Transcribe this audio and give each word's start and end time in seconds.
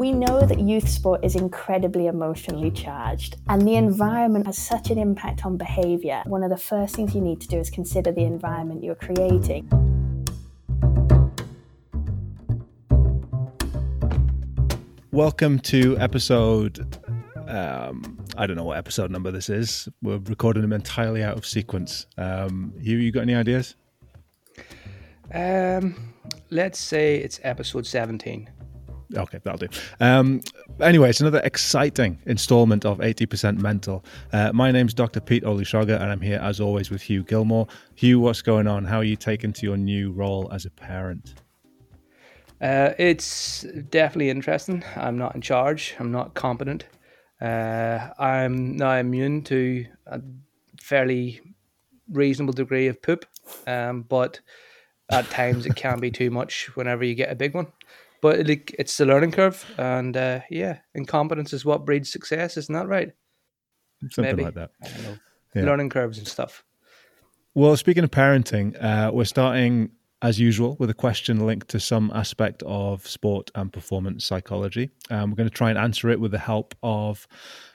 We 0.00 0.12
know 0.12 0.40
that 0.46 0.58
youth 0.58 0.88
sport 0.88 1.22
is 1.22 1.36
incredibly 1.36 2.06
emotionally 2.06 2.70
charged, 2.70 3.36
and 3.50 3.68
the 3.68 3.74
environment 3.74 4.46
has 4.46 4.56
such 4.56 4.88
an 4.88 4.96
impact 4.96 5.44
on 5.44 5.58
behaviour. 5.58 6.22
One 6.24 6.42
of 6.42 6.48
the 6.48 6.56
first 6.56 6.96
things 6.96 7.14
you 7.14 7.20
need 7.20 7.38
to 7.42 7.48
do 7.48 7.58
is 7.58 7.68
consider 7.68 8.10
the 8.10 8.24
environment 8.24 8.82
you're 8.82 8.94
creating. 8.94 9.68
Welcome 15.10 15.58
to 15.58 15.98
episode. 15.98 16.96
Um, 17.46 18.24
I 18.38 18.46
don't 18.46 18.56
know 18.56 18.64
what 18.64 18.78
episode 18.78 19.10
number 19.10 19.30
this 19.30 19.50
is. 19.50 19.86
We're 20.00 20.16
recording 20.16 20.62
them 20.62 20.72
entirely 20.72 21.22
out 21.22 21.36
of 21.36 21.44
sequence. 21.44 22.06
Um, 22.16 22.72
Hugh, 22.80 22.96
you 22.96 23.12
got 23.12 23.20
any 23.20 23.34
ideas? 23.34 23.74
Um, 25.34 26.14
let's 26.48 26.78
say 26.78 27.16
it's 27.16 27.38
episode 27.42 27.86
17. 27.86 28.48
Okay, 29.16 29.40
that'll 29.42 29.58
do. 29.58 29.68
Um, 29.98 30.40
anyway, 30.80 31.10
it's 31.10 31.20
another 31.20 31.40
exciting 31.42 32.18
installment 32.26 32.84
of 32.84 32.98
80% 32.98 33.58
Mental. 33.58 34.04
Uh, 34.32 34.52
my 34.52 34.70
name's 34.70 34.94
Dr. 34.94 35.20
Pete 35.20 35.42
Olusoga, 35.42 36.00
and 36.00 36.10
I'm 36.10 36.20
here 36.20 36.38
as 36.38 36.60
always 36.60 36.90
with 36.90 37.02
Hugh 37.02 37.24
Gilmore. 37.24 37.66
Hugh, 37.96 38.20
what's 38.20 38.42
going 38.42 38.66
on? 38.66 38.84
How 38.84 38.98
are 38.98 39.04
you 39.04 39.16
taking 39.16 39.52
to 39.54 39.66
your 39.66 39.76
new 39.76 40.12
role 40.12 40.48
as 40.52 40.64
a 40.64 40.70
parent? 40.70 41.34
Uh, 42.60 42.92
it's 42.98 43.62
definitely 43.88 44.30
interesting. 44.30 44.84
I'm 44.94 45.18
not 45.18 45.34
in 45.34 45.40
charge. 45.40 45.94
I'm 45.98 46.12
not 46.12 46.34
competent. 46.34 46.84
Uh, 47.40 48.10
I'm 48.18 48.76
now 48.76 48.96
immune 48.96 49.42
to 49.44 49.86
a 50.06 50.20
fairly 50.80 51.40
reasonable 52.12 52.52
degree 52.52 52.86
of 52.86 53.00
poop, 53.02 53.24
um, 53.66 54.02
but 54.02 54.40
at 55.10 55.28
times 55.30 55.66
it 55.66 55.74
can 55.74 55.98
be 55.98 56.10
too 56.10 56.30
much 56.30 56.70
whenever 56.76 57.02
you 57.02 57.14
get 57.14 57.32
a 57.32 57.34
big 57.34 57.54
one 57.54 57.66
but 58.22 58.46
like 58.46 58.74
it's 58.78 58.96
the 58.96 59.06
learning 59.06 59.32
curve, 59.32 59.64
and 59.78 60.16
uh, 60.16 60.40
yeah, 60.50 60.78
incompetence 60.94 61.52
is 61.52 61.64
what 61.64 61.84
breeds 61.84 62.10
success, 62.10 62.56
isn't 62.56 62.74
that 62.74 62.88
right? 62.88 63.12
Something 64.10 64.36
Maybe. 64.36 64.44
like 64.44 64.54
that. 64.54 64.70
I 64.82 64.88
don't 64.88 65.02
know. 65.02 65.16
Yeah. 65.54 65.64
Learning 65.64 65.88
curves 65.88 66.18
and 66.18 66.26
stuff. 66.26 66.64
Well, 67.54 67.76
speaking 67.76 68.04
of 68.04 68.10
parenting, 68.10 68.82
uh, 68.82 69.10
we're 69.12 69.24
starting 69.24 69.90
as 70.22 70.38
usual 70.38 70.76
with 70.78 70.90
a 70.90 70.94
question 70.94 71.46
linked 71.46 71.68
to 71.68 71.80
some 71.80 72.12
aspect 72.14 72.62
of 72.64 73.06
sport 73.06 73.50
and 73.54 73.72
performance 73.72 74.24
psychology. 74.24 74.90
Um, 75.08 75.30
we're 75.30 75.36
going 75.36 75.48
to 75.48 75.54
try 75.54 75.70
and 75.70 75.78
answer 75.78 76.10
it 76.10 76.20
with 76.20 76.30
the 76.30 76.38
help 76.38 76.74
of 76.82 77.26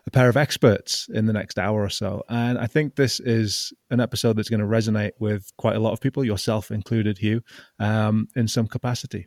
a 0.06 0.12
pair 0.12 0.30
of 0.30 0.38
experts 0.38 1.10
in 1.12 1.26
the 1.26 1.34
next 1.34 1.58
hour 1.58 1.82
or 1.82 1.90
so. 1.90 2.24
And 2.30 2.58
I 2.60 2.68
think 2.68 2.96
this 2.96 3.20
is 3.20 3.74
an 3.90 4.00
episode 4.00 4.38
that's 4.38 4.50
going 4.50 4.60
to 4.60 4.66
resonate 4.68 5.12
with 5.20 5.52
quite 5.58 5.76
a 5.76 5.80
lot 5.80 5.94
of 5.94 6.02
people, 6.02 6.24
yourself 6.24 6.70
included, 6.70 7.18
Hugh, 7.18 7.42
um, 7.80 8.28
in 8.36 8.48
some 8.48 8.68
capacity 8.68 9.26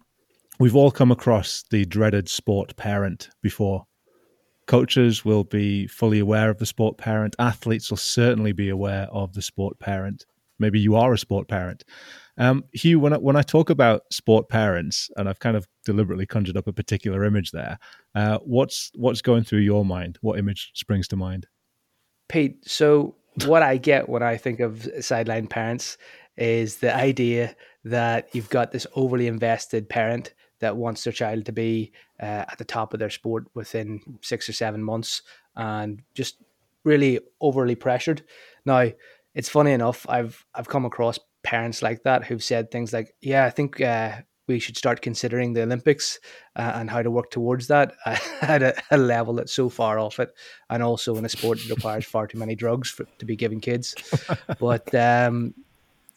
we've 0.58 0.76
all 0.76 0.90
come 0.90 1.10
across 1.10 1.64
the 1.70 1.84
dreaded 1.84 2.28
sport 2.28 2.76
parent 2.76 3.30
before. 3.42 3.86
Coaches 4.66 5.24
will 5.24 5.44
be 5.44 5.86
fully 5.86 6.18
aware 6.18 6.50
of 6.50 6.58
the 6.58 6.66
sport 6.66 6.98
parent. 6.98 7.34
Athletes 7.38 7.90
will 7.90 7.96
certainly 7.96 8.52
be 8.52 8.68
aware 8.68 9.08
of 9.10 9.32
the 9.32 9.42
sport 9.42 9.78
parent. 9.78 10.26
Maybe 10.58 10.80
you 10.80 10.96
are 10.96 11.12
a 11.12 11.18
sport 11.18 11.48
parent. 11.48 11.84
Um, 12.36 12.64
Hugh, 12.72 13.00
when 13.00 13.12
I, 13.12 13.16
when 13.16 13.36
I 13.36 13.42
talk 13.42 13.70
about 13.70 14.02
sport 14.12 14.48
parents, 14.48 15.08
and 15.16 15.28
I've 15.28 15.38
kind 15.38 15.56
of 15.56 15.66
deliberately 15.84 16.26
conjured 16.26 16.56
up 16.56 16.66
a 16.66 16.72
particular 16.72 17.24
image 17.24 17.52
there, 17.52 17.78
uh, 18.14 18.38
what's 18.44 18.90
what's 18.94 19.22
going 19.22 19.44
through 19.44 19.60
your 19.60 19.84
mind? 19.84 20.18
What 20.20 20.38
image 20.38 20.72
springs 20.74 21.08
to 21.08 21.16
mind? 21.16 21.46
Pete, 22.28 22.68
so 22.68 23.14
what 23.46 23.62
I 23.62 23.76
get 23.76 24.08
when 24.08 24.22
I 24.22 24.36
think 24.36 24.60
of 24.60 24.88
sideline 25.00 25.46
parents 25.46 25.96
is 26.36 26.76
the 26.76 26.94
idea 26.94 27.56
that 27.84 28.28
you've 28.32 28.50
got 28.50 28.70
this 28.72 28.86
overly 28.94 29.26
invested 29.26 29.88
parent 29.88 30.34
that 30.60 30.76
wants 30.76 31.04
their 31.04 31.12
child 31.12 31.46
to 31.46 31.52
be 31.52 31.92
uh, 32.20 32.44
at 32.48 32.56
the 32.58 32.64
top 32.64 32.92
of 32.92 33.00
their 33.00 33.10
sport 33.10 33.46
within 33.54 34.00
six 34.22 34.48
or 34.48 34.52
seven 34.52 34.82
months 34.82 35.22
and 35.56 36.02
just 36.14 36.42
really 36.84 37.20
overly 37.40 37.74
pressured. 37.74 38.22
Now, 38.64 38.90
it's 39.34 39.48
funny 39.48 39.72
enough, 39.72 40.06
I've 40.08 40.44
I've 40.54 40.68
come 40.68 40.84
across 40.84 41.18
parents 41.42 41.82
like 41.82 42.02
that 42.02 42.24
who've 42.24 42.42
said 42.42 42.70
things 42.70 42.92
like, 42.92 43.14
"Yeah, 43.20 43.44
I 43.44 43.50
think 43.50 43.80
uh, 43.80 44.22
we 44.46 44.58
should 44.58 44.76
start 44.76 45.02
considering 45.02 45.52
the 45.52 45.62
Olympics 45.62 46.18
uh, 46.56 46.72
and 46.74 46.90
how 46.90 47.02
to 47.02 47.10
work 47.10 47.30
towards 47.30 47.68
that 47.68 47.94
at 48.42 48.62
a, 48.62 48.74
a, 48.90 48.96
level 48.96 49.34
that's 49.34 49.52
so 49.52 49.68
far 49.68 49.98
off 49.98 50.18
it, 50.18 50.30
and 50.70 50.82
also 50.82 51.16
in 51.16 51.24
a 51.24 51.28
sport 51.28 51.58
that 51.58 51.74
requires 51.74 52.06
far 52.06 52.26
too 52.26 52.38
many 52.38 52.54
drugs 52.54 52.90
for, 52.90 53.04
to 53.18 53.24
be 53.24 53.36
given 53.36 53.60
kids." 53.60 53.94
but 54.58 54.92
um, 54.94 55.54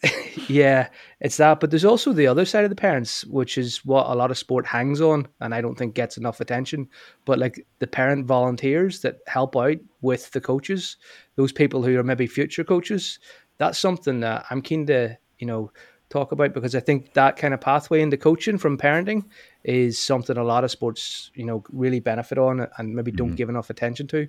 yeah, 0.47 0.88
it's 1.19 1.38
that. 1.38 1.59
But 1.59 1.69
there's 1.69 1.85
also 1.85 2.13
the 2.13 2.28
other 2.28 2.45
side 2.45 2.63
of 2.63 2.69
the 2.69 2.75
parents, 2.75 3.23
which 3.25 3.57
is 3.57 3.85
what 3.85 4.07
a 4.07 4.16
lot 4.16 4.31
of 4.31 4.38
sport 4.38 4.66
hangs 4.66 5.01
on, 5.01 5.28
and 5.39 5.53
I 5.53 5.62
don't 5.62 5.78
think 5.78 5.94
gets 5.94 6.17
enough 6.17 6.41
attention. 6.41 6.88
But 7.25 7.39
like 7.39 7.66
the 7.79 7.88
parent 7.88 8.25
volunteers 8.25 9.01
that 9.01 9.19
help 9.28 9.56
out 9.56 9.78
with 10.01 10.31
the 10.31 10.41
coaches, 10.41 10.97
those 11.35 11.51
people 11.51 11.84
who 11.84 11.97
are 12.00 12.03
maybe 12.03 12.28
future 12.28 12.63
coaches, 12.63 13.19
that's 13.57 13.78
something 13.78 14.22
that 14.22 14.45
I'm 14.50 14.61
keen 14.61 14.88
to, 14.88 15.17
you 15.38 15.47
know, 15.47 15.72
talk 16.09 16.31
about 16.31 16.53
because 16.53 16.75
I 16.75 16.79
think 16.79 17.13
that 17.13 17.38
kind 17.38 17.53
of 17.53 17.61
pathway 17.61 18.01
into 18.01 18.17
coaching 18.17 18.57
from 18.57 18.78
parenting 18.78 19.25
is 19.63 19.97
something 19.97 20.38
a 20.38 20.44
lot 20.44 20.63
of 20.63 20.72
sports, 20.72 21.31
you 21.35 21.45
know, 21.45 21.63
really 21.72 22.00
benefit 22.00 22.38
on 22.38 22.67
and 22.78 22.95
maybe 22.95 23.11
don't 23.11 23.29
mm-hmm. 23.29 23.35
give 23.35 23.50
enough 23.50 23.69
attention 23.69 24.07
to. 24.07 24.28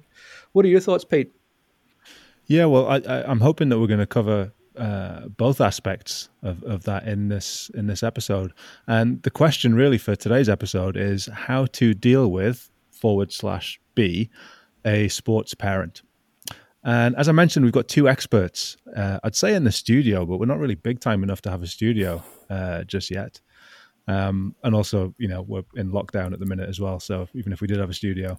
What 0.52 0.64
are 0.64 0.68
your 0.68 0.80
thoughts, 0.80 1.04
Pete? 1.04 1.32
Yeah, 2.46 2.66
well, 2.66 2.86
I, 2.86 2.96
I, 2.98 3.30
I'm 3.30 3.40
hoping 3.40 3.68
that 3.68 3.80
we're 3.80 3.86
going 3.86 4.00
to 4.00 4.06
cover 4.06 4.52
uh, 4.76 5.28
both 5.28 5.60
aspects 5.60 6.28
of, 6.42 6.62
of 6.64 6.84
that 6.84 7.06
in 7.06 7.28
this 7.28 7.70
in 7.74 7.86
this 7.86 8.02
episode. 8.02 8.52
And 8.86 9.22
the 9.22 9.30
question 9.30 9.74
really 9.74 9.98
for 9.98 10.16
today's 10.16 10.48
episode 10.48 10.96
is 10.96 11.26
how 11.26 11.66
to 11.66 11.94
deal 11.94 12.30
with 12.30 12.70
forward 12.90 13.32
slash 13.32 13.80
B 13.94 14.30
a 14.84 15.08
sports 15.08 15.54
parent. 15.54 16.02
And 16.84 17.14
as 17.16 17.28
I 17.28 17.32
mentioned, 17.32 17.64
we've 17.64 17.72
got 17.72 17.86
two 17.86 18.08
experts. 18.08 18.76
Uh, 18.96 19.20
I'd 19.22 19.36
say 19.36 19.54
in 19.54 19.64
the 19.64 19.70
studio, 19.70 20.26
but 20.26 20.38
we're 20.38 20.46
not 20.46 20.58
really 20.58 20.74
big 20.74 20.98
time 20.98 21.22
enough 21.22 21.40
to 21.42 21.50
have 21.50 21.62
a 21.62 21.66
studio 21.66 22.22
uh, 22.50 22.82
just 22.84 23.10
yet. 23.10 23.40
Um, 24.08 24.56
and 24.64 24.74
also, 24.74 25.14
you 25.16 25.28
know, 25.28 25.42
we're 25.42 25.62
in 25.76 25.92
lockdown 25.92 26.32
at 26.32 26.40
the 26.40 26.46
minute 26.46 26.68
as 26.68 26.80
well. 26.80 26.98
So 26.98 27.28
even 27.34 27.52
if 27.52 27.60
we 27.60 27.68
did 27.68 27.78
have 27.78 27.90
a 27.90 27.94
studio, 27.94 28.36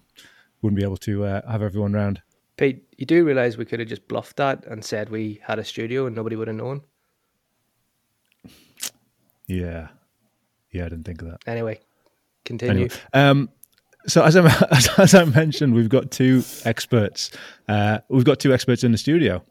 wouldn't 0.62 0.78
be 0.78 0.84
able 0.84 0.98
to 0.98 1.26
uh, 1.26 1.50
have 1.50 1.62
everyone 1.62 1.96
around. 1.96 2.22
Pete, 2.58 2.84
you 2.98 3.06
do 3.06 3.26
realize 3.26 3.58
we 3.58 3.66
could 3.66 3.80
have 3.80 3.90
just 3.90 4.08
bluffed 4.08 4.38
that 4.38 4.66
and 4.66 4.84
said 4.86 5.10
we 5.10 5.42
had 5.44 5.60
a 5.60 5.64
studio 5.64 6.06
and 6.06 6.16
nobody 6.16 6.36
would 6.36 6.48
have 6.48 6.58
known. 6.58 6.82
Yeah, 9.48 9.90
yeah, 10.72 10.86
I 10.86 10.90
didn't 10.90 11.04
think 11.04 11.22
of 11.22 11.30
that. 11.30 11.42
Anyway, 11.48 11.80
continue. 12.46 12.76
Anyway, 12.76 12.96
um, 13.14 13.50
so 14.08 14.24
as 14.24 14.36
I 14.36 14.46
as 14.98 15.16
I 15.16 15.26
mentioned, 15.26 15.74
we've 15.74 15.90
got 15.90 16.12
two 16.12 16.44
experts. 16.66 17.32
Uh, 17.68 18.00
we've 18.10 18.26
got 18.26 18.40
two 18.40 18.54
experts 18.54 18.84
in 18.84 18.92
the 18.92 18.98
studio, 18.98 19.44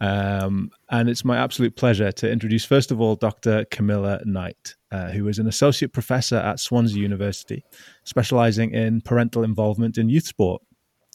um, 0.00 0.70
and 0.90 1.08
it's 1.08 1.24
my 1.24 1.36
absolute 1.36 1.76
pleasure 1.76 2.12
to 2.12 2.30
introduce 2.30 2.64
first 2.64 2.90
of 2.90 3.00
all 3.00 3.16
Dr. 3.16 3.64
Camilla 3.70 4.20
Knight, 4.24 4.76
uh, 4.92 5.08
who 5.08 5.28
is 5.28 5.38
an 5.38 5.46
associate 5.46 5.92
professor 5.92 6.36
at 6.36 6.60
Swansea 6.60 7.00
University, 7.00 7.64
specialising 8.04 8.72
in 8.72 9.00
parental 9.00 9.42
involvement 9.42 9.98
in 9.98 10.08
youth 10.08 10.26
sport. 10.26 10.62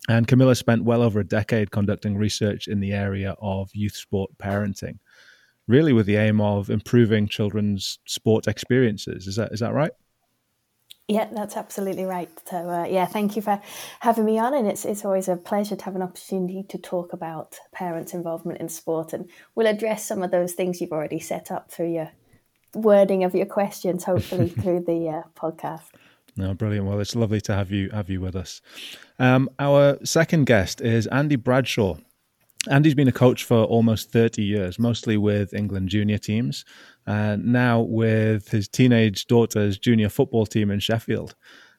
And 0.09 0.27
Camilla 0.27 0.55
spent 0.55 0.83
well 0.83 1.01
over 1.01 1.19
a 1.19 1.23
decade 1.23 1.71
conducting 1.71 2.17
research 2.17 2.67
in 2.67 2.81
the 2.81 2.91
area 2.91 3.35
of 3.39 3.73
youth 3.73 3.95
sport 3.95 4.31
parenting, 4.37 4.99
really 5.67 5.93
with 5.93 6.05
the 6.05 6.17
aim 6.17 6.41
of 6.41 6.69
improving 6.69 7.27
children's 7.27 7.99
sport 8.05 8.47
experiences. 8.47 9.27
Is 9.27 9.37
that 9.37 9.53
is 9.53 9.61
that 9.61 9.73
right? 9.73 9.91
Yeah, 11.07 11.27
that's 11.33 11.57
absolutely 11.57 12.05
right. 12.05 12.29
So, 12.49 12.69
uh, 12.69 12.85
yeah, 12.85 13.05
thank 13.05 13.35
you 13.35 13.41
for 13.41 13.61
having 13.99 14.23
me 14.23 14.39
on, 14.39 14.53
and 14.53 14.67
it's 14.67 14.85
it's 14.85 15.03
always 15.03 15.27
a 15.27 15.35
pleasure 15.35 15.75
to 15.75 15.85
have 15.85 15.95
an 15.95 16.01
opportunity 16.01 16.63
to 16.69 16.77
talk 16.77 17.11
about 17.11 17.59
parents' 17.73 18.13
involvement 18.13 18.61
in 18.61 18.69
sport, 18.69 19.13
and 19.13 19.29
we'll 19.53 19.67
address 19.67 20.05
some 20.05 20.23
of 20.23 20.31
those 20.31 20.53
things 20.53 20.79
you've 20.79 20.93
already 20.93 21.19
set 21.19 21.51
up 21.51 21.71
through 21.71 21.93
your 21.93 22.11
wording 22.73 23.23
of 23.23 23.35
your 23.35 23.45
questions, 23.45 24.05
hopefully 24.05 24.49
through 24.61 24.81
the 24.81 25.09
uh, 25.09 25.21
podcast. 25.35 25.89
No, 26.35 26.53
brilliant. 26.53 26.87
Well, 26.87 26.99
it's 26.99 27.15
lovely 27.15 27.41
to 27.41 27.53
have 27.53 27.71
you 27.71 27.89
have 27.91 28.09
you 28.09 28.19
with 28.19 28.35
us. 28.35 28.61
Um, 29.19 29.49
our 29.59 29.97
second 30.03 30.45
guest 30.45 30.81
is 30.81 31.05
Andy 31.07 31.35
Bradshaw. 31.35 31.97
Andy's 32.69 32.95
been 32.95 33.09
a 33.09 33.13
coach 33.13 33.43
for 33.43 33.63
almost 33.65 34.11
30 34.11 34.41
years, 34.41 34.79
mostly 34.79 35.17
with 35.17 35.53
England 35.53 35.89
junior 35.89 36.17
teams, 36.17 36.63
and 37.05 37.45
now 37.45 37.81
with 37.81 38.49
his 38.49 38.69
teenage 38.69 39.27
daughter's 39.27 39.77
junior 39.77 40.07
football 40.07 40.45
team 40.45 40.71
in 40.71 40.79
Sheffield. 40.79 41.35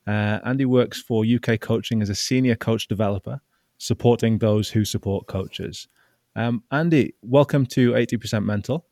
Uh, 0.06 0.40
Andy 0.44 0.66
works 0.66 1.00
for 1.00 1.24
UK 1.24 1.58
Coaching 1.58 2.02
as 2.02 2.10
a 2.10 2.14
senior 2.14 2.54
coach 2.54 2.86
developer, 2.86 3.40
supporting 3.78 4.38
those 4.38 4.68
who 4.68 4.84
support 4.84 5.26
coaches. 5.26 5.88
Um, 6.36 6.62
Andy, 6.70 7.14
welcome 7.22 7.64
to 7.66 7.92
80% 7.92 8.44
Mental. 8.44 8.86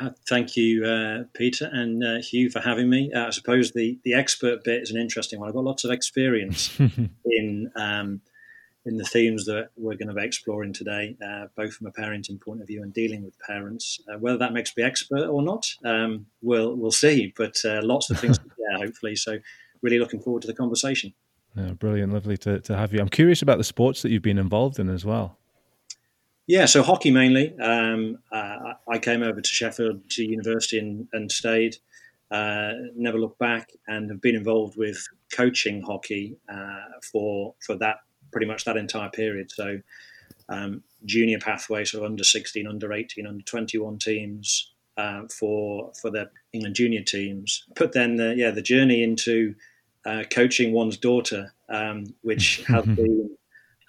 Uh, 0.00 0.10
thank 0.28 0.56
you, 0.56 0.84
uh, 0.84 1.24
Peter 1.34 1.68
and 1.72 2.02
uh, 2.02 2.16
Hugh, 2.16 2.50
for 2.50 2.60
having 2.60 2.88
me. 2.88 3.12
Uh, 3.12 3.26
I 3.26 3.30
suppose 3.30 3.72
the, 3.72 3.98
the 4.04 4.14
expert 4.14 4.64
bit 4.64 4.82
is 4.82 4.90
an 4.90 5.00
interesting 5.00 5.38
one. 5.38 5.48
I've 5.48 5.54
got 5.54 5.64
lots 5.64 5.84
of 5.84 5.90
experience 5.90 6.78
in 7.24 7.70
um, 7.76 8.20
in 8.84 8.96
the 8.96 9.04
themes 9.04 9.44
that 9.44 9.68
we're 9.76 9.94
going 9.94 10.08
to 10.08 10.14
be 10.14 10.24
exploring 10.24 10.72
today, 10.72 11.16
uh, 11.24 11.46
both 11.56 11.72
from 11.74 11.86
a 11.86 11.92
parenting 11.92 12.40
point 12.40 12.60
of 12.60 12.66
view 12.66 12.82
and 12.82 12.92
dealing 12.92 13.22
with 13.22 13.38
parents. 13.38 14.00
Uh, 14.12 14.18
whether 14.18 14.38
that 14.38 14.52
makes 14.52 14.76
me 14.76 14.82
expert 14.82 15.28
or 15.28 15.40
not, 15.40 15.68
um, 15.84 16.26
we'll 16.40 16.74
we'll 16.74 16.90
see. 16.90 17.32
But 17.36 17.60
lots 17.64 18.10
of 18.10 18.18
things, 18.18 18.40
yeah, 18.58 18.78
hopefully. 18.84 19.14
So 19.14 19.38
really 19.82 19.98
looking 19.98 20.20
forward 20.20 20.42
to 20.42 20.48
the 20.48 20.54
conversation. 20.54 21.12
Yeah, 21.56 21.72
brilliant, 21.72 22.12
lovely 22.12 22.38
to, 22.38 22.60
to 22.60 22.76
have 22.76 22.94
you. 22.94 23.00
I'm 23.00 23.10
curious 23.10 23.42
about 23.42 23.58
the 23.58 23.64
sports 23.64 24.02
that 24.02 24.10
you've 24.10 24.22
been 24.22 24.38
involved 24.38 24.78
in 24.78 24.88
as 24.88 25.04
well. 25.04 25.38
Yeah, 26.46 26.66
so 26.66 26.82
hockey 26.82 27.10
mainly. 27.10 27.56
Um, 27.58 28.18
uh, 28.32 28.74
I 28.88 28.98
came 28.98 29.22
over 29.22 29.40
to 29.40 29.48
Sheffield 29.48 30.10
to 30.10 30.24
university 30.24 30.78
and, 30.78 31.08
and 31.12 31.30
stayed. 31.30 31.76
Uh, 32.30 32.72
never 32.96 33.18
looked 33.18 33.38
back, 33.38 33.70
and 33.86 34.10
have 34.10 34.20
been 34.20 34.34
involved 34.34 34.76
with 34.76 35.06
coaching 35.32 35.82
hockey 35.82 36.36
uh, 36.48 36.98
for 37.12 37.54
for 37.64 37.76
that 37.76 37.98
pretty 38.30 38.46
much 38.46 38.64
that 38.64 38.76
entire 38.76 39.10
period. 39.10 39.50
So, 39.50 39.80
um, 40.48 40.82
junior 41.04 41.38
pathway, 41.38 41.84
sort 41.84 42.04
of 42.04 42.10
under 42.10 42.24
sixteen, 42.24 42.66
under 42.66 42.92
eighteen, 42.92 43.26
under 43.26 43.44
twenty 43.44 43.78
one 43.78 43.98
teams 43.98 44.72
uh, 44.96 45.22
for 45.28 45.92
for 46.00 46.10
the 46.10 46.30
England 46.52 46.74
junior 46.74 47.02
teams. 47.02 47.64
But 47.76 47.92
then, 47.92 48.16
the, 48.16 48.34
yeah, 48.34 48.50
the 48.50 48.62
journey 48.62 49.02
into 49.02 49.54
uh, 50.04 50.24
coaching 50.30 50.72
one's 50.72 50.96
daughter, 50.96 51.52
um, 51.68 52.14
which 52.22 52.64
has 52.68 52.84
been 52.84 53.36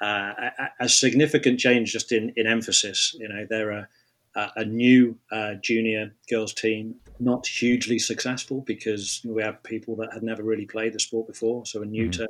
a, 0.06 0.70
a, 0.82 0.90
significant 0.90 1.60
change 1.60 1.92
just 1.92 2.12
in, 2.12 2.34
in 2.36 2.48
emphasis. 2.48 3.16
You 3.20 3.30
know, 3.30 3.46
they're 3.50 3.72
a, 3.72 3.88
a 4.36 4.66
new 4.66 5.18
uh, 5.32 5.56
junior 5.62 6.14
girls 6.30 6.54
team, 6.54 6.96
not 7.20 7.46
hugely 7.48 8.00
successful 8.00 8.62
because 8.62 9.22
we 9.26 9.42
have 9.42 9.62
people 9.64 9.96
that 9.98 10.14
had 10.14 10.24
never 10.24 10.44
really 10.44 10.66
played 10.66 10.94
the 10.94 11.00
sport 11.00 11.28
before, 11.28 11.66
so 11.66 11.82
are 11.82 11.86
new 11.86 12.10
mm-hmm. 12.10 12.24
to 12.24 12.28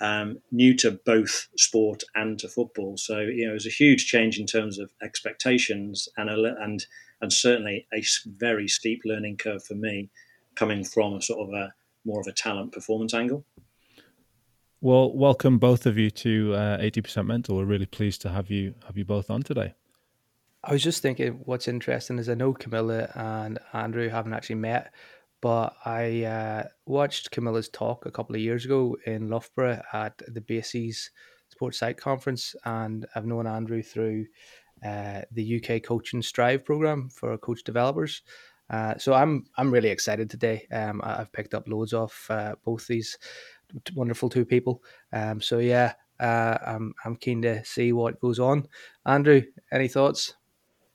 um, 0.00 0.38
new 0.50 0.74
to 0.78 0.90
both 0.90 1.48
sport 1.56 2.02
and 2.14 2.38
to 2.40 2.48
football. 2.48 2.96
So 2.96 3.20
you 3.20 3.46
know, 3.46 3.52
it 3.52 3.54
was 3.54 3.66
a 3.66 3.70
huge 3.70 4.06
change 4.06 4.38
in 4.38 4.46
terms 4.46 4.78
of 4.78 4.90
expectations 5.02 6.08
and 6.16 6.28
a, 6.28 6.54
and 6.60 6.84
and 7.20 7.32
certainly 7.32 7.86
a 7.94 8.02
very 8.26 8.68
steep 8.68 9.02
learning 9.04 9.36
curve 9.36 9.64
for 9.64 9.74
me, 9.74 10.10
coming 10.56 10.84
from 10.84 11.14
a 11.14 11.22
sort 11.22 11.48
of 11.48 11.54
a 11.54 11.72
more 12.04 12.20
of 12.20 12.26
a 12.26 12.32
talent 12.32 12.72
performance 12.72 13.14
angle. 13.14 13.44
Well, 14.84 15.12
welcome 15.16 15.58
both 15.58 15.86
of 15.86 15.96
you 15.96 16.10
to 16.10 16.54
uh, 16.54 16.76
Eighty 16.80 17.00
Percent 17.00 17.28
Mental. 17.28 17.56
We're 17.56 17.66
really 17.66 17.86
pleased 17.86 18.20
to 18.22 18.30
have 18.30 18.50
you 18.50 18.74
have 18.84 18.98
you 18.98 19.04
both 19.04 19.30
on 19.30 19.44
today. 19.44 19.74
I 20.64 20.72
was 20.72 20.82
just 20.82 21.02
thinking, 21.02 21.38
what's 21.44 21.68
interesting 21.68 22.18
is 22.18 22.28
I 22.28 22.34
know 22.34 22.52
Camilla 22.52 23.08
and 23.14 23.60
Andrew 23.74 24.08
haven't 24.08 24.32
actually 24.32 24.56
met, 24.56 24.92
but 25.40 25.76
I 25.84 26.24
uh, 26.24 26.64
watched 26.84 27.30
Camilla's 27.30 27.68
talk 27.68 28.06
a 28.06 28.10
couple 28.10 28.34
of 28.34 28.42
years 28.42 28.64
ago 28.64 28.96
in 29.06 29.28
Loughborough 29.28 29.80
at 29.92 30.20
the 30.26 30.40
BASES 30.40 31.12
Sports 31.50 31.78
Site 31.78 31.96
Conference, 31.96 32.56
and 32.64 33.06
I've 33.14 33.24
known 33.24 33.46
Andrew 33.46 33.84
through 33.84 34.26
uh, 34.84 35.20
the 35.30 35.62
UK 35.62 35.84
Coaching 35.84 36.22
Strive 36.22 36.64
program 36.64 37.08
for 37.08 37.38
coach 37.38 37.62
developers. 37.62 38.22
Uh, 38.68 38.96
so 38.96 39.12
I'm 39.12 39.44
I'm 39.56 39.70
really 39.70 39.90
excited 39.90 40.28
today. 40.28 40.66
Um, 40.72 41.02
I've 41.04 41.30
picked 41.30 41.54
up 41.54 41.68
loads 41.68 41.92
off 41.92 42.26
uh, 42.30 42.56
both 42.64 42.86
these 42.86 43.18
wonderful 43.94 44.28
two 44.28 44.44
people. 44.44 44.82
Um, 45.12 45.40
so 45.40 45.58
yeah, 45.58 45.94
uh, 46.20 46.58
I'm 46.66 46.94
I'm 47.04 47.16
keen 47.16 47.42
to 47.42 47.64
see 47.64 47.92
what 47.92 48.20
goes 48.20 48.38
on. 48.38 48.66
Andrew, 49.06 49.42
any 49.72 49.88
thoughts? 49.88 50.34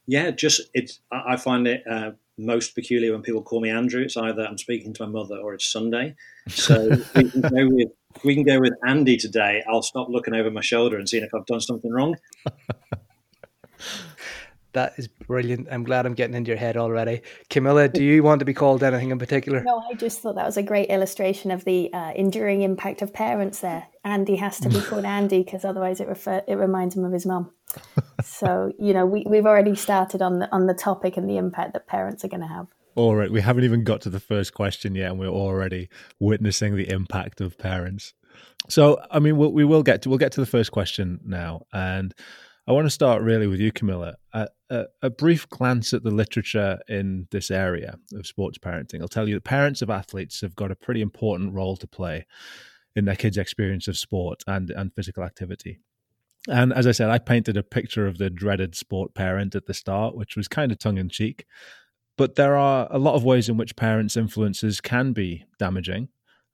Yeah, 0.07 0.31
just 0.31 0.61
it's. 0.73 1.01
I 1.11 1.35
find 1.37 1.67
it 1.67 1.83
uh, 1.89 2.11
most 2.37 2.75
peculiar 2.75 3.11
when 3.11 3.21
people 3.21 3.41
call 3.41 3.61
me 3.61 3.69
Andrew. 3.69 4.03
It's 4.03 4.17
either 4.17 4.43
I'm 4.43 4.57
speaking 4.57 4.93
to 4.93 5.05
my 5.05 5.09
mother 5.09 5.37
or 5.37 5.53
it's 5.53 5.69
Sunday. 5.69 6.15
So 6.49 6.89
we 7.15 7.29
can 7.29 7.41
go 7.41 7.67
with 7.69 7.89
we 8.23 8.35
can 8.35 8.43
go 8.43 8.59
with 8.59 8.73
Andy 8.85 9.17
today. 9.17 9.63
I'll 9.69 9.81
stop 9.81 10.07
looking 10.09 10.33
over 10.33 10.49
my 10.51 10.61
shoulder 10.61 10.97
and 10.97 11.07
seeing 11.07 11.23
if 11.23 11.33
I've 11.33 11.45
done 11.45 11.61
something 11.61 11.91
wrong. 11.91 12.15
That 14.73 14.93
is 14.97 15.07
brilliant. 15.07 15.67
I'm 15.71 15.83
glad 15.83 16.05
I'm 16.05 16.13
getting 16.13 16.35
into 16.35 16.49
your 16.49 16.57
head 16.57 16.77
already. 16.77 17.21
Camilla, 17.49 17.87
do 17.87 18.03
you 18.03 18.21
want 18.21 18.39
to 18.39 18.45
be 18.45 18.53
called 18.53 18.83
anything 18.83 19.11
in 19.11 19.19
particular? 19.19 19.63
No, 19.63 19.81
I 19.89 19.95
just 19.95 20.21
thought 20.21 20.35
that 20.35 20.45
was 20.45 20.57
a 20.57 20.63
great 20.63 20.89
illustration 20.89 21.51
of 21.51 21.65
the 21.65 21.91
uh, 21.93 22.11
enduring 22.15 22.61
impact 22.61 23.01
of 23.01 23.13
parents 23.13 23.61
there. 23.61 23.87
Andy 24.03 24.35
has 24.35 24.59
to 24.59 24.69
be 24.69 24.81
called 24.87 25.05
Andy 25.05 25.43
because 25.43 25.65
otherwise 25.65 25.99
it 25.99 26.07
refer- 26.07 26.43
it 26.47 26.55
reminds 26.55 26.95
him 26.95 27.05
of 27.05 27.11
his 27.11 27.25
mum. 27.25 27.51
so, 28.23 28.71
you 28.79 28.93
know, 28.93 29.05
we, 29.05 29.23
we've 29.27 29.45
already 29.45 29.75
started 29.75 30.21
on 30.21 30.39
the, 30.39 30.51
on 30.53 30.67
the 30.67 30.73
topic 30.73 31.17
and 31.17 31.29
the 31.29 31.37
impact 31.37 31.73
that 31.73 31.87
parents 31.87 32.23
are 32.23 32.29
going 32.29 32.41
to 32.41 32.47
have. 32.47 32.67
All 32.95 33.15
right, 33.15 33.31
we 33.31 33.41
haven't 33.41 33.63
even 33.63 33.83
got 33.83 34.01
to 34.01 34.09
the 34.09 34.19
first 34.19 34.55
question 34.55 34.95
yet, 34.95 35.11
and 35.11 35.19
we're 35.19 35.27
already 35.27 35.87
witnessing 36.19 36.75
the 36.75 36.89
impact 36.89 37.41
of 37.41 37.55
parents. 37.57 38.15
So, 38.69 38.99
I 39.11 39.19
mean, 39.19 39.37
we'll, 39.37 39.51
we 39.51 39.65
will 39.65 39.83
get 39.83 40.01
to 40.01 40.09
we'll 40.09 40.17
get 40.17 40.31
to 40.31 40.41
the 40.41 40.47
first 40.47 40.71
question 40.71 41.19
now, 41.23 41.67
and 41.71 42.13
I 42.67 42.73
want 42.73 42.85
to 42.85 42.91
start 42.91 43.21
really 43.21 43.47
with 43.47 43.61
you, 43.61 43.71
Camilla. 43.71 44.17
A, 44.33 44.49
a, 44.69 44.85
a, 45.01 45.09
brief 45.09 45.47
glance 45.47 45.93
at 45.93 46.03
the 46.03 46.11
literature 46.11 46.79
in 46.89 47.29
this 47.31 47.49
area 47.49 47.97
of 48.13 48.27
sports 48.27 48.57
parenting 48.57 48.99
will 48.99 49.07
tell 49.07 49.29
you 49.29 49.35
that 49.35 49.45
parents 49.45 49.81
of 49.81 49.89
athletes 49.89 50.41
have 50.41 50.53
got 50.53 50.69
a 50.69 50.75
pretty 50.75 51.01
important 51.01 51.53
role 51.53 51.77
to 51.77 51.87
play 51.87 52.25
in 52.93 53.05
their 53.05 53.15
kids' 53.15 53.37
experience 53.37 53.87
of 53.87 53.97
sport 53.97 54.43
and, 54.47 54.69
and 54.71 54.93
physical 54.93 55.23
activity. 55.23 55.79
And 56.49 56.73
as 56.73 56.85
I 56.85 56.91
said, 56.91 57.09
I 57.09 57.19
painted 57.19 57.55
a 57.55 57.63
picture 57.63 58.05
of 58.05 58.17
the 58.17 58.29
dreaded 58.29 58.75
sport 58.75 59.13
parent 59.13 59.55
at 59.55 59.65
the 59.65 59.73
start, 59.73 60.17
which 60.17 60.35
was 60.35 60.49
kind 60.49 60.69
of 60.69 60.77
tongue 60.77 60.97
in 60.97 61.07
cheek. 61.07 61.45
But 62.17 62.35
there 62.35 62.57
are 62.57 62.89
a 62.91 62.97
lot 62.97 63.15
of 63.15 63.23
ways 63.23 63.47
in 63.47 63.55
which 63.55 63.77
parents' 63.77 64.17
influences 64.17 64.81
can 64.81 65.13
be 65.13 65.45
damaging. 65.57 66.09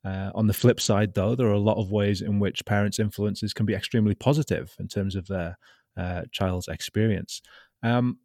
Uh, 0.06 0.30
on 0.36 0.45
the 0.45 0.54
flip 0.54 0.80
side, 0.80 1.15
though, 1.15 1.33
there 1.33 1.48
are 1.48 1.54
a 1.54 1.60
lot 1.60 1.77
of 1.77 1.92
ways 1.92 2.21
in 2.21 2.38
which 2.38 2.65
parents' 2.65 3.00
influences 3.00 3.54
can 3.54 3.65
be 3.65 3.74
extremely 3.74 4.13
positive 4.13 4.75
in 4.77 4.88
terms 4.88 5.15
of 5.15 5.27
their 5.27 5.57
uh, 5.98 6.24
child's 6.31 6.68
experience. 6.68 7.42
Um, 7.81 8.19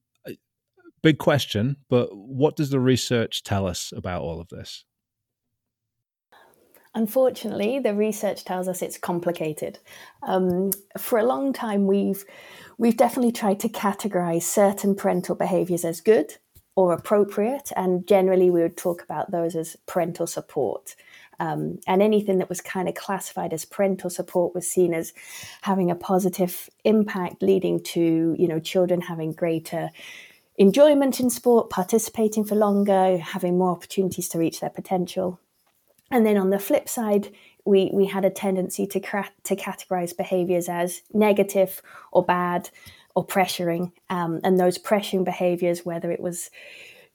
big 1.02 1.18
question, 1.18 1.76
but 1.88 2.08
what 2.16 2.56
does 2.56 2.70
the 2.70 2.80
research 2.80 3.42
tell 3.42 3.66
us 3.66 3.92
about 3.96 4.22
all 4.22 4.40
of 4.40 4.48
this? 4.48 4.84
Unfortunately, 6.94 7.78
the 7.78 7.94
research 7.94 8.44
tells 8.44 8.66
us 8.66 8.82
it's 8.82 8.98
complicated. 8.98 9.78
Um, 10.22 10.70
for 10.96 11.18
a 11.18 11.24
long 11.24 11.52
time, 11.52 11.86
we've 11.86 12.24
we've 12.78 12.96
definitely 12.96 13.32
tried 13.32 13.60
to 13.60 13.68
categorize 13.68 14.42
certain 14.42 14.94
parental 14.94 15.34
behaviors 15.34 15.84
as 15.84 16.00
good 16.00 16.34
or 16.74 16.92
appropriate, 16.92 17.70
and 17.76 18.06
generally 18.06 18.50
we 18.50 18.62
would 18.62 18.76
talk 18.76 19.02
about 19.02 19.30
those 19.30 19.54
as 19.54 19.76
parental 19.86 20.26
support. 20.26 20.96
Um, 21.40 21.78
and 21.86 22.02
anything 22.02 22.38
that 22.38 22.48
was 22.48 22.60
kind 22.60 22.88
of 22.88 22.94
classified 22.94 23.52
as 23.52 23.64
parental 23.64 24.10
support 24.10 24.54
was 24.54 24.68
seen 24.68 24.92
as 24.92 25.12
having 25.62 25.90
a 25.90 25.94
positive 25.94 26.68
impact, 26.84 27.42
leading 27.42 27.82
to 27.94 28.34
you 28.38 28.48
know 28.48 28.58
children 28.58 29.02
having 29.02 29.32
greater 29.32 29.90
enjoyment 30.56 31.20
in 31.20 31.30
sport, 31.30 31.70
participating 31.70 32.44
for 32.44 32.56
longer, 32.56 33.18
having 33.18 33.56
more 33.56 33.70
opportunities 33.70 34.28
to 34.28 34.38
reach 34.38 34.60
their 34.60 34.70
potential. 34.70 35.38
And 36.10 36.26
then 36.26 36.36
on 36.36 36.50
the 36.50 36.58
flip 36.58 36.88
side, 36.88 37.30
we 37.64 37.90
we 37.92 38.06
had 38.06 38.24
a 38.24 38.30
tendency 38.30 38.86
to 38.86 39.00
cra- 39.00 39.32
to 39.44 39.54
categorize 39.54 40.16
behaviors 40.16 40.68
as 40.68 41.02
negative 41.12 41.82
or 42.12 42.24
bad 42.24 42.70
or 43.14 43.26
pressuring, 43.26 43.92
um, 44.10 44.40
and 44.42 44.58
those 44.58 44.78
pressuring 44.78 45.24
behaviors, 45.24 45.84
whether 45.84 46.10
it 46.10 46.20
was 46.20 46.50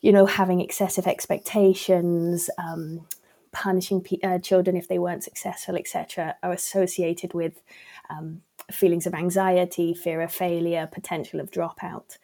you 0.02 0.12
know 0.12 0.26
having 0.26 0.62
excessive 0.62 1.08
expectations 1.08 2.50
um, 2.58 3.06
punishing 3.54 4.06
uh, 4.24 4.40
children 4.40 4.76
if 4.76 4.88
they 4.88 5.00
weren't 5.00 5.24
successful, 5.24 5.76
etc., 5.76 6.36
are 6.44 6.52
associated 6.52 7.34
with 7.34 7.62
um, 8.10 8.42
feelings 8.72 9.08
of 9.08 9.14
anxiety, 9.14 9.94
fear 9.94 10.22
of 10.22 10.32
failure, 10.32 10.90
potential 10.92 11.40
of 11.40 11.52
dropout. 11.52 12.18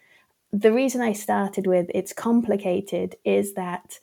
The 0.51 0.73
reason 0.73 1.01
I 1.01 1.13
started 1.13 1.67
with 1.67 1.89
it's 1.93 2.11
complicated 2.11 3.15
is 3.23 3.53
that 3.53 3.99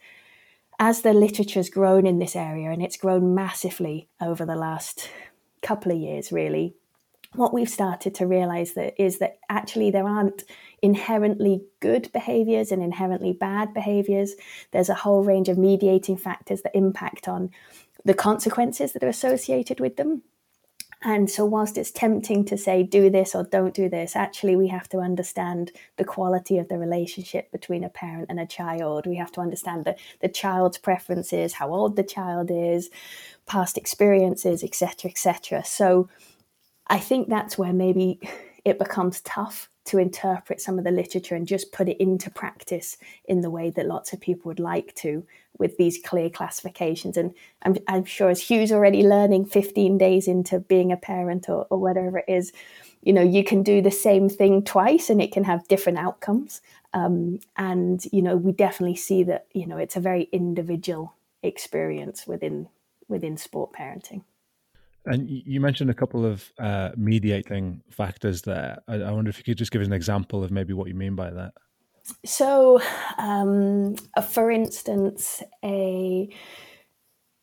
as 0.78 1.02
the 1.02 1.12
literature's 1.12 1.71
grown 1.71 2.06
in 2.06 2.18
this 2.18 2.37
area, 2.37 2.71
and 2.71 2.83
it's 2.83 2.97
grown 2.97 3.35
massively 3.35 4.09
over 4.21 4.45
the 4.45 4.56
last 4.56 5.11
couple 5.62 5.92
of 5.92 5.99
years, 5.99 6.30
really, 6.30 6.75
what 7.37 7.55
we've 7.55 7.69
started 7.69 8.14
to 8.16 8.26
realize 8.26 8.75
that 8.75 9.00
is 9.00 9.19
that 9.19 9.38
actually 9.49 9.90
there 9.90 10.07
aren't 10.07 10.45
inherently 10.83 11.62
good 11.81 12.11
behaviors 12.12 12.73
and 12.73 12.83
inherently 12.83 13.33
bad 13.33 13.73
behaviors. 13.75 14.35
There's 14.73 14.88
a 14.88 14.95
whole 14.95 15.23
range 15.23 15.49
of 15.49 15.59
mediating 15.59 16.16
factors 16.16 16.62
that 16.62 16.76
impact 16.76 17.28
on 17.28 17.50
the 18.05 18.14
consequences 18.14 18.93
that 18.93 19.02
are 19.02 19.09
associated 19.09 19.81
with 19.81 19.97
them. 19.97 20.23
And 21.02 21.31
so, 21.31 21.45
whilst 21.45 21.76
it's 21.76 21.90
tempting 21.90 22.47
to 22.47 22.57
say, 22.57 22.83
do 22.83 23.11
this 23.11 23.35
or 23.35 23.45
don't 23.45 23.75
do 23.75 23.88
this, 23.88 24.16
actually, 24.16 24.57
we 24.57 24.69
have 24.69 24.88
to 24.88 24.99
understand 24.99 25.71
the 25.99 26.05
quality 26.05 26.59
of 26.59 26.69
the 26.69 26.78
relationship 26.78 27.52
between 27.52 27.85
a 27.85 27.90
parent 27.90 28.26
and 28.31 28.40
a 28.40 28.47
child. 28.47 29.07
We 29.07 29.16
have 29.16 29.31
to 29.33 29.43
understand 29.43 29.85
the, 29.85 29.97
the 30.21 30.28
child's 30.28 30.78
preferences, 30.78 31.52
how 31.52 31.73
old 31.73 31.97
the 31.97 32.02
child 32.02 32.50
is, 32.50 32.88
past 33.47 33.76
experiences, 33.76 34.64
etc., 34.64 35.11
etc. 35.11 35.64
So, 35.64 36.09
I 36.87 36.99
think 36.99 37.28
that's 37.28 37.59
where 37.59 37.73
maybe 37.73 38.21
it 38.64 38.78
becomes 38.78 39.21
tough 39.21 39.71
to 39.87 39.99
interpret 39.99 40.61
some 40.61 40.78
of 40.78 40.85
the 40.85 40.90
literature 40.90 41.37
and 41.37 41.47
just 41.47 41.71
put 41.71 41.88
it 41.88 42.00
into 42.02 42.28
practice 42.28 42.97
in 43.26 43.40
the 43.40 43.50
way 43.50 43.71
that 43.71 43.87
lots 43.87 44.12
of 44.12 44.21
people 44.21 44.49
would 44.49 44.59
like 44.59 44.93
to 44.97 45.25
with 45.59 45.76
these 45.76 46.00
clear 46.05 46.28
classifications. 46.28 47.16
And 47.16 47.33
I'm, 47.62 47.76
I'm 47.87 48.05
sure 48.05 48.28
as 48.28 48.50
Hugh's 48.50 48.73
already 48.73 49.05
learning 49.05 49.47
15 49.47 49.97
days 49.97 50.26
into 50.26 50.59
being 50.59 50.90
a 50.90 50.97
parent 50.97 51.49
or, 51.49 51.66
or 51.71 51.78
whatever 51.78 52.19
it 52.19 52.25
is, 52.28 52.52
you 53.02 53.12
know, 53.12 53.23
you 53.23 53.45
can 53.45 53.62
do 53.62 53.81
the 53.81 53.93
same 53.93 54.28
thing 54.28 54.64
twice 54.64 55.09
and 55.09 55.23
it 55.23 55.31
can 55.31 55.45
have 55.45 55.69
different 55.69 55.99
outcomes. 55.99 56.61
Um, 56.93 57.38
and, 57.57 58.05
you 58.12 58.23
know, 58.23 58.37
we 58.37 58.50
definitely 58.50 58.97
see 58.97 59.23
that, 59.25 59.47
you 59.52 59.66
know, 59.66 59.76
it's 59.76 59.97
a 59.97 60.00
very 60.00 60.28
individual 60.33 61.14
experience 61.43 62.26
within 62.26 62.69
within 63.09 63.37
sport 63.37 63.73
parenting. 63.73 64.23
And 65.07 65.29
you 65.29 65.61
mentioned 65.61 65.89
a 65.89 65.95
couple 65.95 66.27
of 66.27 66.53
uh, 66.59 66.91
mediating 66.97 67.83
factors 67.91 68.43
there. 68.43 68.79
I, 68.89 68.97
I, 68.97 69.13
wonder 69.13 69.31
if 69.31 69.39
you 69.39 69.45
could 69.45 69.57
just 69.57 69.71
give 69.71 69.81
us 69.81 69.87
an 69.87 69.93
example 69.93 70.43
of 70.43 70.51
maybe 70.51 70.73
what 70.73 70.89
you 70.89 70.95
mean 70.95 71.15
by 71.15 71.31
that. 71.31 71.53
So, 72.25 72.81
um, 73.17 73.95
for 74.31 74.51
instance, 74.51 75.43
a 75.65 76.29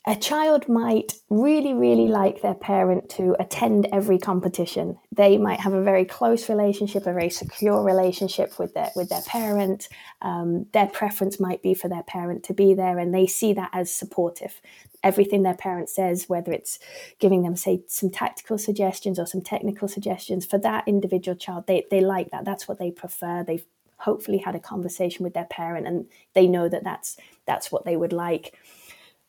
a 0.06 0.18
child 0.18 0.68
might 0.68 1.14
really, 1.30 1.74
really 1.74 2.10
like 2.10 2.42
their 2.42 2.54
parent 2.54 3.10
to 3.12 3.38
attend 3.40 3.88
every 3.94 4.18
competition. 4.18 5.00
They 5.14 5.38
might 5.38 5.62
have 5.62 5.72
a 5.74 5.82
very 5.82 6.04
close 6.04 6.50
relationship, 6.50 7.08
a 7.08 7.14
very 7.14 7.30
secure 7.30 7.82
relationship 7.82 8.60
with 8.60 8.74
their 8.74 8.92
with 8.98 9.08
their 9.08 9.22
parent. 9.22 9.88
Um, 10.22 10.66
their 10.74 10.88
preference 10.88 11.40
might 11.40 11.62
be 11.62 11.74
for 11.74 11.88
their 11.88 12.04
parent 12.04 12.44
to 12.46 12.54
be 12.54 12.74
there, 12.74 13.00
and 13.00 13.14
they 13.14 13.28
see 13.28 13.54
that 13.54 13.70
as 13.72 13.94
supportive. 13.94 14.60
Everything 15.04 15.44
their 15.44 15.56
parent 15.56 15.90
says, 15.90 16.28
whether 16.28 16.52
it's 16.52 16.80
giving 17.20 17.44
them, 17.44 17.56
say, 17.56 17.84
some 17.88 18.10
tactical 18.10 18.58
suggestions 18.58 19.20
or 19.20 19.26
some 19.26 19.42
technical 19.42 19.88
suggestions, 19.88 20.46
for 20.46 20.58
that 20.60 20.86
individual 20.86 21.38
child, 21.38 21.66
they 21.68 21.86
they 21.90 22.02
like 22.02 22.30
that. 22.32 22.44
That's 22.44 22.68
what 22.68 22.78
they 22.78 22.92
prefer. 22.92 23.42
They've 23.42 23.66
hopefully 24.00 24.40
had 24.40 24.54
a 24.54 24.60
conversation 24.60 25.24
with 25.24 25.34
their 25.34 25.46
parent, 25.46 25.88
and 25.88 26.08
they 26.34 26.46
know 26.46 26.68
that 26.68 26.84
that's 26.84 27.16
that's 27.46 27.72
what 27.72 27.86
they 27.86 27.96
would 27.96 28.12
like 28.12 28.58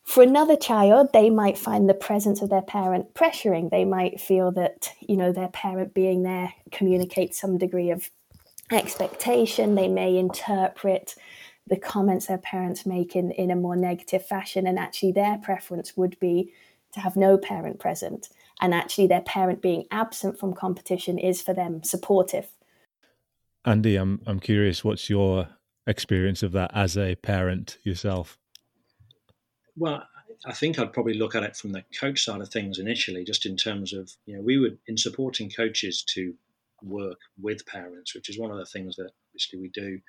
for 0.05 0.21
another 0.21 0.55
child, 0.55 1.09
they 1.13 1.29
might 1.29 1.57
find 1.57 1.89
the 1.89 1.95
presence 1.95 2.41
of 2.41 2.49
their 2.49 2.61
parent 2.61 3.15
pressuring. 3.15 3.71
They 3.71 3.85
might 3.85 4.21
feel 4.21 4.51
that, 4.51 4.91
you 5.01 5.17
know, 5.17 5.33
their 5.33 5.47
parent 5.47 5.93
being 5.93 6.23
there 6.23 6.53
communicates 6.71 7.41
some 7.41 7.57
degree 7.57 7.89
of 7.89 8.09
expectation. 8.71 9.75
They 9.75 9.87
may 9.87 10.15
interpret 10.17 11.15
the 11.67 11.77
comments 11.77 12.27
their 12.27 12.37
parents 12.37 12.85
make 12.85 13.15
in, 13.15 13.31
in 13.31 13.49
a 13.49 13.55
more 13.55 13.75
negative 13.75 14.23
fashion. 14.25 14.67
And 14.67 14.77
actually, 14.77 15.11
their 15.11 15.39
preference 15.39 15.97
would 15.97 16.19
be 16.19 16.53
to 16.93 16.99
have 16.99 17.15
no 17.15 17.37
parent 17.37 17.79
present. 17.79 18.29
And 18.61 18.75
actually, 18.75 19.07
their 19.07 19.21
parent 19.21 19.61
being 19.61 19.85
absent 19.89 20.39
from 20.39 20.53
competition 20.53 21.17
is 21.17 21.41
for 21.41 21.53
them 21.53 21.83
supportive. 21.83 22.47
Andy, 23.65 23.95
I'm, 23.95 24.21
I'm 24.27 24.39
curious, 24.39 24.83
what's 24.83 25.09
your 25.09 25.49
experience 25.87 26.43
of 26.43 26.51
that 26.51 26.69
as 26.75 26.95
a 26.95 27.15
parent 27.15 27.79
yourself? 27.81 28.37
Well, 29.77 30.07
I 30.45 30.53
think 30.53 30.79
I'd 30.79 30.93
probably 30.93 31.15
look 31.15 31.35
at 31.35 31.43
it 31.43 31.55
from 31.55 31.71
the 31.71 31.83
coach 31.99 32.23
side 32.23 32.41
of 32.41 32.49
things 32.49 32.79
initially, 32.79 33.23
just 33.23 33.45
in 33.45 33.57
terms 33.57 33.93
of, 33.93 34.11
you 34.25 34.35
know, 34.35 34.41
we 34.41 34.57
would, 34.57 34.77
in 34.87 34.97
supporting 34.97 35.49
coaches 35.49 36.03
to 36.13 36.33
work 36.81 37.19
with 37.41 37.65
parents, 37.65 38.13
which 38.15 38.29
is 38.29 38.39
one 38.39 38.51
of 38.51 38.57
the 38.57 38.65
things 38.65 38.95
that 38.95 39.11
obviously 39.29 39.59
we 39.59 39.69
do 39.69 39.99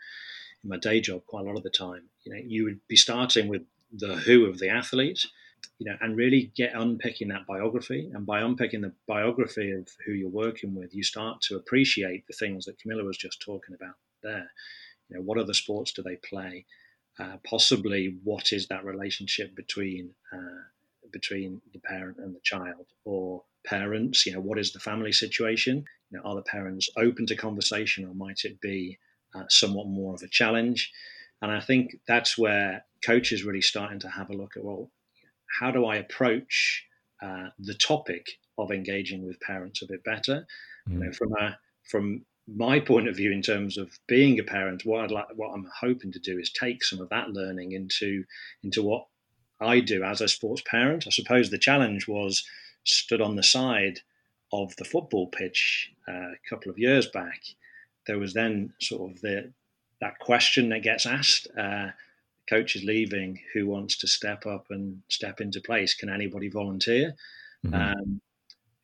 in 0.62 0.70
my 0.70 0.76
day 0.76 1.00
job 1.00 1.25
quite 1.26 1.42
a 1.42 1.49
lot 1.49 1.56
of 1.56 1.62
the 1.62 1.70
time. 1.70 2.08
You 2.25 2.35
know, 2.35 2.40
you 2.44 2.64
would 2.64 2.80
be 2.88 2.96
starting 2.96 3.49
with 3.49 3.62
the 3.92 4.16
who 4.16 4.46
of 4.46 4.58
the 4.58 4.68
athlete, 4.68 5.25
you 5.78 5.90
know, 5.90 5.96
and 6.00 6.16
really 6.16 6.52
get 6.56 6.75
unpicking 6.75 7.28
that 7.28 7.46
biography. 7.46 8.11
And 8.14 8.26
by 8.26 8.40
unpicking 8.40 8.82
the 8.82 8.92
biography 9.06 9.70
of 9.73 9.88
who 10.04 10.12
you're 10.12 10.28
working 10.28 10.75
with, 10.75 10.94
you 10.94 11.02
start 11.02 11.40
to 11.42 11.56
appreciate 11.56 12.26
the 12.26 12.35
things 12.35 12.66
that 12.66 12.78
Camilla 12.78 13.04
was 13.04 13.16
just 13.16 13.40
talking 13.40 13.75
about 13.75 13.94
there. 14.23 14.50
You 15.08 15.16
know, 15.16 15.23
what 15.23 15.38
other 15.38 15.54
sports 15.54 15.92
do 15.92 16.02
they 16.02 16.16
play? 16.16 16.66
Uh, 17.18 17.37
possibly 17.49 18.18
what 18.25 18.52
is 18.52 18.68
that 18.68 18.85
relationship 18.85 19.54
between 19.56 20.11
uh, 20.32 20.62
between 21.12 21.61
the 21.73 21.78
parent 21.80 22.18
and 22.18 22.35
the 22.35 22.40
child 22.42 22.87
or 23.04 23.42
parents? 23.64 24.26
You 24.26 24.35
know 24.35 24.40
what 24.40 24.58
is 24.58 24.73
the 24.73 24.80
family 24.80 25.12
situation? 25.12 25.85
You 26.11 26.18
know, 26.18 26.25
are 26.25 26.37
the 26.37 26.42
parents 26.42 26.88
open 26.96 27.26
to 27.26 27.37
conversation 27.37 28.04
or 28.04 28.14
might 28.14 28.40
it 28.44 28.61
be 28.61 28.99
uh, 29.35 29.44
somewhat 29.49 29.87
more 29.87 30.14
of 30.14 30.23
a 30.23 30.28
challenge? 30.28 30.92
And 31.42 31.52
i 31.52 31.61
think 31.61 31.96
that's 32.08 32.38
where 32.38 32.85
coaches 33.04 33.44
really 33.44 33.61
starting 33.61 33.99
to 34.00 34.08
have 34.08 34.30
a 34.30 34.32
look 34.32 34.56
at 34.56 34.64
well 34.64 34.90
how 35.61 35.70
do 35.70 35.85
i 35.85 35.96
approach 35.96 36.87
uh, 37.23 37.49
the 37.58 37.75
topic 37.75 38.26
of 38.58 38.70
engaging 38.70 39.26
with 39.26 39.40
parents 39.40 39.82
a 39.82 39.87
bit 39.87 40.04
better? 40.04 40.46
Mm. 40.88 40.92
you 40.92 40.99
know, 40.99 41.12
from 41.12 41.32
a 41.40 41.58
from 41.85 42.25
my 42.48 42.78
point 42.78 43.08
of 43.08 43.16
view 43.16 43.32
in 43.32 43.42
terms 43.42 43.76
of 43.76 43.98
being 44.06 44.38
a 44.38 44.44
parent, 44.44 44.84
what 44.84 45.02
I'd 45.02 45.10
like, 45.10 45.26
what 45.34 45.52
I'm 45.52 45.68
hoping 45.80 46.12
to 46.12 46.18
do 46.18 46.38
is 46.38 46.50
take 46.50 46.84
some 46.84 47.00
of 47.00 47.08
that 47.08 47.30
learning 47.30 47.72
into 47.72 48.24
into 48.62 48.82
what 48.82 49.06
I 49.60 49.80
do 49.80 50.04
as 50.04 50.20
a 50.20 50.28
sports 50.28 50.62
parent. 50.66 51.06
I 51.06 51.10
suppose 51.10 51.50
the 51.50 51.58
challenge 51.58 52.06
was 52.06 52.44
stood 52.84 53.20
on 53.20 53.36
the 53.36 53.42
side 53.42 54.00
of 54.52 54.76
the 54.76 54.84
football 54.84 55.26
pitch 55.26 55.92
uh, 56.08 56.12
a 56.12 56.48
couple 56.48 56.70
of 56.70 56.78
years 56.78 57.06
back. 57.06 57.42
There 58.06 58.18
was 58.18 58.32
then 58.32 58.72
sort 58.80 59.10
of 59.10 59.20
the 59.20 59.52
that 60.00 60.18
question 60.20 60.68
that 60.68 60.82
gets 60.82 61.06
asked. 61.06 61.48
Uh, 61.58 61.88
coach 62.48 62.76
is 62.76 62.84
leaving. 62.84 63.40
Who 63.54 63.66
wants 63.66 63.96
to 63.98 64.06
step 64.06 64.46
up 64.46 64.66
and 64.70 65.02
step 65.08 65.40
into 65.40 65.60
place? 65.60 65.94
Can 65.94 66.10
anybody 66.10 66.48
volunteer? 66.48 67.14
Mm-hmm. 67.64 67.74
Um, 67.74 68.20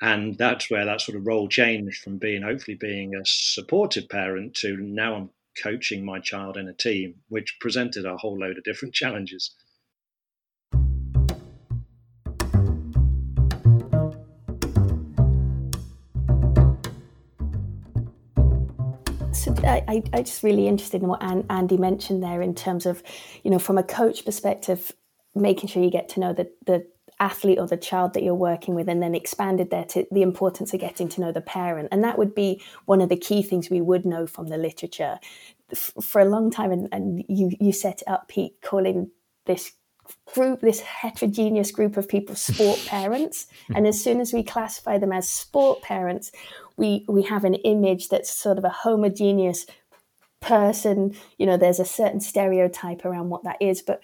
and 0.02 0.36
that's 0.36 0.68
where 0.68 0.84
that 0.84 1.00
sort 1.00 1.16
of 1.16 1.24
role 1.24 1.48
changed 1.48 2.02
from 2.02 2.18
being 2.18 2.42
hopefully 2.42 2.76
being 2.76 3.14
a 3.14 3.24
supportive 3.24 4.08
parent 4.08 4.52
to 4.52 4.76
now 4.76 5.14
I'm 5.14 5.30
coaching 5.62 6.04
my 6.04 6.18
child 6.18 6.56
in 6.56 6.66
a 6.66 6.72
team, 6.72 7.14
which 7.28 7.56
presented 7.60 8.04
a 8.04 8.16
whole 8.16 8.36
load 8.36 8.58
of 8.58 8.64
different 8.64 8.94
challenges. 8.94 9.54
So 19.32 19.54
I, 19.64 20.02
I 20.12 20.22
just 20.22 20.42
really 20.42 20.66
interested 20.66 21.02
in 21.02 21.08
what 21.08 21.22
Andy 21.22 21.76
mentioned 21.76 22.24
there 22.24 22.42
in 22.42 22.56
terms 22.56 22.86
of, 22.86 23.04
you 23.44 23.52
know, 23.52 23.60
from 23.60 23.78
a 23.78 23.84
coach 23.84 24.24
perspective, 24.24 24.90
making 25.36 25.68
sure 25.68 25.82
you 25.82 25.90
get 25.90 26.08
to 26.10 26.20
know 26.20 26.32
the, 26.32 26.50
the 26.66 26.86
athlete 27.22 27.58
or 27.58 27.68
the 27.68 27.76
child 27.76 28.14
that 28.14 28.24
you're 28.24 28.34
working 28.34 28.74
with, 28.74 28.88
and 28.88 29.00
then 29.00 29.14
expanded 29.14 29.70
there 29.70 29.84
to 29.84 30.04
the 30.10 30.22
importance 30.22 30.74
of 30.74 30.80
getting 30.80 31.08
to 31.08 31.20
know 31.20 31.30
the 31.30 31.40
parent. 31.40 31.88
And 31.92 32.02
that 32.02 32.18
would 32.18 32.34
be 32.34 32.60
one 32.86 33.00
of 33.00 33.08
the 33.08 33.16
key 33.16 33.42
things 33.42 33.70
we 33.70 33.80
would 33.80 34.04
know 34.04 34.26
from 34.26 34.48
the 34.48 34.58
literature. 34.58 35.18
For 36.02 36.20
a 36.20 36.26
long 36.26 36.50
time, 36.50 36.72
and, 36.72 36.88
and 36.90 37.24
you, 37.28 37.52
you 37.60 37.72
set 37.72 38.02
it 38.02 38.08
up, 38.08 38.28
Pete, 38.28 38.60
calling 38.60 39.10
this 39.46 39.72
group, 40.34 40.60
this 40.60 40.80
heterogeneous 40.80 41.70
group 41.70 41.96
of 41.96 42.08
people, 42.08 42.34
sport 42.34 42.84
parents. 42.86 43.46
and 43.74 43.86
as 43.86 44.02
soon 44.02 44.20
as 44.20 44.32
we 44.32 44.42
classify 44.42 44.98
them 44.98 45.12
as 45.12 45.28
sport 45.28 45.80
parents, 45.80 46.32
we, 46.76 47.04
we 47.08 47.22
have 47.22 47.44
an 47.44 47.54
image 47.54 48.08
that's 48.08 48.34
sort 48.34 48.58
of 48.58 48.64
a 48.64 48.68
homogeneous 48.68 49.64
person. 50.40 51.14
You 51.38 51.46
know, 51.46 51.56
there's 51.56 51.78
a 51.78 51.84
certain 51.84 52.20
stereotype 52.20 53.04
around 53.04 53.30
what 53.30 53.44
that 53.44 53.62
is. 53.62 53.80
But 53.80 54.00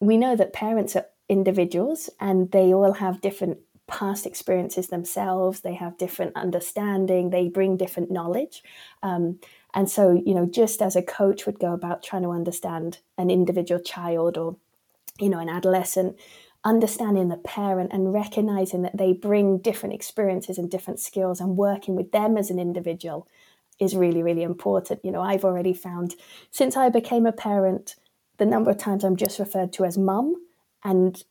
we 0.00 0.16
know 0.16 0.34
that 0.34 0.52
parents 0.52 0.96
are 0.96 1.06
individuals 1.28 2.10
and 2.20 2.50
they 2.50 2.72
all 2.72 2.92
have 2.92 3.20
different 3.20 3.58
past 3.86 4.26
experiences 4.26 4.88
themselves. 4.88 5.60
They 5.60 5.74
have 5.74 5.98
different 5.98 6.36
understanding. 6.36 7.30
They 7.30 7.48
bring 7.48 7.76
different 7.76 8.10
knowledge. 8.10 8.62
Um, 9.02 9.38
and 9.74 9.90
so 9.90 10.22
you 10.24 10.34
know 10.34 10.46
just 10.46 10.80
as 10.80 10.96
a 10.96 11.02
coach 11.02 11.44
would 11.44 11.58
go 11.58 11.72
about 11.72 12.02
trying 12.02 12.22
to 12.22 12.30
understand 12.30 12.98
an 13.18 13.30
individual 13.30 13.80
child 13.80 14.38
or 14.38 14.56
you 15.18 15.28
know 15.28 15.40
an 15.40 15.48
adolescent 15.48 16.16
understanding 16.64 17.28
the 17.28 17.36
parent 17.36 17.92
and 17.92 18.14
recognizing 18.14 18.82
that 18.82 18.96
they 18.96 19.12
bring 19.12 19.58
different 19.58 19.94
experiences 19.94 20.56
and 20.56 20.70
different 20.70 20.98
skills 20.98 21.40
and 21.40 21.58
working 21.58 21.94
with 21.94 22.10
them 22.12 22.38
as 22.38 22.50
an 22.50 22.58
individual 22.58 23.28
is 23.78 23.94
really 23.94 24.22
really 24.22 24.42
important. 24.42 25.04
You 25.04 25.10
know 25.10 25.20
i've 25.20 25.44
already 25.44 25.74
found 25.74 26.14
since 26.50 26.76
i 26.76 26.88
became 26.88 27.26
a 27.26 27.32
parent 27.32 27.96
the 28.38 28.46
number 28.46 28.70
of 28.70 28.78
times 28.78 29.04
i'm 29.04 29.16
just 29.16 29.38
referred 29.38 29.72
to 29.74 29.84
as 29.84 29.98
mum 29.98 30.36
and 30.84 31.22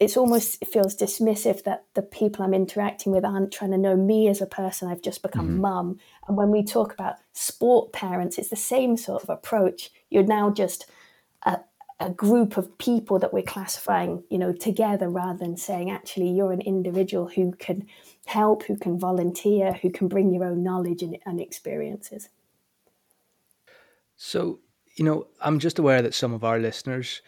it's 0.00 0.16
almost 0.16 0.58
it 0.60 0.68
feels 0.68 0.96
dismissive 0.96 1.62
that 1.64 1.84
the 1.94 2.02
people 2.02 2.44
I'm 2.44 2.54
interacting 2.54 3.12
with 3.12 3.24
aren't 3.24 3.52
trying 3.52 3.70
to 3.70 3.78
know 3.78 3.96
me 3.96 4.28
as 4.28 4.40
a 4.40 4.46
person. 4.46 4.88
I've 4.88 5.02
just 5.02 5.22
become 5.22 5.46
mm-hmm. 5.46 5.60
mum. 5.60 5.98
And 6.26 6.36
when 6.36 6.50
we 6.50 6.64
talk 6.64 6.92
about 6.92 7.16
sport 7.32 7.92
parents, 7.92 8.38
it's 8.38 8.48
the 8.48 8.56
same 8.56 8.96
sort 8.96 9.22
of 9.22 9.30
approach. 9.30 9.90
You're 10.10 10.24
now 10.24 10.50
just 10.50 10.86
a, 11.44 11.58
a 12.00 12.10
group 12.10 12.56
of 12.56 12.76
people 12.78 13.18
that 13.20 13.32
we're 13.32 13.42
classifying, 13.42 14.24
you 14.30 14.38
know, 14.38 14.52
together 14.52 15.08
rather 15.08 15.38
than 15.38 15.56
saying 15.56 15.90
actually 15.90 16.30
you're 16.30 16.52
an 16.52 16.62
individual 16.62 17.28
who 17.28 17.52
can 17.52 17.86
help, 18.26 18.64
who 18.64 18.76
can 18.76 18.98
volunteer, 18.98 19.74
who 19.74 19.90
can 19.90 20.08
bring 20.08 20.32
your 20.32 20.44
own 20.44 20.62
knowledge 20.62 21.02
and, 21.02 21.18
and 21.24 21.40
experiences. 21.40 22.28
So, 24.16 24.58
you 24.96 25.04
know, 25.04 25.28
I'm 25.40 25.60
just 25.60 25.78
aware 25.78 26.02
that 26.02 26.14
some 26.14 26.32
of 26.32 26.42
our 26.42 26.58
listeners 26.58 27.22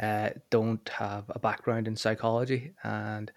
uh, 0.00 0.30
don't 0.50 0.88
have 0.88 1.24
a 1.28 1.38
background 1.38 1.88
in 1.88 1.96
psychology, 1.96 2.72
and 2.82 3.30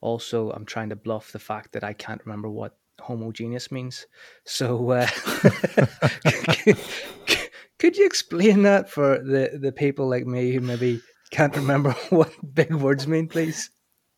also 0.00 0.50
I'm 0.50 0.64
trying 0.64 0.88
to 0.90 0.96
bluff 0.96 1.32
the 1.32 1.38
fact 1.38 1.72
that 1.72 1.84
I 1.84 1.92
can't 1.92 2.24
remember 2.24 2.48
what 2.50 2.76
homogeneous 3.00 3.70
means. 3.72 4.06
So, 4.44 4.90
uh, 4.90 5.06
could 7.78 7.96
you 7.96 8.06
explain 8.06 8.62
that 8.62 8.90
for 8.90 9.18
the 9.18 9.58
the 9.60 9.72
people 9.72 10.08
like 10.08 10.26
me 10.26 10.52
who 10.52 10.60
maybe 10.60 11.00
can't 11.30 11.56
remember 11.56 11.92
what 12.10 12.32
big 12.54 12.74
words 12.74 13.06
mean, 13.06 13.28
please? 13.28 13.70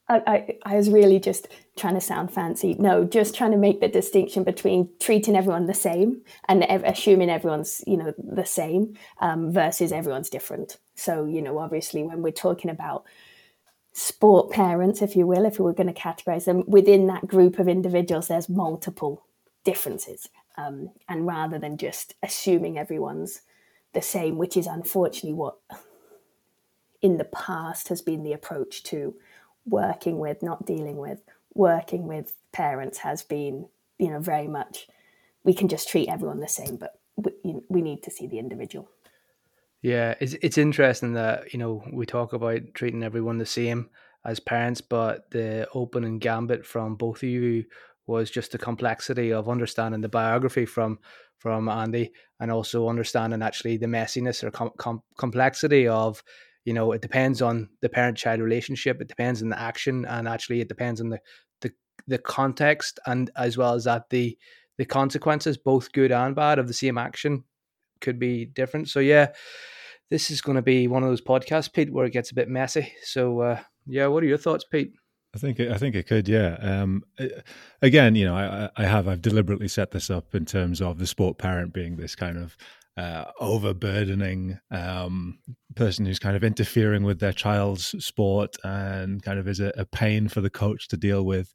I, 0.08 0.56
I, 0.66 0.76
was 0.76 0.90
really 0.90 1.20
just 1.20 1.48
trying 1.76 1.94
to 1.94 2.00
sound 2.00 2.32
fancy. 2.32 2.74
No, 2.78 3.04
just 3.04 3.34
trying 3.34 3.52
to 3.52 3.56
make 3.56 3.80
the 3.80 3.88
distinction 3.88 4.44
between 4.44 4.90
treating 5.00 5.36
everyone 5.36 5.66
the 5.66 5.74
same 5.74 6.22
and 6.48 6.64
ev- 6.64 6.84
assuming 6.84 7.30
everyone's, 7.30 7.82
you 7.86 7.96
know, 7.96 8.12
the 8.18 8.44
same 8.44 8.98
um, 9.20 9.52
versus 9.52 9.92
everyone's 9.92 10.28
different. 10.28 10.78
So, 10.94 11.24
you 11.24 11.42
know, 11.42 11.58
obviously 11.58 12.02
when 12.02 12.22
we're 12.22 12.32
talking 12.32 12.70
about 12.70 13.04
sport 13.92 14.50
parents, 14.50 15.02
if 15.02 15.16
you 15.16 15.26
will, 15.26 15.44
if 15.44 15.58
we 15.58 15.64
were 15.64 15.72
going 15.72 15.92
to 15.92 16.00
categorize 16.00 16.44
them, 16.44 16.64
within 16.66 17.06
that 17.06 17.26
group 17.26 17.58
of 17.58 17.68
individuals, 17.68 18.28
there's 18.28 18.48
multiple 18.48 19.24
differences. 19.64 20.28
Um, 20.56 20.90
and 21.08 21.26
rather 21.26 21.58
than 21.58 21.76
just 21.76 22.14
assuming 22.22 22.78
everyone's 22.78 23.42
the 23.92 24.02
same, 24.02 24.38
which 24.38 24.56
is 24.56 24.66
unfortunately 24.66 25.34
what 25.34 25.56
in 27.00 27.16
the 27.16 27.24
past 27.24 27.88
has 27.88 28.00
been 28.00 28.22
the 28.22 28.32
approach 28.32 28.82
to 28.84 29.14
working 29.66 30.18
with, 30.18 30.42
not 30.42 30.66
dealing 30.66 30.96
with, 30.96 31.20
working 31.54 32.06
with 32.06 32.34
parents 32.52 32.98
has 32.98 33.22
been, 33.22 33.66
you 33.98 34.10
know, 34.10 34.20
very 34.20 34.48
much 34.48 34.88
we 35.44 35.52
can 35.52 35.68
just 35.68 35.88
treat 35.88 36.08
everyone 36.08 36.40
the 36.40 36.48
same, 36.48 36.76
but 36.76 37.00
we, 37.16 37.60
we 37.68 37.82
need 37.82 38.02
to 38.02 38.10
see 38.10 38.26
the 38.26 38.38
individual. 38.38 38.88
Yeah, 39.82 40.14
it's 40.20 40.34
it's 40.34 40.58
interesting 40.58 41.14
that 41.14 41.52
you 41.52 41.58
know 41.58 41.82
we 41.92 42.06
talk 42.06 42.32
about 42.32 42.60
treating 42.74 43.02
everyone 43.02 43.38
the 43.38 43.46
same 43.46 43.90
as 44.24 44.38
parents, 44.38 44.80
but 44.80 45.28
the 45.30 45.66
opening 45.74 46.18
gambit 46.20 46.64
from 46.64 46.94
both 46.94 47.18
of 47.18 47.28
you 47.28 47.64
was 48.06 48.30
just 48.30 48.52
the 48.52 48.58
complexity 48.58 49.32
of 49.32 49.48
understanding 49.48 50.00
the 50.00 50.08
biography 50.08 50.66
from 50.66 50.98
from 51.38 51.68
Andy, 51.68 52.12
and 52.40 52.50
also 52.52 52.88
understanding 52.88 53.42
actually 53.42 53.76
the 53.76 53.86
messiness 53.86 54.44
or 54.44 54.52
com- 54.52 54.70
com- 54.78 55.02
complexity 55.18 55.88
of 55.88 56.22
you 56.64 56.72
know 56.74 56.92
it 56.92 57.02
depends 57.02 57.42
on 57.42 57.68
the 57.80 57.88
parent 57.88 58.16
child 58.16 58.40
relationship, 58.40 59.00
it 59.00 59.08
depends 59.08 59.42
on 59.42 59.48
the 59.48 59.60
action, 59.60 60.04
and 60.04 60.28
actually 60.28 60.60
it 60.60 60.68
depends 60.68 61.00
on 61.00 61.08
the 61.08 61.18
the 61.60 61.72
the 62.06 62.18
context 62.18 63.00
and 63.06 63.30
as 63.36 63.56
well 63.58 63.74
as 63.74 63.84
that 63.84 64.08
the 64.10 64.38
the 64.78 64.84
consequences, 64.84 65.56
both 65.56 65.90
good 65.92 66.12
and 66.12 66.36
bad, 66.36 66.58
of 66.60 66.68
the 66.68 66.72
same 66.74 66.98
action 66.98 67.44
could 68.02 68.18
be 68.18 68.44
different. 68.44 68.90
So 68.90 69.00
yeah, 69.00 69.28
this 70.10 70.30
is 70.30 70.42
going 70.42 70.56
to 70.56 70.62
be 70.62 70.88
one 70.88 71.02
of 71.02 71.08
those 71.08 71.22
podcasts, 71.22 71.72
Pete, 71.72 71.92
where 71.92 72.04
it 72.04 72.12
gets 72.12 72.30
a 72.30 72.34
bit 72.34 72.48
messy. 72.48 72.92
So 73.04 73.40
uh, 73.40 73.60
yeah, 73.86 74.08
what 74.08 74.22
are 74.22 74.26
your 74.26 74.38
thoughts, 74.38 74.64
Pete? 74.70 74.92
I 75.34 75.38
think 75.38 75.58
it, 75.58 75.72
I 75.72 75.78
think 75.78 75.94
it 75.94 76.06
could, 76.06 76.28
yeah. 76.28 76.56
Um, 76.60 77.04
again, 77.80 78.14
you 78.14 78.26
know, 78.26 78.34
I, 78.34 78.68
I 78.76 78.84
have 78.84 79.08
I've 79.08 79.22
deliberately 79.22 79.68
set 79.68 79.90
this 79.90 80.10
up 80.10 80.34
in 80.34 80.44
terms 80.44 80.82
of 80.82 80.98
the 80.98 81.06
sport 81.06 81.38
parent 81.38 81.72
being 81.72 81.96
this 81.96 82.14
kind 82.14 82.36
of 82.36 82.56
uh, 82.98 83.24
overburdening 83.40 84.58
um, 84.70 85.38
person 85.74 86.04
who's 86.04 86.18
kind 86.18 86.36
of 86.36 86.44
interfering 86.44 87.04
with 87.04 87.20
their 87.20 87.32
child's 87.32 87.94
sport 88.04 88.56
and 88.64 89.22
kind 89.22 89.38
of 89.38 89.48
is 89.48 89.60
a, 89.60 89.72
a, 89.78 89.86
pain 89.86 90.28
for 90.28 90.42
the 90.42 90.50
coach 90.50 90.88
to 90.88 90.96
deal 90.98 91.24
with. 91.24 91.54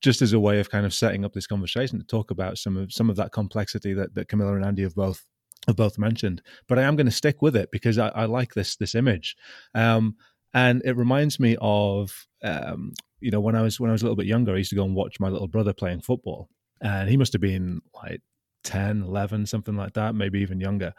Just 0.00 0.22
as 0.22 0.32
a 0.32 0.40
way 0.40 0.58
of 0.58 0.70
kind 0.70 0.86
of 0.86 0.94
setting 0.94 1.24
up 1.24 1.34
this 1.34 1.46
conversation 1.46 1.98
to 1.98 2.04
talk 2.04 2.30
about 2.30 2.58
some 2.58 2.76
of 2.76 2.92
some 2.92 3.10
of 3.10 3.16
that 3.16 3.30
complexity 3.32 3.92
that, 3.92 4.14
that 4.14 4.28
Camilla 4.28 4.56
and 4.56 4.64
Andy 4.64 4.82
have 4.82 4.94
both 4.94 5.24
have 5.66 5.76
both 5.76 5.98
mentioned. 5.98 6.42
But 6.68 6.78
I 6.78 6.82
am 6.82 6.96
going 6.96 7.06
to 7.06 7.12
stick 7.12 7.42
with 7.42 7.56
it 7.56 7.70
because 7.70 7.98
I, 7.98 8.08
I 8.08 8.24
like 8.24 8.54
this 8.54 8.76
this 8.76 8.94
image. 8.94 9.36
Um, 9.74 10.16
and 10.54 10.82
it 10.84 10.96
reminds 10.96 11.40
me 11.40 11.56
of 11.60 12.26
um, 12.42 12.92
you 13.20 13.30
know 13.30 13.40
when 13.40 13.54
I 13.54 13.62
was 13.62 13.80
when 13.80 13.90
I 13.90 13.92
was 13.92 14.02
a 14.02 14.04
little 14.04 14.16
bit 14.16 14.26
younger, 14.26 14.54
I 14.54 14.58
used 14.58 14.70
to 14.70 14.76
go 14.76 14.84
and 14.84 14.94
watch 14.94 15.20
my 15.20 15.28
little 15.28 15.48
brother 15.48 15.72
playing 15.72 16.02
football, 16.02 16.48
and 16.80 17.08
he 17.08 17.16
must 17.16 17.32
have 17.32 17.42
been 17.42 17.80
like 17.94 18.20
10, 18.64 19.02
11, 19.02 19.46
something 19.46 19.76
like 19.76 19.94
that, 19.94 20.14
maybe 20.14 20.40
even 20.40 20.60
younger. 20.60 20.94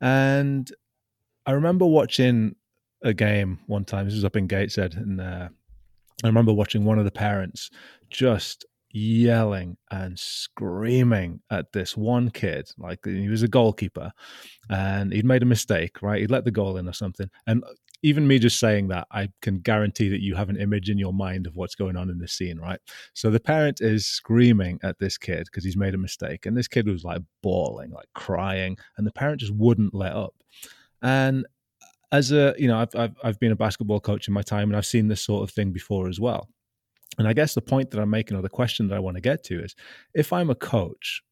And 0.00 0.70
I 1.46 1.52
remember 1.52 1.86
watching 1.86 2.56
a 3.02 3.14
game 3.14 3.60
one 3.66 3.84
time. 3.84 4.06
This 4.06 4.14
was 4.14 4.24
up 4.24 4.36
in 4.36 4.46
Gateshead, 4.46 4.94
and 4.94 5.20
uh, 5.20 5.48
I 6.22 6.26
remember 6.26 6.52
watching 6.52 6.84
one 6.84 6.98
of 6.98 7.04
the 7.04 7.10
parents 7.10 7.70
just 8.10 8.64
yelling 8.90 9.76
and 9.90 10.18
screaming 10.18 11.40
at 11.50 11.72
this 11.72 11.96
one 11.96 12.30
kid. 12.30 12.70
Like 12.78 13.00
he 13.04 13.28
was 13.28 13.42
a 13.42 13.48
goalkeeper, 13.48 14.12
and 14.70 15.12
he'd 15.12 15.24
made 15.24 15.42
a 15.42 15.46
mistake. 15.46 16.02
Right, 16.02 16.20
he'd 16.20 16.30
let 16.30 16.44
the 16.44 16.50
goal 16.50 16.76
in 16.76 16.88
or 16.88 16.92
something, 16.92 17.28
and 17.46 17.64
uh, 17.64 17.68
even 18.02 18.28
me 18.28 18.38
just 18.38 18.60
saying 18.60 18.88
that, 18.88 19.08
I 19.10 19.28
can 19.42 19.58
guarantee 19.58 20.08
that 20.10 20.22
you 20.22 20.36
have 20.36 20.48
an 20.48 20.56
image 20.56 20.88
in 20.88 20.98
your 20.98 21.12
mind 21.12 21.48
of 21.48 21.56
what's 21.56 21.74
going 21.74 21.96
on 21.96 22.10
in 22.10 22.18
this 22.18 22.32
scene, 22.32 22.58
right? 22.58 22.78
So 23.12 23.28
the 23.28 23.40
parent 23.40 23.80
is 23.80 24.06
screaming 24.06 24.78
at 24.84 25.00
this 25.00 25.18
kid 25.18 25.46
because 25.46 25.64
he's 25.64 25.76
made 25.76 25.94
a 25.94 25.98
mistake, 25.98 26.46
and 26.46 26.56
this 26.56 26.68
kid 26.68 26.86
was 26.86 27.04
like 27.04 27.22
bawling, 27.42 27.90
like 27.90 28.08
crying, 28.14 28.78
and 28.96 29.06
the 29.06 29.12
parent 29.12 29.40
just 29.40 29.54
wouldn't 29.54 29.94
let 29.94 30.12
up. 30.12 30.34
And 31.02 31.44
uh, 31.82 31.86
as 32.12 32.32
a, 32.32 32.54
you 32.58 32.68
know, 32.68 32.78
I've 32.78 32.94
I've, 32.94 33.16
I've 33.22 33.40
been 33.40 33.52
a 33.52 33.56
basketball 33.56 34.00
coach 34.00 34.28
in 34.28 34.34
my 34.34 34.42
time, 34.42 34.68
and 34.70 34.76
I've 34.76 34.86
seen 34.86 35.08
this 35.08 35.22
sort 35.22 35.42
of 35.42 35.54
thing 35.54 35.72
before 35.72 36.08
as 36.08 36.20
well. 36.20 36.48
And 37.18 37.26
I 37.26 37.32
guess 37.32 37.54
the 37.54 37.60
point 37.60 37.90
that 37.90 38.00
I'm 38.00 38.10
making, 38.10 38.36
or 38.36 38.42
the 38.42 38.48
question 38.48 38.88
that 38.88 38.94
I 38.94 39.00
want 39.00 39.16
to 39.16 39.20
get 39.20 39.42
to, 39.44 39.62
is 39.62 39.74
if 40.14 40.32
I'm 40.32 40.50
a 40.50 40.54
coach 40.54 41.22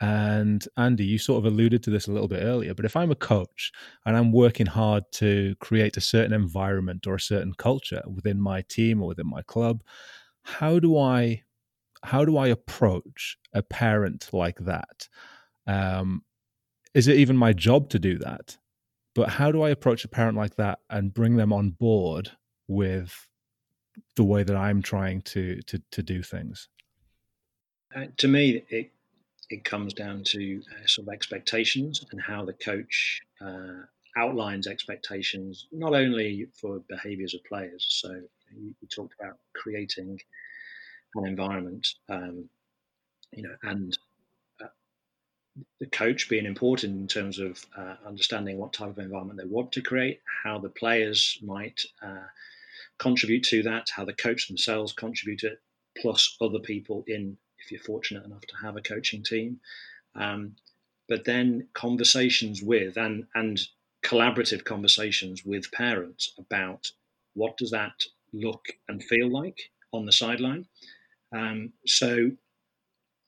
and 0.00 0.66
Andy, 0.76 1.04
you 1.04 1.18
sort 1.18 1.38
of 1.38 1.52
alluded 1.52 1.82
to 1.84 1.90
this 1.90 2.08
a 2.08 2.12
little 2.12 2.28
bit 2.28 2.42
earlier, 2.42 2.74
but 2.74 2.84
if 2.84 2.96
I'm 2.96 3.10
a 3.10 3.16
coach 3.16 3.72
and 4.04 4.16
I'm 4.16 4.32
working 4.32 4.66
hard 4.66 5.04
to 5.12 5.54
create 5.60 5.96
a 5.96 6.00
certain 6.00 6.32
environment 6.32 7.06
or 7.06 7.14
a 7.14 7.20
certain 7.20 7.54
culture 7.54 8.02
within 8.06 8.40
my 8.40 8.62
team 8.62 9.02
or 9.02 9.08
within 9.08 9.28
my 9.28 9.42
club, 9.42 9.82
how 10.42 10.78
do 10.78 10.98
I 10.98 11.42
how 12.02 12.24
do 12.24 12.36
I 12.36 12.48
approach 12.48 13.38
a 13.54 13.62
parent 13.62 14.28
like 14.32 14.58
that? 14.58 15.08
Um, 15.66 16.22
is 16.92 17.08
it 17.08 17.16
even 17.16 17.36
my 17.36 17.54
job 17.54 17.88
to 17.90 17.98
do 17.98 18.18
that? 18.18 18.58
But 19.14 19.30
how 19.30 19.50
do 19.50 19.62
I 19.62 19.70
approach 19.70 20.04
a 20.04 20.08
parent 20.08 20.36
like 20.36 20.56
that 20.56 20.80
and 20.90 21.14
bring 21.14 21.36
them 21.36 21.52
on 21.52 21.70
board 21.70 22.32
with 22.68 23.26
the 24.16 24.24
way 24.24 24.42
that 24.42 24.56
I'm 24.56 24.82
trying 24.82 25.22
to 25.22 25.60
to 25.62 25.80
to 25.90 26.02
do 26.02 26.22
things? 26.22 26.68
Uh, 27.94 28.06
to 28.16 28.28
me, 28.28 28.64
it 28.68 28.90
it 29.50 29.64
comes 29.64 29.92
down 29.92 30.24
to 30.24 30.62
uh, 30.70 30.86
sort 30.86 31.08
of 31.08 31.14
expectations 31.14 32.04
and 32.10 32.20
how 32.20 32.44
the 32.44 32.52
coach 32.52 33.20
uh, 33.40 33.82
outlines 34.16 34.66
expectations, 34.66 35.66
not 35.72 35.94
only 35.94 36.46
for 36.54 36.80
behaviours 36.88 37.34
of 37.34 37.44
players. 37.44 37.86
So 37.88 38.10
you, 38.10 38.74
you, 38.80 38.88
talked 38.88 39.14
about 39.20 39.38
creating 39.54 40.18
an 41.16 41.26
environment, 41.26 41.86
um, 42.08 42.48
you 43.32 43.42
know, 43.42 43.54
and 43.62 43.96
uh, 44.62 44.68
the 45.80 45.86
coach 45.86 46.28
being 46.28 46.46
important 46.46 46.96
in 46.96 47.08
terms 47.08 47.38
of 47.38 47.64
uh, 47.76 47.96
understanding 48.06 48.58
what 48.58 48.72
type 48.72 48.90
of 48.90 48.98
environment 48.98 49.38
they 49.38 49.46
want 49.46 49.72
to 49.72 49.82
create, 49.82 50.20
how 50.42 50.58
the 50.58 50.68
players 50.68 51.38
might 51.42 51.80
uh, 52.02 52.26
contribute 52.98 53.44
to 53.44 53.62
that, 53.64 53.88
how 53.94 54.04
the 54.04 54.12
coach 54.12 54.48
themselves 54.48 54.92
contribute 54.92 55.42
it, 55.42 55.60
plus 55.98 56.36
other 56.40 56.58
people 56.58 57.04
in 57.06 57.36
if 57.58 57.70
you're 57.70 57.80
fortunate 57.80 58.24
enough 58.24 58.42
to 58.42 58.56
have 58.62 58.76
a 58.76 58.82
coaching 58.82 59.22
team. 59.22 59.60
Um, 60.14 60.56
but 61.08 61.24
then 61.24 61.68
conversations 61.74 62.62
with 62.62 62.96
and 62.96 63.26
and 63.34 63.60
collaborative 64.04 64.64
conversations 64.64 65.44
with 65.44 65.72
parents 65.72 66.32
about 66.38 66.90
what 67.34 67.56
does 67.56 67.70
that 67.70 68.02
look 68.32 68.66
and 68.88 69.02
feel 69.02 69.30
like 69.30 69.70
on 69.92 70.04
the 70.04 70.12
sideline. 70.12 70.66
Um, 71.32 71.72
so, 71.86 72.30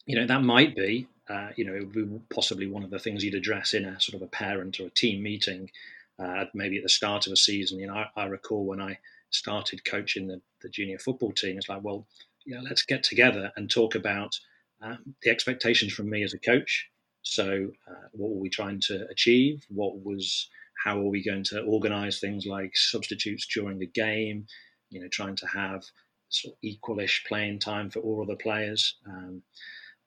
you 0.07 0.17
know, 0.17 0.27
that 0.27 0.43
might 0.43 0.77
be, 0.77 1.09
uh, 1.29 1.49
you 1.57 1.65
know, 1.65 1.75
it 1.75 1.81
would 1.81 1.93
be 1.93 2.21
possibly 2.33 2.67
one 2.67 2.85
of 2.85 2.91
the 2.91 2.99
things 2.99 3.25
you'd 3.25 3.35
address 3.35 3.75
in 3.75 3.85
a 3.85 4.01
sort 4.01 4.21
of 4.21 4.23
a 4.23 4.31
parent 4.31 4.79
or 4.79 4.87
a 4.87 4.91
team 4.91 5.23
meeting, 5.23 5.71
uh, 6.19 6.45
maybe 6.55 6.77
at 6.77 6.83
the 6.83 6.89
start 6.89 7.27
of 7.27 7.33
a 7.33 7.37
season. 7.37 7.79
You 7.79 7.89
know, 7.89 7.95
I, 7.95 8.09
I 8.17 8.25
recall 8.27 8.65
when 8.65 8.81
I 8.81 8.99
started 9.37 9.85
coaching 9.85 10.27
the, 10.27 10.41
the 10.63 10.69
junior 10.69 10.99
football 10.99 11.33
team, 11.33 11.57
it's 11.57 11.69
like, 11.69 11.83
well, 11.83 12.07
know, 12.55 12.63
let's 12.63 12.83
get 12.83 13.03
together 13.03 13.53
and 13.57 13.71
talk 13.71 13.95
about 13.95 14.39
um, 14.83 15.15
the 15.23 15.31
expectations 15.31 15.93
from 15.93 16.09
me 16.09 16.23
as 16.23 16.35
a 16.35 16.39
coach. 16.39 16.89
So, 17.23 17.71
uh, 17.91 18.09
what 18.13 18.31
were 18.31 18.41
we 18.41 18.51
trying 18.51 18.81
to 18.83 19.07
achieve? 19.11 19.65
What 19.69 20.05
was 20.05 20.49
how 20.85 20.99
are 20.99 21.09
we 21.09 21.25
going 21.25 21.45
to 21.45 21.63
organise 21.63 22.21
things 22.21 22.47
like 22.47 22.77
substitutes 22.77 23.47
during 23.53 23.79
the 23.79 23.87
game? 23.87 24.47
You 24.91 25.01
know, 25.01 25.09
trying 25.11 25.37
to 25.37 25.47
have 25.47 25.83
sort 26.29 26.55
of 26.55 26.59
equalish 26.63 27.25
playing 27.27 27.59
time 27.59 27.91
for 27.91 28.01
all 28.01 28.23
other 28.23 28.37
players. 28.37 28.97
Um, 29.07 29.43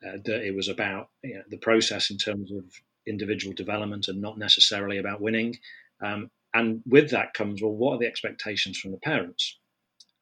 uh, 0.05 0.17
that 0.23 0.45
it 0.45 0.55
was 0.55 0.69
about 0.69 1.09
you 1.23 1.35
know, 1.35 1.43
the 1.49 1.57
process 1.57 2.09
in 2.09 2.17
terms 2.17 2.53
of 2.53 2.63
individual 3.05 3.53
development 3.53 4.07
and 4.07 4.21
not 4.21 4.37
necessarily 4.37 4.97
about 4.97 5.19
winning. 5.19 5.57
Um, 6.01 6.29
and 6.53 6.81
with 6.85 7.11
that 7.11 7.33
comes, 7.33 7.61
well, 7.61 7.71
what 7.71 7.95
are 7.95 7.99
the 7.99 8.07
expectations 8.07 8.77
from 8.77 8.91
the 8.91 8.97
parents? 8.97 9.57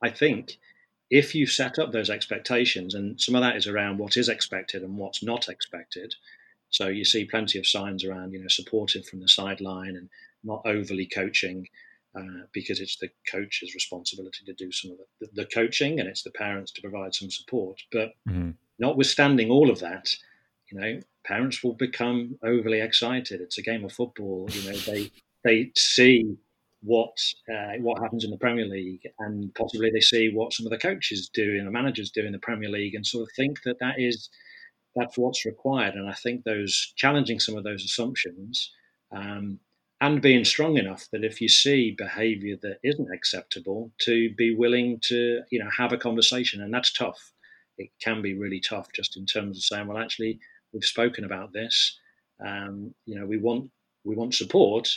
I 0.01 0.09
think 0.09 0.57
if 1.09 1.33
you 1.33 1.47
set 1.47 1.79
up 1.79 1.91
those 1.91 2.09
expectations, 2.09 2.93
and 2.93 3.19
some 3.19 3.35
of 3.35 3.41
that 3.41 3.55
is 3.55 3.67
around 3.67 3.97
what 3.97 4.17
is 4.17 4.29
expected 4.29 4.83
and 4.83 4.97
what's 4.97 5.23
not 5.23 5.47
expected. 5.47 6.13
So 6.69 6.87
you 6.87 7.05
see 7.05 7.25
plenty 7.25 7.57
of 7.59 7.65
signs 7.65 8.03
around, 8.03 8.33
you 8.33 8.41
know, 8.41 8.49
supportive 8.49 9.05
from 9.05 9.21
the 9.21 9.29
sideline 9.29 9.95
and 9.95 10.09
not 10.43 10.61
overly 10.65 11.05
coaching, 11.05 11.67
uh, 12.13 12.45
because 12.51 12.81
it's 12.81 12.97
the 12.97 13.09
coach's 13.31 13.73
responsibility 13.73 14.43
to 14.45 14.53
do 14.53 14.71
some 14.71 14.91
of 14.91 14.97
the, 15.21 15.27
the, 15.33 15.45
coaching, 15.45 15.99
and 15.99 16.09
it's 16.09 16.23
the 16.23 16.31
parents 16.31 16.71
to 16.73 16.81
provide 16.81 17.15
some 17.15 17.31
support. 17.31 17.79
But 17.91 18.11
mm-hmm. 18.27 18.51
notwithstanding 18.79 19.49
all 19.49 19.69
of 19.69 19.79
that, 19.79 20.13
you 20.71 20.79
know, 20.79 20.99
parents 21.25 21.63
will 21.63 21.73
become 21.73 22.37
overly 22.43 22.81
excited. 22.81 23.39
It's 23.39 23.57
a 23.57 23.61
game 23.61 23.85
of 23.85 23.93
football. 23.93 24.49
You 24.51 24.71
know, 24.71 24.77
they 24.77 25.11
they 25.47 25.71
see 25.75 26.35
what 26.81 27.17
uh, 27.51 27.73
what 27.79 28.01
happens 28.01 28.23
in 28.23 28.31
the 28.31 28.37
Premier 28.37 28.65
League, 28.65 29.07
and 29.19 29.53
possibly 29.55 29.89
they 29.91 30.01
see 30.01 30.31
what 30.33 30.53
some 30.53 30.65
of 30.65 30.71
the 30.71 30.77
coaches 30.77 31.29
do 31.33 31.57
and 31.57 31.65
the 31.65 31.71
managers 31.71 32.11
do 32.11 32.25
in 32.25 32.33
the 32.33 32.39
Premier 32.39 32.69
League, 32.69 32.95
and 32.95 33.05
sort 33.05 33.23
of 33.23 33.29
think 33.35 33.59
that 33.63 33.79
that 33.79 33.95
is 33.97 34.29
that's 34.95 35.17
what's 35.17 35.45
required. 35.45 35.95
And 35.95 36.09
I 36.09 36.13
think 36.13 36.43
those 36.43 36.93
challenging 36.95 37.39
some 37.39 37.55
of 37.55 37.63
those 37.63 37.83
assumptions 37.83 38.71
um, 39.15 39.59
and 40.01 40.21
being 40.21 40.43
strong 40.43 40.77
enough 40.77 41.07
that 41.11 41.23
if 41.23 41.41
you 41.41 41.49
see 41.49 41.95
behavior 41.97 42.57
that 42.61 42.79
isn't 42.83 43.13
acceptable 43.13 43.91
to 44.01 44.33
be 44.35 44.55
willing 44.55 44.99
to 45.03 45.41
you 45.51 45.59
know 45.59 45.69
have 45.75 45.93
a 45.93 45.97
conversation. 45.97 46.61
And 46.61 46.73
that's 46.73 46.93
tough. 46.93 47.31
It 47.77 47.89
can 48.01 48.21
be 48.21 48.37
really 48.37 48.59
tough 48.59 48.87
just 48.93 49.17
in 49.17 49.25
terms 49.25 49.57
of 49.57 49.63
saying 49.63 49.87
well 49.87 49.97
actually 49.97 50.39
we've 50.73 50.83
spoken 50.83 51.23
about 51.23 51.53
this. 51.53 51.97
Um, 52.45 52.93
you 53.05 53.19
know 53.19 53.25
we 53.25 53.37
want 53.37 53.71
we 54.03 54.15
want 54.15 54.35
support 54.35 54.87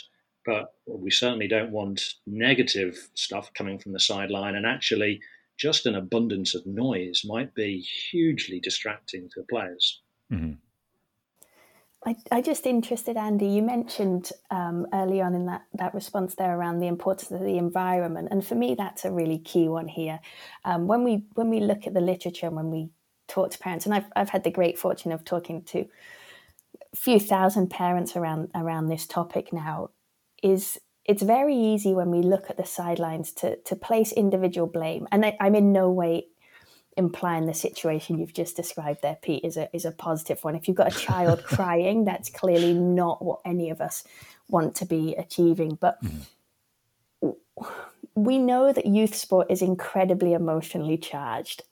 but 0.45 0.73
we 0.87 1.11
certainly 1.11 1.47
don't 1.47 1.71
want 1.71 2.15
negative 2.25 3.09
stuff 3.13 3.51
coming 3.53 3.77
from 3.77 3.93
the 3.93 3.99
sideline 3.99 4.55
and 4.55 4.65
actually 4.65 5.19
just 5.57 5.85
an 5.85 5.95
abundance 5.95 6.55
of 6.55 6.65
noise 6.65 7.21
might 7.25 7.53
be 7.53 7.79
hugely 7.79 8.59
distracting 8.59 9.29
to 9.29 9.43
players 9.49 10.01
mm-hmm. 10.31 10.53
I, 12.05 12.15
I 12.31 12.41
just 12.41 12.65
interested, 12.65 13.15
Andy. 13.15 13.45
You 13.45 13.61
mentioned 13.61 14.31
um, 14.49 14.87
early 14.91 15.21
on 15.21 15.35
in 15.35 15.45
that, 15.45 15.65
that 15.75 15.93
response 15.93 16.33
there 16.33 16.57
around 16.57 16.79
the 16.79 16.87
importance 16.87 17.29
of 17.29 17.41
the 17.41 17.57
environment, 17.57 18.29
and 18.31 18.45
for 18.45 18.55
me, 18.55 18.73
that's 18.73 19.05
a 19.05 19.11
really 19.11 19.37
key 19.37 19.67
one 19.67 19.87
here. 19.87 20.19
Um, 20.65 20.87
when 20.87 21.03
we 21.03 21.25
when 21.35 21.49
we 21.49 21.59
look 21.59 21.85
at 21.85 21.93
the 21.93 22.01
literature 22.01 22.47
and 22.47 22.55
when 22.55 22.71
we 22.71 22.89
talk 23.27 23.51
to 23.51 23.59
parents, 23.59 23.85
and 23.85 23.93
I've 23.93 24.05
I've 24.15 24.29
had 24.29 24.43
the 24.43 24.49
great 24.49 24.79
fortune 24.79 25.11
of 25.11 25.23
talking 25.23 25.61
to 25.65 25.85
a 26.91 26.95
few 26.95 27.19
thousand 27.19 27.69
parents 27.69 28.15
around 28.15 28.49
around 28.55 28.87
this 28.87 29.05
topic 29.05 29.53
now, 29.53 29.91
is 30.41 30.79
it's 31.05 31.23
very 31.23 31.55
easy 31.55 31.93
when 31.93 32.11
we 32.11 32.21
look 32.21 32.49
at 32.49 32.57
the 32.57 32.65
sidelines 32.65 33.31
to 33.33 33.57
to 33.57 33.75
place 33.75 34.11
individual 34.11 34.67
blame, 34.67 35.07
and 35.11 35.25
I, 35.25 35.37
I'm 35.39 35.55
in 35.55 35.71
no 35.71 35.89
way 35.89 36.27
implying 36.97 37.45
the 37.45 37.53
situation 37.53 38.19
you've 38.19 38.33
just 38.33 38.55
described 38.55 39.01
there, 39.01 39.17
Pete, 39.21 39.43
is 39.43 39.57
a 39.57 39.73
is 39.75 39.85
a 39.85 39.91
positive 39.91 40.43
one. 40.43 40.55
If 40.55 40.67
you've 40.67 40.77
got 40.77 40.95
a 40.95 40.99
child 40.99 41.43
crying, 41.45 42.05
that's 42.05 42.29
clearly 42.29 42.73
not 42.73 43.23
what 43.23 43.39
any 43.45 43.69
of 43.69 43.81
us 43.81 44.03
want 44.47 44.75
to 44.75 44.85
be 44.85 45.15
achieving. 45.15 45.77
But 45.79 45.97
mm. 46.03 47.35
we 48.15 48.37
know 48.37 48.71
that 48.73 48.85
youth 48.85 49.15
sport 49.15 49.47
is 49.49 49.61
incredibly 49.61 50.33
emotionally 50.33 50.97
charged, 50.97 51.63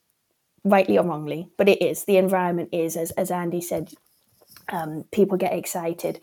rightly 0.64 0.98
or 0.98 1.04
wrongly, 1.04 1.50
but 1.56 1.68
it 1.68 1.82
is. 1.82 2.04
The 2.04 2.16
environment 2.16 2.70
is, 2.72 2.96
as 2.96 3.10
as 3.12 3.30
Andy 3.30 3.60
said, 3.60 3.92
um, 4.70 5.04
people 5.12 5.36
get 5.36 5.52
excited, 5.52 6.20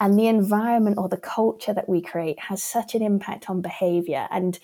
and 0.00 0.18
the 0.18 0.26
environment 0.26 0.98
or 0.98 1.08
the 1.08 1.16
culture 1.16 1.74
that 1.74 1.88
we 1.88 2.00
create 2.00 2.38
has 2.38 2.62
such 2.62 2.94
an 2.94 3.02
impact 3.02 3.48
on 3.48 3.60
behaviour 3.60 4.28
and 4.30 4.58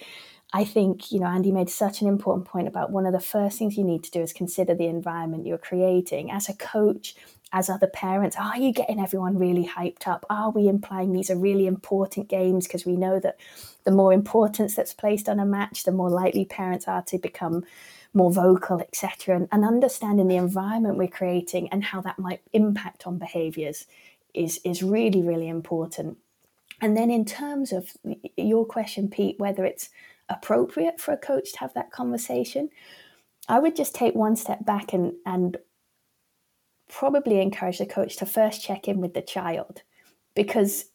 I 0.52 0.64
think, 0.64 1.10
you 1.10 1.20
know, 1.20 1.26
Andy 1.26 1.50
made 1.50 1.68
such 1.68 2.00
an 2.00 2.08
important 2.08 2.46
point 2.46 2.68
about 2.68 2.90
one 2.90 3.04
of 3.04 3.12
the 3.12 3.20
first 3.20 3.58
things 3.58 3.76
you 3.76 3.84
need 3.84 4.04
to 4.04 4.10
do 4.10 4.20
is 4.20 4.32
consider 4.32 4.74
the 4.74 4.86
environment 4.86 5.46
you're 5.46 5.58
creating. 5.58 6.30
As 6.30 6.48
a 6.48 6.54
coach, 6.54 7.16
as 7.52 7.68
other 7.68 7.88
parents, 7.88 8.36
are 8.36 8.56
you 8.56 8.72
getting 8.72 9.00
everyone 9.00 9.38
really 9.38 9.66
hyped 9.66 10.06
up? 10.06 10.24
Are 10.30 10.50
we 10.50 10.68
implying 10.68 11.12
these 11.12 11.30
are 11.30 11.36
really 11.36 11.66
important 11.66 12.28
games? 12.28 12.66
Because 12.66 12.86
we 12.86 12.96
know 12.96 13.18
that 13.20 13.38
the 13.84 13.90
more 13.90 14.12
importance 14.12 14.74
that's 14.74 14.94
placed 14.94 15.28
on 15.28 15.40
a 15.40 15.46
match, 15.46 15.82
the 15.82 15.92
more 15.92 16.10
likely 16.10 16.44
parents 16.44 16.86
are 16.88 17.02
to 17.02 17.18
become 17.18 17.64
more 18.16 18.32
vocal, 18.32 18.80
etc. 18.80 19.36
And, 19.36 19.48
and 19.52 19.64
understanding 19.64 20.26
the 20.26 20.36
environment 20.36 20.96
we're 20.96 21.06
creating 21.06 21.68
and 21.68 21.84
how 21.84 22.00
that 22.00 22.18
might 22.18 22.40
impact 22.52 23.06
on 23.06 23.18
behaviors 23.18 23.86
is, 24.34 24.58
is 24.64 24.82
really, 24.82 25.22
really 25.22 25.48
important. 25.48 26.18
And 26.80 26.96
then 26.96 27.10
in 27.10 27.24
terms 27.24 27.72
of 27.72 27.90
your 28.36 28.64
question, 28.64 29.08
Pete, 29.08 29.38
whether 29.38 29.64
it's 29.64 29.90
appropriate 30.28 31.00
for 31.00 31.12
a 31.12 31.18
coach 31.18 31.52
to 31.52 31.58
have 31.60 31.74
that 31.74 31.92
conversation, 31.92 32.70
I 33.48 33.58
would 33.58 33.76
just 33.76 33.94
take 33.94 34.14
one 34.14 34.34
step 34.34 34.64
back 34.64 34.92
and 34.92 35.12
and 35.24 35.56
probably 36.88 37.40
encourage 37.40 37.78
the 37.78 37.86
coach 37.86 38.16
to 38.16 38.26
first 38.26 38.62
check 38.62 38.88
in 38.88 39.00
with 39.00 39.14
the 39.14 39.22
child 39.22 39.82
because 40.34 40.86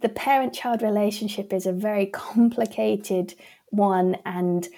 the 0.00 0.08
parent 0.08 0.52
child 0.52 0.82
relationship 0.82 1.52
is 1.52 1.66
a 1.66 1.72
very 1.72 2.06
complicated 2.12 3.34
one 3.70 4.16
and 4.24 4.68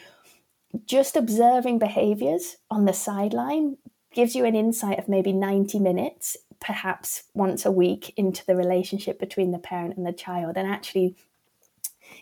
just 0.85 1.16
observing 1.16 1.78
behaviors 1.78 2.57
on 2.70 2.85
the 2.85 2.92
sideline 2.92 3.76
gives 4.12 4.35
you 4.35 4.44
an 4.44 4.54
insight 4.54 4.98
of 4.98 5.09
maybe 5.09 5.33
90 5.33 5.78
minutes 5.78 6.37
perhaps 6.61 7.24
once 7.35 7.64
a 7.64 7.70
week 7.70 8.12
into 8.16 8.44
the 8.46 8.57
relationship 8.57 9.18
between 9.18 9.52
the 9.52 9.59
parent 9.59 9.96
and 9.96 10.07
the 10.07 10.12
child 10.12 10.57
and 10.57 10.68
actually 10.68 11.14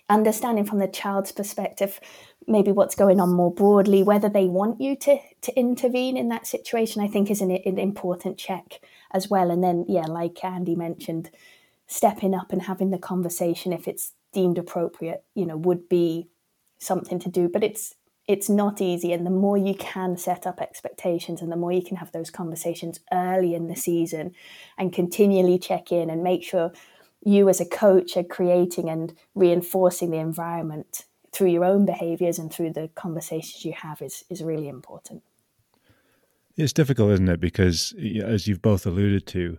understanding 0.09 0.65
from 0.65 0.79
the 0.79 0.89
child's 0.89 1.33
perspective 1.33 2.01
maybe 2.47 2.71
what's 2.71 2.95
going 2.95 3.19
on 3.19 3.33
more 3.33 3.53
broadly 3.53 4.03
whether 4.03 4.29
they 4.29 4.47
want 4.47 4.81
you 4.81 4.95
to 4.95 5.19
to 5.41 5.59
intervene 5.59 6.17
in 6.17 6.29
that 6.29 6.47
situation 6.47 7.03
i 7.03 7.09
think 7.09 7.31
is 7.31 7.41
an, 7.41 7.51
an 7.51 7.79
important 7.79 8.37
check 8.37 8.81
as 9.13 9.31
well. 9.31 9.51
And 9.51 9.65
then 9.65 9.85
yeah 9.89 10.07
like 10.07 10.45
andy 10.45 10.75
mentioned 10.75 11.31
stepping 11.87 12.35
up 12.35 12.53
and 12.53 12.63
having 12.63 12.91
the 12.91 12.99
conversation 12.99 13.73
if 13.73 13.89
it's 13.89 14.13
deemed 14.33 14.59
appropriate 14.59 15.25
you 15.35 15.47
know 15.47 15.57
would 15.57 15.89
be 15.89 16.29
something 16.79 17.19
to 17.21 17.29
do. 17.29 17.49
But 17.49 17.65
it's 17.65 17.95
it's 18.29 18.49
not 18.49 18.81
easy 18.81 19.13
and 19.13 19.25
the 19.25 19.31
more 19.31 19.57
you 19.57 19.75
can 19.75 20.17
set 20.17 20.47
up 20.47 20.61
expectations 20.61 21.41
and 21.41 21.53
the 21.53 21.57
more 21.57 21.73
you 21.73 21.83
can 21.83 21.97
have 21.97 22.11
those 22.13 22.31
conversations 22.31 23.01
early 23.13 23.55
in 23.55 23.69
the 23.69 23.77
season 23.77 24.35
and 24.77 24.93
continually 24.93 25.59
check 25.59 25.93
in 25.93 26.11
and 26.11 26.23
make 26.23 26.43
sure 26.43 26.73
you 27.25 27.49
as 27.49 27.61
a 27.61 27.67
coach 27.67 28.17
are 28.17 28.25
creating 28.25 28.89
and 28.89 29.15
reinforcing 29.35 30.11
the 30.11 30.19
environment 30.19 31.05
through 31.33 31.49
your 31.49 31.65
own 31.65 31.85
behaviors 31.85 32.39
and 32.39 32.53
through 32.53 32.73
the 32.73 32.89
conversations 32.95 33.65
you 33.65 33.73
have 33.73 34.01
is 34.01 34.25
is 34.31 34.43
really 34.43 34.69
important. 34.69 35.23
It's 36.57 36.73
difficult, 36.73 37.13
isn't 37.13 37.29
it? 37.29 37.41
Because 37.41 37.95
as 38.25 38.49
you've 38.49 38.63
both 38.63 38.87
alluded 38.87 39.27
to, 39.29 39.59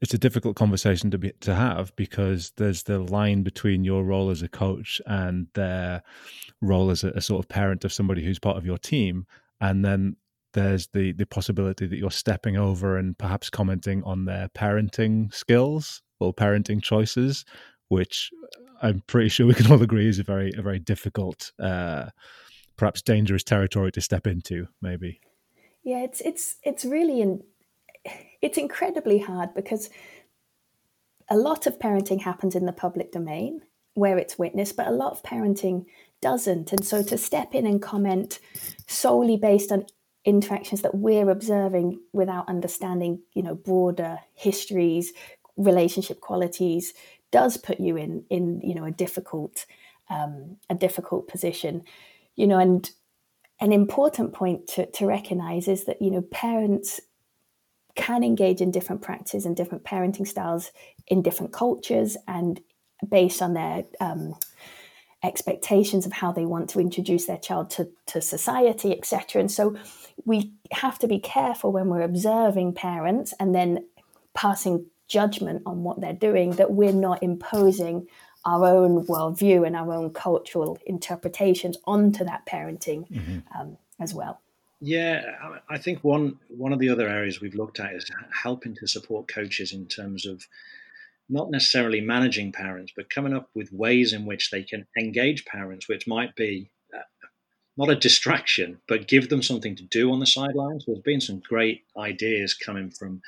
it's 0.00 0.14
a 0.14 0.18
difficult 0.18 0.56
conversation 0.56 1.10
to 1.10 1.18
be 1.18 1.32
to 1.40 1.54
have 1.54 1.94
because 1.96 2.52
there's 2.56 2.84
the 2.84 2.98
line 2.98 3.42
between 3.42 3.84
your 3.84 4.04
role 4.04 4.30
as 4.30 4.42
a 4.42 4.48
coach 4.48 5.00
and 5.06 5.46
their 5.54 6.02
role 6.60 6.90
as 6.90 7.04
a, 7.04 7.08
a 7.10 7.20
sort 7.20 7.44
of 7.44 7.48
parent 7.48 7.84
of 7.84 7.92
somebody 7.92 8.24
who's 8.24 8.38
part 8.38 8.56
of 8.56 8.66
your 8.66 8.78
team, 8.78 9.26
and 9.60 9.84
then 9.84 10.16
there's 10.52 10.88
the 10.88 11.12
the 11.12 11.26
possibility 11.26 11.86
that 11.86 11.98
you're 11.98 12.10
stepping 12.10 12.56
over 12.56 12.96
and 12.96 13.16
perhaps 13.18 13.50
commenting 13.50 14.02
on 14.04 14.24
their 14.24 14.48
parenting 14.48 15.32
skills 15.32 16.02
or 16.20 16.32
parenting 16.32 16.82
choices, 16.82 17.44
which 17.88 18.30
I'm 18.82 19.02
pretty 19.06 19.28
sure 19.28 19.46
we 19.46 19.54
can 19.54 19.70
all 19.70 19.82
agree 19.82 20.08
is 20.08 20.18
a 20.18 20.24
very 20.24 20.52
a 20.56 20.62
very 20.62 20.78
difficult, 20.78 21.52
uh, 21.58 22.06
perhaps 22.76 23.02
dangerous 23.02 23.42
territory 23.42 23.92
to 23.92 24.00
step 24.00 24.26
into. 24.26 24.68
Maybe. 24.80 25.20
Yeah, 25.84 26.02
it's 26.02 26.20
it's 26.20 26.56
it's 26.62 26.84
really 26.84 27.20
in, 27.20 27.42
it's 28.42 28.58
incredibly 28.58 29.18
hard 29.18 29.54
because 29.54 29.90
a 31.28 31.36
lot 31.36 31.66
of 31.66 31.78
parenting 31.78 32.22
happens 32.22 32.54
in 32.54 32.66
the 32.66 32.72
public 32.72 33.12
domain 33.12 33.62
where 33.94 34.18
it's 34.18 34.38
witnessed, 34.38 34.76
but 34.76 34.86
a 34.86 34.92
lot 34.92 35.12
of 35.12 35.22
parenting 35.22 35.86
doesn't. 36.20 36.72
And 36.72 36.84
so 36.84 37.02
to 37.02 37.16
step 37.16 37.54
in 37.54 37.66
and 37.66 37.80
comment 37.80 38.38
solely 38.86 39.36
based 39.36 39.72
on 39.72 39.86
interactions 40.24 40.82
that 40.82 40.94
we're 40.94 41.30
observing 41.30 42.00
without 42.12 42.48
understanding, 42.48 43.22
you 43.32 43.42
know, 43.42 43.54
broader 43.54 44.18
histories, 44.34 45.12
relationship 45.56 46.20
qualities 46.20 46.92
does 47.30 47.56
put 47.56 47.80
you 47.80 47.96
in 47.96 48.24
in 48.30 48.60
you 48.62 48.74
know 48.74 48.84
a 48.84 48.90
difficult 48.90 49.66
um, 50.08 50.56
a 50.70 50.74
difficult 50.74 51.28
position 51.28 51.82
you 52.36 52.46
know 52.46 52.58
and 52.58 52.90
an 53.60 53.72
important 53.72 54.34
point 54.34 54.66
to, 54.68 54.86
to 54.92 55.06
recognize 55.06 55.66
is 55.66 55.84
that 55.84 56.00
you 56.00 56.10
know 56.10 56.22
parents 56.22 57.00
can 57.96 58.22
engage 58.22 58.60
in 58.60 58.70
different 58.70 59.02
practices 59.02 59.46
and 59.46 59.56
different 59.56 59.84
parenting 59.84 60.26
styles 60.26 60.70
in 61.08 61.22
different 61.22 61.52
cultures 61.52 62.16
and 62.28 62.60
based 63.08 63.42
on 63.42 63.54
their 63.54 63.84
um, 64.00 64.34
expectations 65.24 66.06
of 66.06 66.12
how 66.12 66.30
they 66.30 66.44
want 66.44 66.70
to 66.70 66.78
introduce 66.78 67.26
their 67.26 67.38
child 67.38 67.70
to, 67.70 67.88
to 68.06 68.20
society 68.20 68.92
etc 68.92 69.40
and 69.40 69.50
so 69.50 69.76
we 70.24 70.52
have 70.72 70.98
to 70.98 71.08
be 71.08 71.18
careful 71.18 71.72
when 71.72 71.88
we're 71.88 72.02
observing 72.02 72.72
parents 72.72 73.34
and 73.38 73.54
then 73.54 73.84
passing 74.34 74.86
judgment 75.08 75.62
on 75.66 75.82
what 75.82 76.00
they're 76.00 76.12
doing, 76.12 76.50
that 76.52 76.72
we're 76.72 76.92
not 76.92 77.22
imposing 77.22 78.06
our 78.44 78.64
own 78.64 79.04
worldview 79.06 79.66
and 79.66 79.76
our 79.76 79.92
own 79.92 80.12
cultural 80.12 80.78
interpretations 80.86 81.76
onto 81.84 82.24
that 82.24 82.46
parenting 82.46 83.08
mm-hmm. 83.08 83.38
um, 83.58 83.76
as 84.00 84.14
well. 84.14 84.40
Yeah, 84.80 85.22
I 85.68 85.78
think 85.78 86.04
one 86.04 86.38
one 86.48 86.72
of 86.72 86.78
the 86.78 86.90
other 86.90 87.08
areas 87.08 87.40
we've 87.40 87.54
looked 87.54 87.80
at 87.80 87.94
is 87.94 88.10
helping 88.42 88.74
to 88.76 88.86
support 88.86 89.26
coaches 89.26 89.72
in 89.72 89.86
terms 89.86 90.26
of 90.26 90.46
not 91.28 91.50
necessarily 91.50 92.00
managing 92.00 92.52
parents, 92.52 92.92
but 92.94 93.10
coming 93.10 93.34
up 93.34 93.48
with 93.54 93.72
ways 93.72 94.12
in 94.12 94.26
which 94.26 94.50
they 94.50 94.62
can 94.62 94.86
engage 94.96 95.44
parents, 95.46 95.88
which 95.88 96.06
might 96.06 96.36
be 96.36 96.70
uh, 96.94 97.00
not 97.76 97.90
a 97.90 97.96
distraction, 97.96 98.78
but 98.86 99.08
give 99.08 99.28
them 99.28 99.42
something 99.42 99.74
to 99.76 99.82
do 99.84 100.12
on 100.12 100.20
the 100.20 100.26
sidelines. 100.26 100.84
There's 100.86 101.00
been 101.00 101.20
some 101.20 101.40
great 101.40 101.84
ideas 101.96 102.54
coming 102.54 102.90
from 102.90 103.22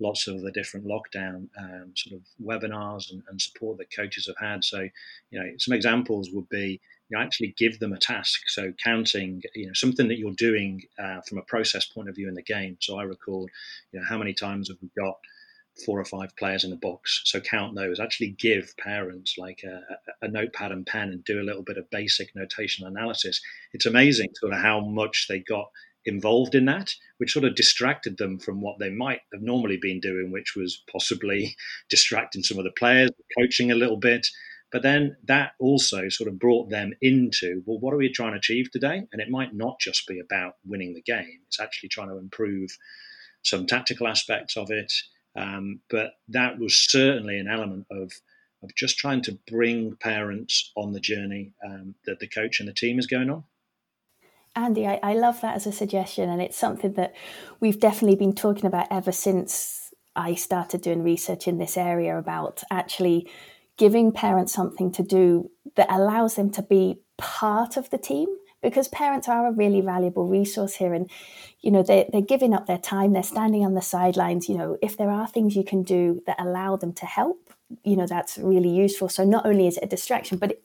lots 0.00 0.28
of 0.28 0.42
the 0.42 0.52
different 0.52 0.86
lockdown 0.86 1.48
um, 1.58 1.92
sort 1.96 2.20
of 2.20 2.26
webinars 2.42 3.10
and, 3.10 3.22
and, 3.28 3.40
support 3.40 3.76
that 3.78 3.94
coaches 3.94 4.26
have 4.26 4.36
had. 4.38 4.64
So, 4.64 4.88
you 5.30 5.40
know, 5.40 5.50
some 5.58 5.74
examples 5.74 6.30
would 6.32 6.48
be 6.48 6.80
you 7.10 7.16
know, 7.16 7.22
actually 7.22 7.54
give 7.58 7.78
them 7.78 7.92
a 7.92 7.98
task. 7.98 8.42
So, 8.46 8.72
counting, 8.82 9.42
you 9.54 9.66
know, 9.66 9.72
something 9.74 10.08
that 10.08 10.18
you're 10.18 10.32
doing 10.32 10.82
uh, 10.98 11.20
from 11.22 11.38
a 11.38 11.42
process 11.42 11.84
point 11.84 12.08
of 12.08 12.14
view 12.14 12.28
in 12.28 12.34
the 12.34 12.42
game. 12.42 12.76
So, 12.80 12.98
I 12.98 13.02
record, 13.02 13.50
you 13.92 14.00
know, 14.00 14.06
how 14.08 14.18
many 14.18 14.32
times 14.32 14.68
have 14.68 14.78
we 14.80 14.90
got 14.98 15.16
four 15.84 15.98
or 15.98 16.04
five 16.04 16.34
players 16.36 16.64
in 16.64 16.70
the 16.70 16.76
box. 16.76 17.22
So 17.24 17.40
count 17.40 17.74
those. 17.74 18.00
Actually, 18.00 18.30
give 18.38 18.74
parents 18.76 19.36
like 19.38 19.62
a, 19.64 19.80
a, 20.20 20.28
notepad 20.28 20.72
and 20.72 20.86
pen 20.86 21.08
and 21.08 21.24
do 21.24 21.40
a 21.40 21.44
little 21.44 21.62
bit 21.62 21.78
of 21.78 21.90
basic 21.90 22.34
notation 22.34 22.86
analysis. 22.86 23.40
It's 23.72 23.86
amazing 23.86 24.28
sort 24.34 24.52
of 24.52 24.60
how 24.60 24.80
much 24.80 25.26
they 25.28 25.40
got 25.40 25.70
involved 26.06 26.54
in 26.54 26.64
that, 26.66 26.92
which 27.18 27.32
sort 27.32 27.44
of 27.44 27.54
distracted 27.54 28.16
them 28.16 28.38
from 28.38 28.60
what 28.60 28.78
they 28.78 28.90
might 28.90 29.20
have 29.32 29.42
normally 29.42 29.76
been 29.76 30.00
doing, 30.00 30.30
which 30.30 30.54
was 30.56 30.82
possibly 30.90 31.54
distracting 31.88 32.42
some 32.42 32.58
of 32.58 32.64
the 32.64 32.72
players, 32.72 33.10
coaching 33.38 33.70
a 33.70 33.76
little 33.76 33.98
bit. 33.98 34.26
But 34.72 34.82
then 34.82 35.16
that 35.24 35.52
also 35.58 36.08
sort 36.08 36.28
of 36.28 36.38
brought 36.38 36.70
them 36.70 36.92
into, 37.00 37.62
well, 37.66 37.80
what 37.80 37.92
are 37.92 37.98
we 37.98 38.12
trying 38.12 38.32
to 38.32 38.38
achieve 38.38 38.70
today? 38.70 39.02
And 39.12 39.20
it 39.20 39.30
might 39.30 39.54
not 39.54 39.80
just 39.80 40.06
be 40.06 40.20
about 40.20 40.54
winning 40.64 40.94
the 40.94 41.02
game, 41.02 41.40
it's 41.46 41.60
actually 41.60 41.88
trying 41.88 42.08
to 42.08 42.18
improve 42.18 42.70
some 43.42 43.66
tactical 43.66 44.06
aspects 44.06 44.56
of 44.56 44.70
it. 44.70 44.92
Um, 45.36 45.80
but 45.88 46.12
that 46.28 46.58
was 46.58 46.76
certainly 46.76 47.38
an 47.38 47.48
element 47.48 47.86
of, 47.90 48.12
of 48.62 48.74
just 48.76 48.98
trying 48.98 49.22
to 49.22 49.38
bring 49.48 49.96
parents 49.96 50.72
on 50.76 50.92
the 50.92 51.00
journey 51.00 51.54
um, 51.64 51.94
that 52.04 52.20
the 52.20 52.28
coach 52.28 52.60
and 52.60 52.68
the 52.68 52.74
team 52.74 52.98
is 52.98 53.06
going 53.06 53.30
on. 53.30 53.44
Andy, 54.56 54.86
I, 54.86 54.98
I 55.02 55.14
love 55.14 55.40
that 55.42 55.54
as 55.54 55.66
a 55.66 55.72
suggestion, 55.72 56.28
and 56.28 56.42
it's 56.42 56.56
something 56.56 56.94
that 56.94 57.14
we've 57.60 57.78
definitely 57.78 58.16
been 58.16 58.34
talking 58.34 58.66
about 58.66 58.88
ever 58.90 59.12
since 59.12 59.94
I 60.16 60.34
started 60.34 60.82
doing 60.82 61.04
research 61.04 61.46
in 61.46 61.58
this 61.58 61.76
area 61.76 62.18
about 62.18 62.64
actually 62.70 63.30
giving 63.80 64.12
parents 64.12 64.52
something 64.52 64.92
to 64.92 65.02
do 65.02 65.50
that 65.74 65.90
allows 65.90 66.34
them 66.34 66.50
to 66.50 66.60
be 66.60 67.00
part 67.16 67.78
of 67.78 67.88
the 67.88 67.96
team 67.96 68.28
because 68.62 68.88
parents 68.88 69.26
are 69.26 69.46
a 69.46 69.52
really 69.52 69.80
valuable 69.80 70.26
resource 70.26 70.74
here 70.74 70.92
and 70.92 71.10
you 71.62 71.70
know 71.70 71.82
they, 71.82 72.06
they're 72.12 72.20
giving 72.20 72.52
up 72.52 72.66
their 72.66 72.76
time 72.76 73.14
they're 73.14 73.22
standing 73.22 73.64
on 73.64 73.72
the 73.72 73.80
sidelines 73.80 74.50
you 74.50 74.58
know. 74.58 74.76
If 74.82 74.98
there 74.98 75.10
are 75.10 75.26
things 75.26 75.56
you 75.56 75.64
can 75.64 75.82
do 75.82 76.22
that 76.26 76.38
allow 76.38 76.76
them 76.76 76.92
to 76.92 77.06
help 77.06 77.54
you 77.82 77.96
know 77.96 78.06
that's 78.06 78.36
really 78.36 78.68
useful. 78.68 79.08
So 79.08 79.24
not 79.24 79.46
only 79.46 79.66
is 79.66 79.78
it 79.78 79.84
a 79.84 79.94
distraction 79.96 80.36
but 80.36 80.50
it, 80.50 80.62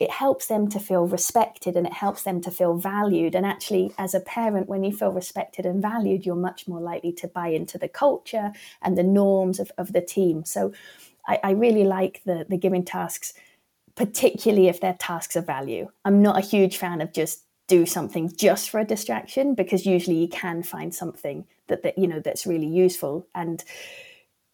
it 0.00 0.10
helps 0.10 0.48
them 0.48 0.68
to 0.70 0.80
feel 0.80 1.06
respected 1.06 1.76
and 1.76 1.86
it 1.86 1.92
helps 1.92 2.24
them 2.24 2.40
to 2.42 2.50
feel 2.50 2.74
valued. 2.74 3.36
And 3.36 3.46
actually 3.46 3.92
as 3.96 4.12
a 4.12 4.20
parent 4.20 4.68
when 4.68 4.82
you 4.82 4.92
feel 4.92 5.12
respected 5.12 5.66
and 5.66 5.80
valued 5.80 6.26
you're 6.26 6.34
much 6.34 6.66
more 6.66 6.80
likely 6.80 7.12
to 7.12 7.28
buy 7.28 7.48
into 7.48 7.78
the 7.78 7.88
culture 7.88 8.50
and 8.82 8.98
the 8.98 9.04
norms 9.04 9.60
of, 9.60 9.70
of 9.78 9.92
the 9.92 10.02
team. 10.02 10.44
So 10.44 10.72
I, 11.26 11.38
I 11.42 11.50
really 11.52 11.84
like 11.84 12.22
the 12.24 12.46
the 12.48 12.56
giving 12.56 12.84
tasks, 12.84 13.34
particularly 13.94 14.68
if 14.68 14.80
they're 14.80 14.96
tasks 14.98 15.36
of 15.36 15.46
value. 15.46 15.88
I'm 16.04 16.22
not 16.22 16.38
a 16.38 16.46
huge 16.46 16.76
fan 16.76 17.00
of 17.00 17.12
just 17.12 17.46
do 17.68 17.84
something 17.84 18.32
just 18.36 18.70
for 18.70 18.80
a 18.80 18.84
distraction 18.84 19.54
because 19.54 19.86
usually 19.86 20.16
you 20.16 20.28
can 20.28 20.62
find 20.62 20.94
something 20.94 21.44
that, 21.68 21.82
that 21.82 21.98
you 21.98 22.06
know 22.06 22.20
that's 22.20 22.46
really 22.46 22.66
useful 22.66 23.26
and 23.34 23.64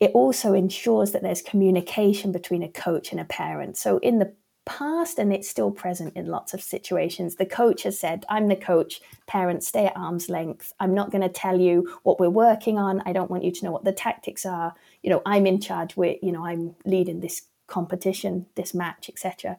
it 0.01 0.11
also 0.15 0.53
ensures 0.53 1.13
that 1.13 1.23
there's 1.23 1.43
communication 1.43 2.33
between 2.33 2.63
a 2.63 2.69
coach 2.69 3.13
and 3.13 3.21
a 3.21 3.25
parent 3.25 3.77
so 3.77 3.99
in 3.99 4.19
the 4.19 4.33
past 4.65 5.19
and 5.19 5.33
it's 5.33 5.49
still 5.49 5.71
present 5.71 6.17
in 6.17 6.27
lots 6.27 6.55
of 6.55 6.63
situations. 6.63 7.37
The 7.37 7.47
coach 7.47 7.83
has 7.83 7.99
said 7.99 8.25
i'm 8.29 8.49
the 8.49 8.57
coach. 8.57 9.01
Parents 9.27 9.67
stay 9.67 9.87
at 9.87 9.97
arm's 9.97 10.29
length. 10.29 10.73
I'm 10.81 10.95
not 10.95 11.11
going 11.11 11.23
to 11.23 11.29
tell 11.29 11.61
you 11.61 11.99
what 12.03 12.21
we're 12.21 12.31
working 12.31 12.79
on. 12.79 13.03
I 13.07 13.13
don't 13.13 13.31
want 13.31 13.45
you 13.45 13.53
to 13.53 13.65
know 13.65 13.73
what 13.73 13.85
the 13.85 13.93
tactics 13.93 14.47
are. 14.47 14.75
You 15.03 15.11
know 15.11 15.23
i'm 15.27 15.47
in 15.47 15.61
charge. 15.61 15.97
With 15.97 16.19
you 16.23 16.33
know 16.33 16.45
i'm 16.45 16.75
leading 16.85 17.21
this 17.21 17.43
competition 17.67 18.45
this 18.55 18.75
match 18.75 19.09
etc 19.09 19.57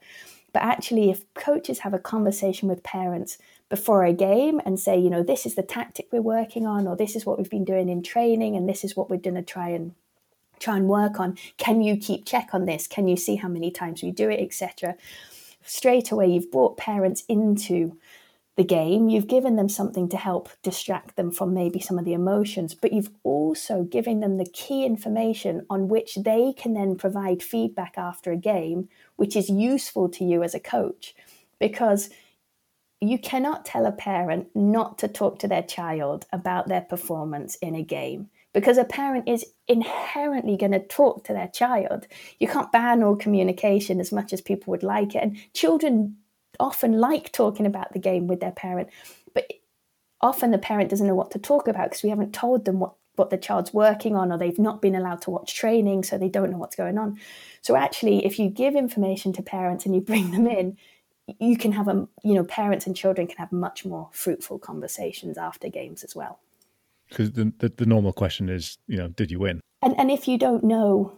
but 0.54 0.62
actually 0.62 1.10
if 1.10 1.26
coaches 1.34 1.80
have 1.80 1.94
a 1.96 2.00
conversation 2.00 2.70
with 2.70 2.84
parents 2.84 3.40
before 3.70 4.06
a 4.06 4.14
game 4.14 4.62
and 4.66 4.80
say 4.80 4.98
you 5.00 5.10
know 5.10 5.24
this 5.24 5.46
is 5.48 5.56
the 5.56 5.64
tactic 5.64 6.08
we're 6.12 6.22
working 6.22 6.68
on 6.68 6.88
or 6.88 6.96
this 6.96 7.16
is 7.16 7.26
what 7.26 7.40
we've 7.40 7.50
been 7.50 7.66
doing 7.66 7.90
in 7.90 8.04
training 8.04 8.56
and 8.56 8.70
this 8.70 8.84
is 8.84 8.96
what 8.96 9.10
we're 9.10 9.18
going 9.18 9.36
to 9.36 9.42
try 9.42 9.70
and 9.70 9.96
try 10.64 10.78
and 10.78 10.88
work 10.88 11.20
on 11.20 11.38
can 11.58 11.82
you 11.82 11.98
keep 11.98 12.26
check 12.26 12.50
on 12.54 12.66
this? 12.66 12.88
Can 12.88 13.08
you 13.08 13.18
see 13.18 13.36
how 13.36 13.48
many 13.48 13.72
times 13.72 14.02
we 14.02 14.12
do 14.12 14.30
it 14.30 14.40
etc 14.40 14.96
straight 15.66 16.12
away 16.12 16.28
you've 16.28 16.52
brought 16.52 16.78
parents 16.78 17.24
into 17.28 17.98
the 18.56 18.64
game, 18.64 19.10
you've 19.10 19.28
given 19.28 19.56
them 19.56 19.70
something 19.70 20.08
to 20.10 20.18
help 20.18 20.48
distract 20.62 21.16
them 21.16 21.32
from 21.32 21.56
maybe 21.56 21.80
some 21.80 21.98
of 21.98 22.06
the 22.06 22.14
emotions, 22.14 22.76
but 22.76 22.94
you've 22.94 23.10
also 23.24 23.84
given 23.84 24.20
them 24.20 24.38
the 24.38 24.46
key 24.46 24.86
information 24.86 25.66
on 25.72 25.88
which 25.88 26.16
they 26.18 26.54
can 26.54 26.76
then 26.76 26.96
provide 26.96 27.42
feedback 27.42 27.96
after 27.98 28.32
a 28.32 28.38
game, 28.38 28.90
which 29.16 29.36
is 29.36 29.50
useful 29.50 30.08
to 30.08 30.24
you 30.24 30.44
as 30.44 30.54
a 30.54 30.60
coach. 30.60 31.16
Because 31.60 32.12
you 33.02 33.18
cannot 33.18 33.66
tell 33.66 33.88
a 33.88 33.92
parent 33.92 34.48
not 34.54 35.00
to 35.00 35.08
talk 35.08 35.40
to 35.40 35.48
their 35.48 35.64
child 35.64 36.28
about 36.32 36.68
their 36.68 36.82
performance 36.82 37.56
in 37.56 37.74
a 37.74 37.84
game 37.84 38.30
because 38.54 38.78
a 38.78 38.86
parent 38.86 39.28
is 39.28 39.46
inherently 39.68 40.56
going 40.58 40.72
to 40.72 40.80
talk 40.80 41.24
to 41.26 41.34
their 41.34 41.48
child. 41.48 42.08
You 42.40 42.48
can't 42.48 42.72
ban 42.72 43.04
all 43.04 43.16
communication 43.16 44.00
as 44.00 44.12
much 44.12 44.32
as 44.32 44.42
people 44.42 44.72
would 44.72 44.84
like 44.84 45.16
it. 45.16 45.24
And 45.24 45.38
children 45.54 46.18
often 46.60 47.00
like 47.00 47.32
talking 47.32 47.66
about 47.66 47.94
the 47.94 48.00
game 48.00 48.28
with 48.28 48.40
their 48.40 48.52
parent, 48.52 48.90
but 49.34 49.52
often 50.22 50.52
the 50.52 50.58
parent 50.58 50.90
doesn't 50.90 51.08
know 51.08 51.16
what 51.16 51.32
to 51.32 51.40
talk 51.40 51.68
about 51.68 51.90
because 51.90 52.04
we 52.04 52.10
haven't 52.10 52.34
told 52.34 52.66
them 52.66 52.80
what 52.80 52.94
what 53.16 53.30
the 53.30 53.38
child's 53.38 53.74
working 53.74 54.16
on 54.16 54.32
or 54.32 54.40
they've 54.40 54.58
not 54.58 54.82
been 54.82 54.96
allowed 54.96 55.22
to 55.22 55.30
watch 55.30 55.54
training 55.54 56.04
so 56.04 56.18
they 56.18 56.30
don't 56.30 56.50
know 56.50 56.58
what's 56.58 56.76
going 56.76 56.98
on 56.98 57.20
so 57.62 57.76
actually 57.76 58.26
if 58.26 58.40
you 58.40 58.50
give 58.50 58.76
information 58.76 59.32
to 59.32 59.44
parents 59.44 59.86
and 59.86 59.94
you 59.94 60.02
bring 60.02 60.32
them 60.32 60.48
in 60.48 60.76
you 61.40 61.56
can 61.56 61.72
have 61.72 61.88
a 61.88 62.08
you 62.24 62.34
know 62.34 62.44
parents 62.44 62.88
and 62.88 62.96
children 62.96 63.28
can 63.28 63.38
have 63.38 63.52
much 63.52 63.86
more 63.86 64.10
fruitful 64.12 64.58
conversations 64.58 65.38
after 65.38 65.70
games 65.70 66.04
as 66.04 66.16
well 66.16 66.40
because 67.14 67.32
the, 67.34 67.54
the, 67.60 67.70
the 67.70 67.86
normal 67.86 68.14
question 68.14 68.50
is 68.50 68.78
you 68.88 68.98
know 68.98 69.08
did 69.08 69.32
you 69.32 69.40
win 69.40 69.60
and 69.82 69.94
and 69.98 70.10
if 70.12 70.28
you 70.28 70.38
don't 70.38 70.64
know 70.64 71.14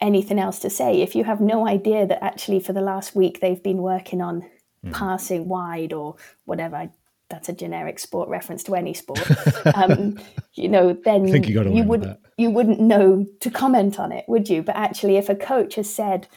anything 0.00 0.38
else 0.38 0.58
to 0.58 0.68
say 0.68 1.00
if 1.00 1.14
you 1.14 1.24
have 1.24 1.40
no 1.40 1.66
idea 1.66 2.06
that 2.06 2.22
actually 2.22 2.60
for 2.60 2.72
the 2.72 2.80
last 2.80 3.14
week 3.16 3.40
they've 3.40 3.62
been 3.62 3.78
working 3.78 4.20
on 4.20 4.44
mm. 4.84 4.92
passing 4.92 5.48
wide 5.48 5.92
or 5.92 6.16
whatever. 6.44 6.90
That's 7.30 7.48
a 7.48 7.52
generic 7.52 7.98
sport 7.98 8.28
reference 8.28 8.62
to 8.64 8.74
any 8.74 8.94
sport. 8.94 9.22
um, 9.74 10.20
you 10.52 10.68
know, 10.68 10.92
then 10.92 11.26
you, 11.26 11.40
you 11.42 11.82
would 11.82 12.16
you 12.36 12.50
wouldn't 12.50 12.80
know 12.80 13.26
to 13.40 13.50
comment 13.50 13.98
on 13.98 14.12
it, 14.12 14.24
would 14.28 14.48
you? 14.48 14.62
But 14.62 14.76
actually, 14.76 15.16
if 15.16 15.28
a 15.28 15.34
coach 15.34 15.76
has 15.76 15.92
said, 15.92 16.28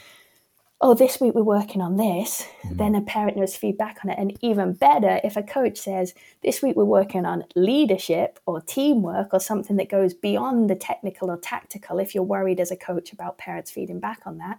"Oh, 0.80 0.94
this 0.94 1.20
week 1.20 1.34
we're 1.34 1.42
working 1.42 1.80
on 1.80 1.96
this," 1.96 2.46
mm. 2.62 2.76
then 2.76 2.94
a 2.94 3.00
parent 3.00 3.36
knows 3.36 3.56
feedback 3.56 3.98
on 4.04 4.10
it. 4.10 4.18
And 4.18 4.36
even 4.42 4.74
better, 4.74 5.20
if 5.24 5.36
a 5.36 5.42
coach 5.42 5.78
says, 5.78 6.14
"This 6.42 6.62
week 6.62 6.76
we're 6.76 6.84
working 6.84 7.24
on 7.24 7.44
leadership 7.54 8.38
or 8.46 8.60
teamwork 8.60 9.32
or 9.32 9.40
something 9.40 9.76
that 9.76 9.88
goes 9.88 10.14
beyond 10.14 10.70
the 10.70 10.76
technical 10.76 11.30
or 11.30 11.36
tactical," 11.38 11.98
if 11.98 12.14
you're 12.14 12.22
worried 12.24 12.60
as 12.60 12.70
a 12.70 12.76
coach 12.76 13.12
about 13.12 13.38
parents 13.38 13.70
feeding 13.70 14.00
back 14.00 14.20
on 14.26 14.38
that, 14.38 14.58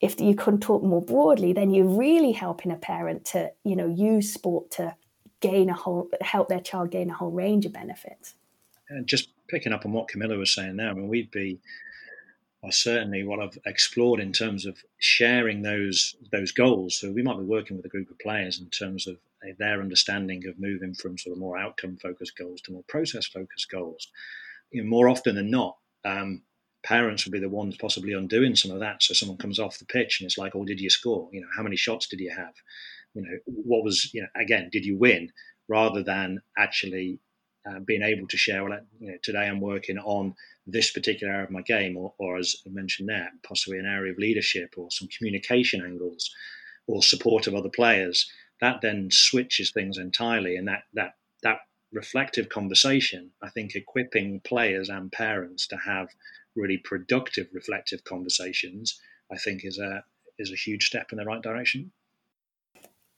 if 0.00 0.20
you 0.20 0.34
can 0.34 0.58
talk 0.60 0.82
more 0.82 1.02
broadly, 1.02 1.52
then 1.52 1.70
you're 1.70 1.86
really 1.86 2.32
helping 2.32 2.70
a 2.70 2.76
parent 2.76 3.24
to, 3.24 3.52
you 3.64 3.74
know, 3.74 3.88
use 3.88 4.32
sport 4.32 4.70
to 4.72 4.94
gain 5.40 5.70
a 5.70 5.74
whole, 5.74 6.08
help 6.20 6.48
their 6.48 6.60
child 6.60 6.90
gain 6.90 7.10
a 7.10 7.14
whole 7.14 7.30
range 7.30 7.66
of 7.66 7.72
benefits. 7.72 8.34
And 8.88 9.06
just 9.06 9.30
picking 9.48 9.72
up 9.72 9.84
on 9.86 9.92
what 9.92 10.08
Camilla 10.08 10.36
was 10.36 10.54
saying 10.54 10.76
there, 10.76 10.90
I 10.90 10.92
mean, 10.92 11.08
we'd 11.08 11.30
be, 11.30 11.60
or 12.62 12.72
certainly 12.72 13.22
what 13.24 13.40
I've 13.40 13.58
explored 13.66 14.20
in 14.20 14.32
terms 14.32 14.66
of 14.66 14.78
sharing 14.98 15.62
those 15.62 16.16
those 16.32 16.52
goals. 16.52 16.98
So 16.98 17.12
we 17.12 17.22
might 17.22 17.38
be 17.38 17.44
working 17.44 17.76
with 17.76 17.86
a 17.86 17.90
group 17.90 18.10
of 18.10 18.18
players 18.18 18.60
in 18.60 18.70
terms 18.70 19.06
of 19.06 19.18
their 19.58 19.80
understanding 19.80 20.46
of 20.48 20.58
moving 20.58 20.94
from 20.94 21.18
sort 21.18 21.32
of 21.32 21.38
more 21.38 21.58
outcome 21.58 21.96
focused 21.96 22.36
goals 22.36 22.60
to 22.62 22.72
more 22.72 22.82
process 22.88 23.26
focused 23.26 23.70
goals. 23.70 24.08
You 24.72 24.82
know, 24.82 24.88
more 24.88 25.08
often 25.08 25.36
than 25.36 25.50
not, 25.50 25.76
um, 26.04 26.42
parents 26.82 27.24
would 27.24 27.32
be 27.32 27.40
the 27.40 27.48
ones 27.48 27.76
possibly 27.76 28.12
undoing 28.12 28.56
some 28.56 28.70
of 28.70 28.80
that. 28.80 29.02
So 29.02 29.14
someone 29.14 29.38
comes 29.38 29.58
off 29.58 29.78
the 29.78 29.84
pitch 29.84 30.20
and 30.20 30.26
it's 30.26 30.38
like, 30.38 30.54
oh, 30.54 30.64
did 30.64 30.80
you 30.80 30.90
score? 30.90 31.28
You 31.32 31.42
know, 31.42 31.48
how 31.56 31.62
many 31.62 31.76
shots 31.76 32.08
did 32.08 32.20
you 32.20 32.32
have? 32.36 32.54
You 33.14 33.22
know, 33.22 33.38
what 33.46 33.84
was, 33.84 34.12
you 34.12 34.22
know, 34.22 34.28
again, 34.40 34.68
did 34.72 34.84
you 34.84 34.96
win? 34.96 35.30
Rather 35.68 36.02
than 36.02 36.40
actually 36.56 37.20
uh, 37.68 37.80
being 37.80 38.02
able 38.02 38.28
to 38.28 38.36
share, 38.36 38.64
well, 38.64 38.78
you 39.00 39.10
know, 39.10 39.18
today 39.22 39.46
I'm 39.46 39.60
working 39.60 39.98
on 39.98 40.34
this 40.66 40.92
particular 40.92 41.32
area 41.32 41.44
of 41.44 41.50
my 41.50 41.62
game, 41.62 41.96
or, 41.96 42.12
or 42.18 42.38
as 42.38 42.56
I 42.66 42.70
mentioned 42.70 43.08
there, 43.08 43.30
possibly 43.42 43.78
an 43.78 43.86
area 43.86 44.12
of 44.12 44.18
leadership 44.18 44.74
or 44.76 44.90
some 44.90 45.08
communication 45.16 45.82
angles 45.84 46.30
or 46.86 47.02
support 47.02 47.46
of 47.46 47.54
other 47.54 47.68
players. 47.68 48.30
That 48.60 48.80
then 48.80 49.08
switches 49.10 49.70
things 49.70 49.98
entirely, 49.98 50.56
and 50.56 50.66
that 50.68 50.84
that 50.94 51.14
that 51.42 51.58
reflective 51.92 52.48
conversation, 52.48 53.30
I 53.42 53.50
think, 53.50 53.74
equipping 53.74 54.40
players 54.40 54.88
and 54.88 55.12
parents 55.12 55.66
to 55.68 55.76
have 55.76 56.08
really 56.54 56.78
productive, 56.78 57.48
reflective 57.52 58.02
conversations, 58.04 58.98
I 59.30 59.36
think 59.36 59.64
is 59.64 59.78
a 59.78 60.02
is 60.38 60.52
a 60.52 60.56
huge 60.56 60.86
step 60.86 61.12
in 61.12 61.18
the 61.18 61.24
right 61.24 61.42
direction. 61.42 61.92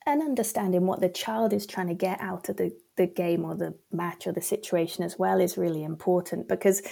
And 0.06 0.22
understanding 0.22 0.86
what 0.86 1.00
the 1.00 1.08
child 1.08 1.52
is 1.52 1.66
trying 1.66 1.88
to 1.88 1.94
get 1.94 2.20
out 2.20 2.48
of 2.48 2.56
the, 2.56 2.74
the 2.98 3.06
game 3.06 3.44
or 3.46 3.54
the 3.54 3.74
match 3.90 4.26
or 4.26 4.32
the 4.32 4.42
situation 4.42 5.02
as 5.02 5.18
well 5.18 5.40
is 5.40 5.56
really 5.56 5.82
important 5.82 6.48
because 6.48 6.82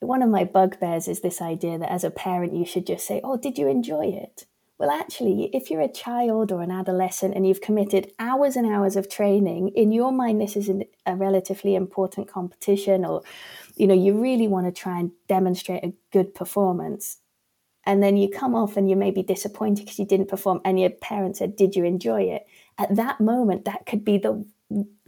one 0.00 0.22
of 0.22 0.30
my 0.30 0.44
bugbears 0.44 1.06
is 1.06 1.20
this 1.20 1.42
idea 1.42 1.78
that 1.78 1.92
as 1.92 2.04
a 2.04 2.10
parent 2.10 2.54
you 2.54 2.64
should 2.64 2.86
just 2.86 3.06
say, 3.06 3.20
Oh, 3.22 3.36
did 3.36 3.58
you 3.58 3.68
enjoy 3.68 4.06
it? 4.06 4.46
Well, 4.78 4.90
actually, 4.90 5.48
if 5.52 5.70
you're 5.70 5.82
a 5.82 5.92
child 5.92 6.50
or 6.50 6.60
an 6.60 6.72
adolescent 6.72 7.36
and 7.36 7.46
you've 7.46 7.60
committed 7.60 8.10
hours 8.18 8.56
and 8.56 8.66
hours 8.66 8.96
of 8.96 9.08
training, 9.08 9.68
in 9.76 9.92
your 9.92 10.10
mind, 10.10 10.40
this 10.40 10.56
is 10.56 10.68
a 11.06 11.14
relatively 11.14 11.76
important 11.76 12.26
competition 12.26 13.04
or 13.04 13.22
you 13.76 13.86
know, 13.86 13.94
you 13.94 14.20
really 14.20 14.48
want 14.48 14.66
to 14.66 14.72
try 14.72 14.98
and 14.98 15.12
demonstrate 15.28 15.84
a 15.84 15.94
good 16.12 16.34
performance. 16.34 17.18
And 17.84 18.02
then 18.02 18.16
you 18.16 18.28
come 18.28 18.54
off 18.54 18.76
and 18.76 18.88
you 18.88 18.96
may 18.96 19.10
be 19.10 19.22
disappointed 19.22 19.84
because 19.84 19.98
you 19.98 20.06
didn't 20.06 20.28
perform, 20.28 20.60
and 20.64 20.78
your 20.78 20.90
parent 20.90 21.36
said, 21.36 21.56
Did 21.56 21.74
you 21.74 21.84
enjoy 21.84 22.22
it? 22.22 22.46
At 22.78 22.96
that 22.96 23.20
moment, 23.20 23.64
that 23.64 23.86
could 23.86 24.04
be 24.04 24.18
the 24.18 24.44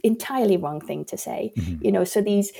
entirely 0.03 0.57
wrong 0.57 0.79
thing 0.79 1.05
to 1.05 1.17
say. 1.17 1.51
Mm-hmm. 1.57 1.85
You 1.85 1.91
know, 1.91 2.03
so 2.03 2.21
these 2.21 2.51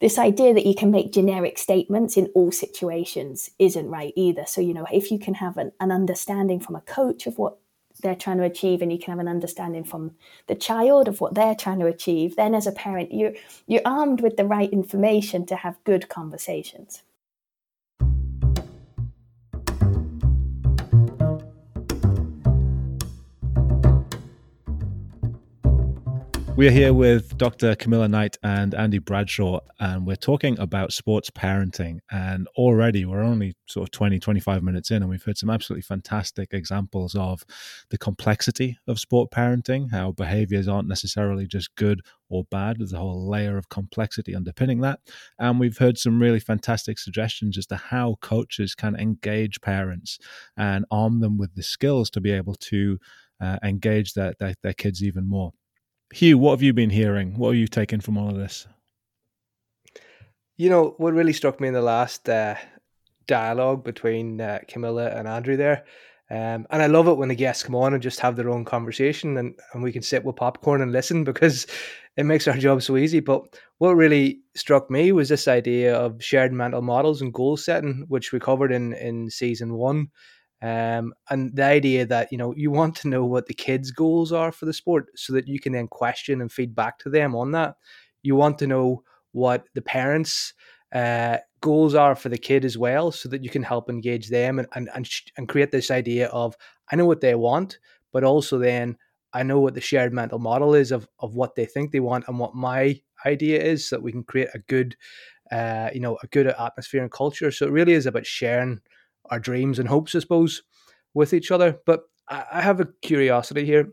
this 0.00 0.18
idea 0.18 0.52
that 0.52 0.66
you 0.66 0.74
can 0.74 0.90
make 0.90 1.12
generic 1.12 1.56
statements 1.56 2.18
in 2.18 2.26
all 2.34 2.52
situations 2.52 3.50
isn't 3.58 3.88
right 3.88 4.12
either. 4.14 4.44
So, 4.46 4.60
you 4.60 4.74
know, 4.74 4.86
if 4.92 5.10
you 5.10 5.18
can 5.18 5.34
have 5.34 5.56
an, 5.56 5.72
an 5.80 5.90
understanding 5.90 6.60
from 6.60 6.76
a 6.76 6.82
coach 6.82 7.26
of 7.26 7.38
what 7.38 7.56
they're 8.02 8.14
trying 8.14 8.36
to 8.38 8.44
achieve 8.44 8.82
and 8.82 8.92
you 8.92 8.98
can 8.98 9.12
have 9.12 9.20
an 9.20 9.28
understanding 9.28 9.84
from 9.84 10.12
the 10.48 10.54
child 10.54 11.08
of 11.08 11.20
what 11.20 11.34
they're 11.34 11.54
trying 11.54 11.78
to 11.78 11.86
achieve 11.86 12.36
then 12.36 12.54
as 12.54 12.66
a 12.66 12.72
parent 12.72 13.12
you're 13.12 13.32
you're 13.66 13.80
armed 13.84 14.20
with 14.20 14.36
the 14.36 14.44
right 14.44 14.70
information 14.70 15.46
to 15.46 15.56
have 15.56 15.82
good 15.84 16.08
conversations 16.08 17.02
We 26.56 26.66
are 26.68 26.70
here 26.72 26.94
with 26.94 27.36
Dr. 27.36 27.74
Camilla 27.74 28.08
Knight 28.08 28.38
and 28.42 28.74
Andy 28.74 28.98
Bradshaw, 28.98 29.60
and 29.78 30.06
we're 30.06 30.16
talking 30.16 30.58
about 30.58 30.90
sports 30.90 31.28
parenting. 31.28 31.98
And 32.10 32.48
already 32.56 33.04
we're 33.04 33.22
only 33.22 33.56
sort 33.66 33.86
of 33.86 33.90
20, 33.90 34.18
25 34.18 34.62
minutes 34.62 34.90
in, 34.90 35.02
and 35.02 35.10
we've 35.10 35.22
heard 35.22 35.36
some 35.36 35.50
absolutely 35.50 35.82
fantastic 35.82 36.54
examples 36.54 37.14
of 37.14 37.44
the 37.90 37.98
complexity 37.98 38.78
of 38.88 38.98
sport 38.98 39.30
parenting, 39.30 39.90
how 39.90 40.12
behaviors 40.12 40.66
aren't 40.66 40.88
necessarily 40.88 41.46
just 41.46 41.74
good 41.74 42.00
or 42.30 42.44
bad. 42.44 42.78
There's 42.78 42.94
a 42.94 42.98
whole 43.00 43.28
layer 43.28 43.58
of 43.58 43.68
complexity 43.68 44.34
underpinning 44.34 44.80
that. 44.80 45.00
And 45.38 45.60
we've 45.60 45.76
heard 45.76 45.98
some 45.98 46.22
really 46.22 46.40
fantastic 46.40 46.98
suggestions 46.98 47.58
as 47.58 47.66
to 47.66 47.76
how 47.76 48.16
coaches 48.22 48.74
can 48.74 48.96
engage 48.96 49.60
parents 49.60 50.18
and 50.56 50.86
arm 50.90 51.20
them 51.20 51.36
with 51.36 51.54
the 51.54 51.62
skills 51.62 52.08
to 52.12 52.20
be 52.22 52.32
able 52.32 52.54
to 52.54 52.98
uh, 53.42 53.58
engage 53.62 54.14
their, 54.14 54.32
their, 54.40 54.54
their 54.62 54.72
kids 54.72 55.04
even 55.04 55.28
more. 55.28 55.52
Hugh, 56.12 56.38
what 56.38 56.52
have 56.52 56.62
you 56.62 56.72
been 56.72 56.90
hearing? 56.90 57.36
What 57.36 57.50
are 57.50 57.54
you 57.54 57.66
taking 57.66 58.00
from 58.00 58.16
all 58.16 58.30
of 58.30 58.36
this? 58.36 58.66
You 60.56 60.70
know, 60.70 60.94
what 60.98 61.12
really 61.12 61.32
struck 61.32 61.60
me 61.60 61.68
in 61.68 61.74
the 61.74 61.82
last 61.82 62.28
uh, 62.28 62.54
dialogue 63.26 63.84
between 63.84 64.40
uh, 64.40 64.60
Camilla 64.68 65.10
and 65.10 65.28
Andrew 65.28 65.56
there, 65.56 65.84
um, 66.28 66.66
and 66.70 66.82
I 66.82 66.86
love 66.86 67.06
it 67.06 67.18
when 67.18 67.28
the 67.28 67.36
guests 67.36 67.62
come 67.62 67.76
on 67.76 67.94
and 67.94 68.02
just 68.02 68.18
have 68.20 68.34
their 68.34 68.50
own 68.50 68.64
conversation 68.64 69.36
and, 69.36 69.54
and 69.72 69.82
we 69.82 69.92
can 69.92 70.02
sit 70.02 70.24
with 70.24 70.36
popcorn 70.36 70.82
and 70.82 70.90
listen 70.90 71.22
because 71.32 71.66
it 72.16 72.24
makes 72.24 72.48
our 72.48 72.56
job 72.56 72.82
so 72.82 72.96
easy. 72.96 73.20
But 73.20 73.42
what 73.78 73.94
really 73.94 74.40
struck 74.54 74.90
me 74.90 75.12
was 75.12 75.28
this 75.28 75.46
idea 75.46 75.94
of 75.94 76.22
shared 76.22 76.52
mental 76.52 76.82
models 76.82 77.22
and 77.22 77.32
goal 77.32 77.56
setting, 77.56 78.06
which 78.08 78.32
we 78.32 78.40
covered 78.40 78.72
in, 78.72 78.92
in 78.94 79.30
season 79.30 79.74
one. 79.74 80.08
Um, 80.62 81.12
and 81.28 81.54
the 81.54 81.64
idea 81.64 82.06
that 82.06 82.32
you 82.32 82.38
know 82.38 82.54
you 82.56 82.70
want 82.70 82.96
to 82.96 83.08
know 83.08 83.24
what 83.24 83.46
the 83.46 83.54
kids' 83.54 83.90
goals 83.90 84.32
are 84.32 84.52
for 84.52 84.64
the 84.66 84.72
sport, 84.72 85.06
so 85.14 85.32
that 85.34 85.46
you 85.48 85.60
can 85.60 85.72
then 85.72 85.88
question 85.88 86.40
and 86.40 86.50
feed 86.50 86.74
back 86.74 86.98
to 87.00 87.10
them 87.10 87.34
on 87.36 87.52
that. 87.52 87.76
You 88.22 88.36
want 88.36 88.58
to 88.58 88.66
know 88.66 89.02
what 89.32 89.66
the 89.74 89.82
parents' 89.82 90.54
uh, 90.94 91.38
goals 91.60 91.94
are 91.94 92.14
for 92.14 92.30
the 92.30 92.38
kid 92.38 92.64
as 92.64 92.78
well, 92.78 93.12
so 93.12 93.28
that 93.28 93.44
you 93.44 93.50
can 93.50 93.62
help 93.62 93.90
engage 93.90 94.30
them 94.30 94.58
and 94.58 94.68
and 94.74 94.88
and, 94.94 95.08
and 95.36 95.48
create 95.48 95.72
this 95.72 95.90
idea 95.90 96.28
of 96.28 96.56
I 96.90 96.96
know 96.96 97.06
what 97.06 97.20
they 97.20 97.34
want, 97.34 97.78
but 98.12 98.24
also 98.24 98.58
then 98.58 98.96
I 99.34 99.42
know 99.42 99.60
what 99.60 99.74
the 99.74 99.80
shared 99.82 100.14
mental 100.14 100.38
model 100.38 100.74
is 100.74 100.90
of 100.90 101.06
of 101.18 101.34
what 101.34 101.54
they 101.54 101.66
think 101.66 101.92
they 101.92 102.00
want 102.00 102.24
and 102.28 102.38
what 102.38 102.54
my 102.54 102.98
idea 103.26 103.62
is, 103.62 103.88
so 103.88 103.96
that 103.96 104.02
we 104.02 104.12
can 104.12 104.24
create 104.24 104.48
a 104.54 104.58
good, 104.60 104.96
uh, 105.52 105.90
you 105.92 106.00
know, 106.00 106.16
a 106.22 106.26
good 106.28 106.46
atmosphere 106.46 107.02
and 107.02 107.12
culture. 107.12 107.50
So 107.50 107.66
it 107.66 107.72
really 107.72 107.92
is 107.92 108.06
about 108.06 108.26
sharing 108.26 108.80
our 109.30 109.40
dreams 109.40 109.78
and 109.78 109.88
hopes, 109.88 110.14
I 110.14 110.20
suppose, 110.20 110.62
with 111.14 111.32
each 111.32 111.50
other. 111.50 111.78
But 111.86 112.04
I 112.28 112.60
have 112.60 112.80
a 112.80 112.88
curiosity 113.02 113.64
here. 113.64 113.92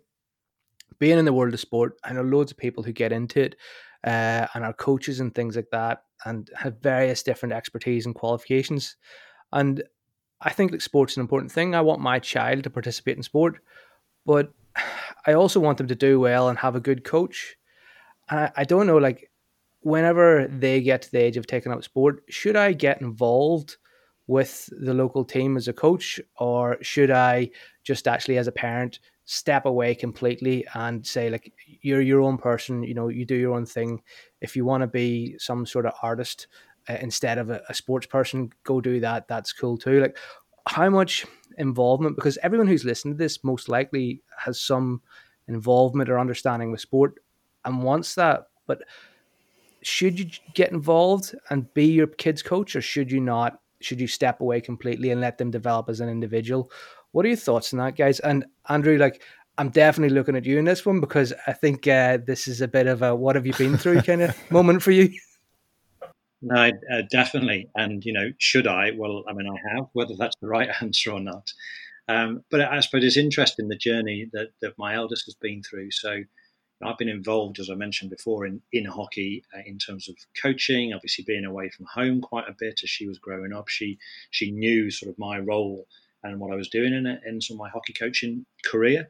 Being 0.99 1.19
in 1.19 1.25
the 1.25 1.33
world 1.33 1.53
of 1.53 1.59
sport, 1.59 1.93
I 2.03 2.13
know 2.13 2.21
loads 2.21 2.51
of 2.51 2.57
people 2.57 2.83
who 2.83 2.91
get 2.91 3.11
into 3.11 3.41
it 3.41 3.55
uh, 4.03 4.47
and 4.53 4.63
are 4.63 4.73
coaches 4.73 5.19
and 5.19 5.33
things 5.33 5.55
like 5.55 5.69
that 5.71 6.03
and 6.25 6.49
have 6.55 6.81
various 6.81 7.23
different 7.23 7.53
expertise 7.53 8.05
and 8.05 8.15
qualifications. 8.15 8.95
And 9.51 9.83
I 10.41 10.51
think 10.51 10.71
that 10.71 10.81
sport's 10.81 11.17
an 11.17 11.21
important 11.21 11.51
thing. 11.51 11.75
I 11.75 11.81
want 11.81 12.01
my 12.01 12.19
child 12.19 12.63
to 12.63 12.69
participate 12.69 13.17
in 13.17 13.23
sport, 13.23 13.59
but 14.25 14.51
I 15.25 15.33
also 15.33 15.59
want 15.59 15.77
them 15.77 15.87
to 15.87 15.95
do 15.95 16.19
well 16.19 16.49
and 16.49 16.57
have 16.59 16.75
a 16.75 16.81
good 16.81 17.03
coach. 17.03 17.55
And 18.29 18.39
I, 18.39 18.51
I 18.57 18.63
don't 18.63 18.87
know, 18.87 18.97
like, 18.97 19.29
whenever 19.81 20.47
they 20.47 20.81
get 20.81 21.01
to 21.03 21.11
the 21.11 21.19
age 21.19 21.37
of 21.37 21.45
taking 21.45 21.71
up 21.71 21.83
sport, 21.83 22.23
should 22.29 22.55
I 22.55 22.73
get 22.73 23.01
involved 23.01 23.77
with 24.27 24.69
the 24.79 24.93
local 24.93 25.25
team 25.25 25.57
as 25.57 25.67
a 25.67 25.73
coach, 25.73 26.19
or 26.37 26.77
should 26.81 27.11
I 27.11 27.49
just 27.83 28.07
actually, 28.07 28.37
as 28.37 28.47
a 28.47 28.51
parent, 28.51 28.99
step 29.25 29.65
away 29.65 29.95
completely 29.95 30.65
and 30.73 31.05
say, 31.05 31.29
like, 31.29 31.51
you're 31.81 32.01
your 32.01 32.21
own 32.21 32.37
person, 32.37 32.83
you 32.83 32.93
know, 32.93 33.09
you 33.09 33.25
do 33.25 33.35
your 33.35 33.53
own 33.53 33.65
thing. 33.65 34.01
If 34.41 34.55
you 34.55 34.65
want 34.65 34.81
to 34.81 34.87
be 34.87 35.37
some 35.39 35.65
sort 35.65 35.85
of 35.85 35.93
artist 36.01 36.47
uh, 36.89 36.97
instead 37.01 37.37
of 37.37 37.49
a, 37.49 37.61
a 37.69 37.73
sports 37.73 38.05
person, 38.05 38.51
go 38.63 38.81
do 38.81 38.99
that. 38.99 39.27
That's 39.27 39.53
cool 39.53 39.77
too. 39.77 40.01
Like, 40.01 40.17
how 40.67 40.89
much 40.89 41.25
involvement? 41.57 42.15
Because 42.15 42.37
everyone 42.37 42.67
who's 42.67 42.85
listened 42.85 43.15
to 43.15 43.17
this 43.17 43.43
most 43.43 43.69
likely 43.69 44.21
has 44.37 44.59
some 44.59 45.01
involvement 45.47 46.09
or 46.09 46.19
understanding 46.19 46.71
with 46.71 46.81
sport 46.81 47.19
and 47.65 47.83
wants 47.83 48.15
that, 48.15 48.47
but 48.67 48.81
should 49.81 50.17
you 50.17 50.29
get 50.53 50.71
involved 50.71 51.35
and 51.49 51.73
be 51.73 51.85
your 51.85 52.07
kid's 52.07 52.41
coach 52.41 52.75
or 52.75 52.81
should 52.81 53.11
you 53.11 53.19
not 53.19 53.59
should 53.83 53.99
you 53.99 54.07
step 54.07 54.41
away 54.41 54.61
completely 54.61 55.11
and 55.11 55.21
let 55.21 55.37
them 55.37 55.51
develop 55.51 55.89
as 55.89 55.99
an 55.99 56.09
individual? 56.09 56.71
What 57.11 57.25
are 57.25 57.29
your 57.29 57.37
thoughts 57.37 57.73
on 57.73 57.79
that, 57.79 57.95
guys? 57.95 58.19
And 58.19 58.45
Andrew, 58.69 58.97
like, 58.97 59.21
I'm 59.57 59.69
definitely 59.69 60.15
looking 60.15 60.35
at 60.35 60.45
you 60.45 60.57
in 60.57 60.65
this 60.65 60.85
one 60.85 60.99
because 60.99 61.31
I 61.45 61.53
think 61.53 61.87
uh, 61.87 62.17
this 62.25 62.47
is 62.47 62.61
a 62.61 62.67
bit 62.67 62.87
of 62.87 63.01
a 63.01 63.15
what 63.15 63.35
have 63.35 63.45
you 63.45 63.53
been 63.53 63.77
through 63.77 64.01
kind 64.01 64.23
of 64.23 64.35
moment 64.51 64.81
for 64.81 64.91
you. 64.91 65.13
No, 66.41 66.71
uh, 66.91 67.01
definitely. 67.09 67.69
And, 67.75 68.03
you 68.03 68.11
know, 68.11 68.31
should 68.37 68.67
I? 68.67 68.91
Well, 68.97 69.23
I 69.29 69.33
mean, 69.33 69.47
I 69.47 69.75
have, 69.75 69.85
whether 69.93 70.15
that's 70.17 70.35
the 70.41 70.47
right 70.47 70.69
answer 70.81 71.11
or 71.11 71.19
not. 71.19 71.51
Um, 72.09 72.43
but 72.51 72.61
I 72.61 72.81
suppose 72.81 73.03
it's 73.05 73.15
interesting 73.15 73.69
the 73.69 73.77
journey 73.77 74.29
that, 74.33 74.49
that 74.61 74.73
my 74.77 74.95
eldest 74.95 75.25
has 75.25 75.35
been 75.35 75.63
through. 75.63 75.91
So, 75.91 76.23
I've 76.83 76.97
been 76.97 77.09
involved, 77.09 77.59
as 77.59 77.69
I 77.69 77.75
mentioned 77.75 78.11
before, 78.11 78.45
in, 78.45 78.61
in 78.71 78.85
hockey 78.85 79.43
uh, 79.55 79.61
in 79.65 79.77
terms 79.77 80.09
of 80.09 80.15
coaching, 80.41 80.93
obviously 80.93 81.23
being 81.25 81.45
away 81.45 81.69
from 81.69 81.85
home 81.85 82.21
quite 82.21 82.47
a 82.47 82.55
bit 82.57 82.81
as 82.83 82.89
she 82.89 83.07
was 83.07 83.19
growing 83.19 83.53
up. 83.53 83.67
She 83.69 83.97
she 84.31 84.51
knew 84.51 84.91
sort 84.91 85.11
of 85.11 85.19
my 85.19 85.39
role 85.39 85.87
and 86.23 86.39
what 86.39 86.51
I 86.51 86.55
was 86.55 86.69
doing 86.69 86.93
in, 86.93 87.05
it 87.05 87.21
in 87.25 87.41
some 87.41 87.55
of 87.55 87.59
my 87.59 87.69
hockey 87.69 87.93
coaching 87.93 88.45
career, 88.65 89.07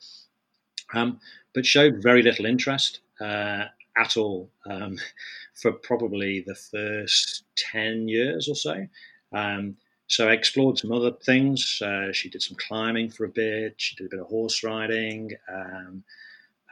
um, 0.94 1.20
but 1.54 1.66
showed 1.66 2.02
very 2.02 2.24
little 2.24 2.46
interest 2.46 3.02
uh, 3.22 3.66
at 3.98 4.18
all 4.18 4.50
um, 4.70 4.98
for 5.54 5.72
probably 5.72 6.44
the 6.46 6.56
first 6.56 7.44
10 7.56 8.08
years 8.08 8.50
or 8.50 8.56
so. 8.56 8.88
Um, 9.32 9.78
so 10.08 10.28
I 10.28 10.34
explored 10.34 10.78
some 10.78 10.92
other 10.92 11.12
things. 11.12 11.82
Uh, 11.82 12.12
she 12.12 12.30
did 12.30 12.42
some 12.42 12.58
climbing 12.58 13.10
for 13.10 13.26
a 13.26 13.30
bit. 13.30 13.76
She 13.78 13.96
did 13.96 14.08
a 14.08 14.10
bit 14.10 14.20
of 14.20 14.28
horse 14.28 14.64
riding. 14.64 15.32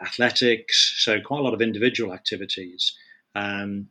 Athletics, 0.01 0.95
so 0.97 1.19
quite 1.21 1.39
a 1.39 1.43
lot 1.43 1.53
of 1.53 1.61
individual 1.61 2.13
activities. 2.13 2.95
Um, 3.35 3.87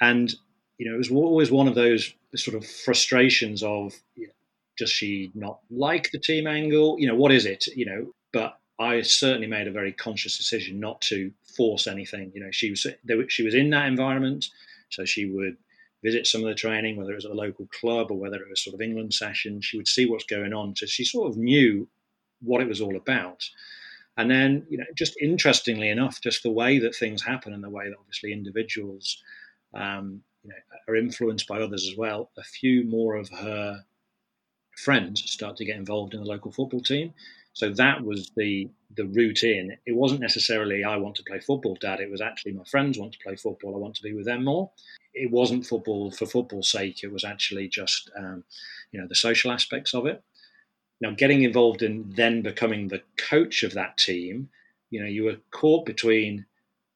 and 0.00 0.34
you 0.78 0.88
know, 0.88 0.94
it 0.94 0.98
was 0.98 1.10
always 1.10 1.50
one 1.50 1.68
of 1.68 1.74
those 1.74 2.14
sort 2.34 2.56
of 2.56 2.66
frustrations 2.66 3.62
of 3.62 3.94
you 4.16 4.26
know, 4.26 4.32
does 4.78 4.90
she 4.90 5.30
not 5.34 5.60
like 5.70 6.10
the 6.10 6.18
team 6.18 6.46
angle? 6.46 6.96
You 6.98 7.08
know, 7.08 7.14
what 7.14 7.32
is 7.32 7.44
it? 7.44 7.66
You 7.68 7.86
know, 7.86 8.14
but 8.32 8.58
I 8.78 9.02
certainly 9.02 9.46
made 9.46 9.68
a 9.68 9.72
very 9.72 9.92
conscious 9.92 10.38
decision 10.38 10.80
not 10.80 11.02
to 11.02 11.30
force 11.56 11.86
anything. 11.86 12.32
You 12.34 12.40
know, 12.42 12.50
she 12.50 12.70
was 12.70 12.86
she 13.28 13.42
was 13.42 13.54
in 13.54 13.70
that 13.70 13.86
environment, 13.86 14.46
so 14.88 15.04
she 15.04 15.26
would 15.26 15.56
visit 16.02 16.26
some 16.26 16.40
of 16.40 16.48
the 16.48 16.54
training, 16.54 16.96
whether 16.96 17.12
it 17.12 17.16
was 17.16 17.26
at 17.26 17.30
a 17.30 17.34
local 17.34 17.66
club 17.78 18.10
or 18.10 18.18
whether 18.18 18.36
it 18.36 18.48
was 18.48 18.64
sort 18.64 18.74
of 18.74 18.80
England 18.80 19.12
session. 19.12 19.60
She 19.60 19.76
would 19.76 19.86
see 19.86 20.06
what's 20.06 20.24
going 20.24 20.54
on, 20.54 20.74
so 20.76 20.86
she 20.86 21.04
sort 21.04 21.30
of 21.30 21.36
knew 21.36 21.86
what 22.40 22.62
it 22.62 22.68
was 22.68 22.80
all 22.80 22.96
about. 22.96 23.44
And 24.16 24.30
then, 24.30 24.66
you 24.68 24.78
know, 24.78 24.84
just 24.94 25.16
interestingly 25.20 25.88
enough, 25.88 26.20
just 26.20 26.42
the 26.42 26.50
way 26.50 26.78
that 26.80 26.94
things 26.94 27.22
happen 27.22 27.52
and 27.52 27.64
the 27.64 27.70
way 27.70 27.88
that 27.88 27.98
obviously 27.98 28.32
individuals, 28.32 29.22
um, 29.72 30.22
you 30.42 30.50
know, 30.50 30.56
are 30.88 30.96
influenced 30.96 31.46
by 31.46 31.60
others 31.60 31.88
as 31.90 31.96
well. 31.96 32.30
A 32.36 32.42
few 32.42 32.84
more 32.84 33.16
of 33.16 33.28
her 33.30 33.84
friends 34.76 35.22
start 35.30 35.56
to 35.56 35.64
get 35.64 35.76
involved 35.76 36.14
in 36.14 36.20
the 36.20 36.26
local 36.26 36.52
football 36.52 36.80
team. 36.80 37.12
So 37.52 37.70
that 37.70 38.02
was 38.04 38.30
the 38.36 38.70
the 38.96 39.06
route 39.06 39.42
in. 39.42 39.76
It 39.86 39.94
wasn't 39.94 40.20
necessarily 40.20 40.84
I 40.84 40.96
want 40.96 41.16
to 41.16 41.24
play 41.24 41.40
football, 41.40 41.76
Dad. 41.80 42.00
It 42.00 42.10
was 42.10 42.20
actually 42.20 42.52
my 42.52 42.64
friends 42.64 42.98
want 42.98 43.12
to 43.12 43.18
play 43.18 43.36
football. 43.36 43.74
I 43.74 43.78
want 43.78 43.96
to 43.96 44.02
be 44.02 44.14
with 44.14 44.26
them 44.26 44.44
more. 44.44 44.70
It 45.14 45.30
wasn't 45.30 45.66
football 45.66 46.10
for 46.10 46.26
football's 46.26 46.70
sake. 46.70 47.02
It 47.02 47.12
was 47.12 47.24
actually 47.24 47.68
just 47.68 48.10
um, 48.16 48.44
you 48.92 49.00
know 49.00 49.06
the 49.08 49.14
social 49.14 49.50
aspects 49.50 49.94
of 49.94 50.06
it. 50.06 50.22
Now, 51.00 51.10
getting 51.12 51.42
involved 51.42 51.82
in 51.82 52.10
then 52.10 52.42
becoming 52.42 52.88
the 52.88 53.02
coach 53.16 53.62
of 53.62 53.74
that 53.74 53.96
team, 53.96 54.50
you 54.90 55.00
know, 55.00 55.06
you 55.06 55.24
were 55.24 55.36
caught 55.50 55.86
between 55.86 56.44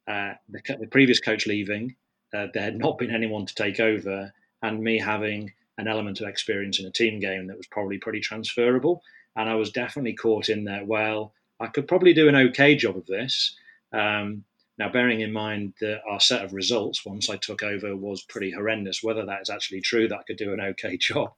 uh, 0.07 0.35
the, 0.49 0.61
the, 0.79 0.87
previous 0.87 1.21
coach 1.21 1.47
leaving 1.47 1.97
uh, 2.35 2.49
there 2.53 2.65
had 2.65 2.79
not 2.79 2.99
been 2.99 3.15
anyone 3.15 3.47
to 3.47 3.55
take 3.55 3.79
over, 3.81 4.33
and 4.63 4.83
me 4.83 4.99
having 4.99 5.53
an 5.79 5.87
element 5.89 6.21
of 6.21 6.29
experience 6.29 6.81
in 6.81 6.87
a 6.87 6.91
team 6.91 7.21
game 7.21 7.47
that 7.47 7.57
was 7.57 7.67
probably 7.67 7.99
pretty 7.99 8.21
transferable. 8.21 9.03
And 9.37 9.49
I 9.49 9.55
was 9.55 9.71
definitely 9.71 10.15
caught 10.15 10.49
in 10.49 10.65
there. 10.65 10.85
Well, 10.85 11.33
I 11.61 11.67
could 11.69 11.89
probably 11.89 12.13
do 12.13 12.29
an 12.29 12.37
okay 12.37 12.75
job 12.75 12.97
of 12.97 13.07
this. 13.07 13.57
Um, 13.93 14.45
now, 14.79 14.89
bearing 14.91 15.21
in 15.21 15.33
mind 15.33 15.75
that 15.81 16.01
our 16.09 16.19
set 16.19 16.45
of 16.45 16.53
results 16.53 17.07
once 17.07 17.31
I 17.31 17.37
took 17.37 17.63
over 17.63 17.95
was 17.95 18.23
pretty 18.23 18.51
horrendous, 18.51 19.03
whether 19.03 19.25
that 19.25 19.43
is 19.43 19.51
actually 19.51 19.81
true 19.81 20.09
that 20.09 20.19
I 20.19 20.23
could 20.25 20.37
do 20.37 20.53
an 20.53 20.61
okay 20.61 20.97
job. 21.01 21.33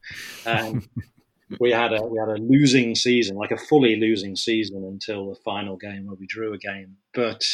Um, 0.46 0.88
we 1.60 1.70
had 1.70 1.92
a 1.92 2.02
we 2.04 2.18
had 2.18 2.28
a 2.28 2.42
losing 2.42 2.94
season, 2.94 3.36
like 3.36 3.50
a 3.50 3.56
fully 3.56 3.96
losing 3.96 4.36
season 4.36 4.84
until 4.84 5.30
the 5.30 5.40
final 5.44 5.76
game 5.76 6.06
where 6.06 6.16
we 6.16 6.26
drew 6.26 6.52
a 6.52 6.58
game. 6.58 6.96
But 7.14 7.44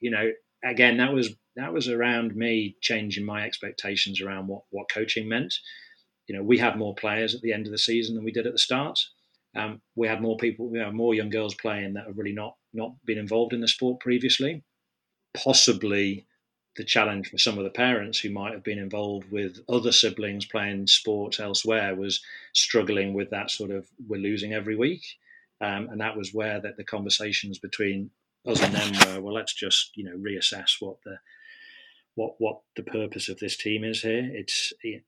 you 0.00 0.10
know, 0.10 0.30
again, 0.64 0.98
that 0.98 1.12
was 1.12 1.34
that 1.56 1.72
was 1.72 1.88
around 1.88 2.34
me 2.36 2.76
changing 2.80 3.24
my 3.24 3.44
expectations 3.44 4.20
around 4.20 4.46
what 4.46 4.62
what 4.70 4.90
coaching 4.90 5.28
meant. 5.28 5.54
You 6.26 6.36
know, 6.36 6.42
we 6.42 6.58
had 6.58 6.78
more 6.78 6.94
players 6.94 7.34
at 7.34 7.40
the 7.40 7.52
end 7.52 7.66
of 7.66 7.72
the 7.72 7.78
season 7.78 8.14
than 8.14 8.24
we 8.24 8.32
did 8.32 8.46
at 8.46 8.52
the 8.52 8.58
start. 8.58 9.00
Um, 9.56 9.80
we 9.96 10.06
had 10.06 10.22
more 10.22 10.36
people, 10.36 10.70
more 10.92 11.12
young 11.12 11.28
girls 11.28 11.56
playing 11.56 11.94
that 11.94 12.06
have 12.06 12.16
really 12.16 12.32
not 12.32 12.56
not 12.72 12.92
been 13.04 13.18
involved 13.18 13.52
in 13.52 13.60
the 13.60 13.68
sport 13.68 14.00
previously. 14.00 14.62
Possibly 15.34 16.26
the 16.76 16.84
challenge 16.84 17.28
for 17.30 17.38
some 17.38 17.58
of 17.58 17.64
the 17.64 17.70
parents 17.70 18.18
who 18.18 18.30
might 18.30 18.52
have 18.52 18.62
been 18.62 18.78
involved 18.78 19.30
with 19.30 19.60
other 19.68 19.92
siblings 19.92 20.44
playing 20.44 20.86
sports 20.86 21.40
elsewhere 21.40 21.94
was 21.94 22.20
struggling 22.54 23.12
with 23.12 23.30
that 23.30 23.50
sort 23.50 23.70
of 23.70 23.88
we're 24.08 24.20
losing 24.20 24.52
every 24.52 24.76
week. 24.76 25.04
Um, 25.60 25.88
and 25.90 26.00
that 26.00 26.16
was 26.16 26.32
where 26.32 26.60
that 26.60 26.76
the 26.76 26.84
conversations 26.84 27.58
between 27.58 28.10
us 28.46 28.62
and 28.62 28.74
them 28.74 29.14
were 29.14 29.20
well 29.20 29.34
let's 29.34 29.54
just 29.54 29.90
you 29.96 30.04
know 30.04 30.16
reassess 30.16 30.80
what 30.80 30.96
the 31.04 31.18
what 32.14 32.34
what 32.38 32.60
the 32.76 32.82
purpose 32.82 33.28
of 33.28 33.38
this 33.38 33.56
team 33.56 33.84
is 33.84 34.02
here 34.02 34.28
it's 34.32 34.72
it, 34.82 35.04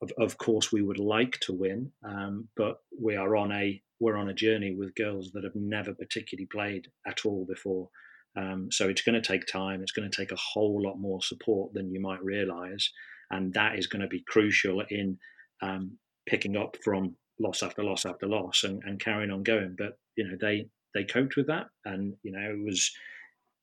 of, 0.00 0.12
of 0.18 0.38
course 0.38 0.70
we 0.70 0.82
would 0.82 0.98
like 0.98 1.38
to 1.40 1.52
win 1.52 1.90
um, 2.04 2.48
but 2.56 2.82
we 3.00 3.16
are 3.16 3.36
on 3.36 3.52
a 3.52 3.80
we're 4.00 4.16
on 4.16 4.28
a 4.28 4.34
journey 4.34 4.74
with 4.74 4.94
girls 4.94 5.30
that 5.32 5.44
have 5.44 5.54
never 5.54 5.94
particularly 5.94 6.46
played 6.46 6.88
at 7.06 7.24
all 7.24 7.44
before 7.44 7.88
um, 8.36 8.68
so 8.70 8.88
it's 8.88 9.02
going 9.02 9.20
to 9.20 9.26
take 9.26 9.46
time. 9.46 9.82
It's 9.82 9.92
going 9.92 10.10
to 10.10 10.16
take 10.16 10.32
a 10.32 10.36
whole 10.36 10.82
lot 10.82 10.98
more 10.98 11.22
support 11.22 11.72
than 11.72 11.92
you 11.92 12.00
might 12.00 12.22
realize. 12.22 12.90
And 13.30 13.52
that 13.54 13.78
is 13.78 13.86
going 13.86 14.02
to 14.02 14.08
be 14.08 14.24
crucial 14.26 14.82
in 14.90 15.18
um, 15.62 15.92
picking 16.26 16.56
up 16.56 16.76
from 16.82 17.16
loss 17.40 17.62
after 17.62 17.82
loss 17.82 18.06
after 18.06 18.26
loss 18.26 18.64
and, 18.64 18.82
and 18.84 19.00
carrying 19.00 19.30
on 19.30 19.42
going. 19.42 19.76
But, 19.76 19.98
you 20.16 20.28
know, 20.28 20.36
they, 20.40 20.66
they 20.94 21.04
coped 21.04 21.36
with 21.36 21.46
that. 21.46 21.66
And, 21.84 22.14
you 22.22 22.32
know, 22.32 22.40
it 22.40 22.64
was, 22.64 22.90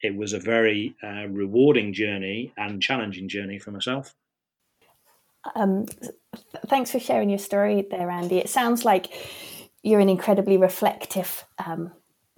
it 0.02 0.16
was 0.16 0.34
a 0.34 0.40
very 0.40 0.96
uh, 1.04 1.28
rewarding 1.28 1.94
journey 1.94 2.54
and 2.58 2.82
challenging 2.82 3.30
journey 3.30 3.60
for 3.60 3.72
myself. 3.72 4.16
Um, 5.56 5.86
thanks 6.68 6.92
for 6.92 7.00
sharing 7.00 7.30
your 7.30 7.40
story 7.40 7.86
there, 7.90 8.10
Andy. 8.10 8.38
It 8.38 8.50
sounds 8.50 8.86
like 8.86 9.12
you're 9.84 10.00
an 10.00 10.10
incredibly 10.10 10.58
reflective 10.58 11.46
um, 11.66 11.92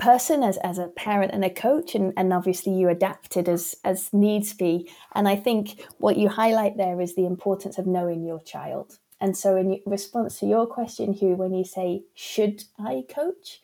person 0.04 0.43
as, 0.43 0.58
as 0.58 0.78
a 0.78 0.88
parent 0.88 1.32
and 1.32 1.45
a 1.45 1.49
coach 1.49 1.95
and, 1.95 2.12
and 2.18 2.34
obviously 2.34 2.74
you 2.74 2.89
adapted 2.89 3.47
as 3.47 3.74
as 3.86 4.12
needs 4.12 4.54
be. 4.54 4.89
And 5.16 5.30
i 5.30 5.36
think 5.38 5.86
what 5.97 6.18
you 6.18 6.28
highlight 6.28 6.76
there 6.76 6.99
is 6.99 7.16
the 7.16 7.26
importance 7.26 7.78
of 7.78 7.88
knowing 7.88 8.26
your 8.26 8.41
child. 8.41 8.99
And 9.22 9.38
so 9.38 9.56
in 9.56 9.80
response 9.86 10.39
to 10.39 10.45
your 10.45 10.68
question 10.68 11.14
hugh 11.14 11.36
when 11.36 11.54
you 11.54 11.64
say 11.64 12.04
should 12.14 12.66
i 12.78 13.04
coach? 13.08 13.62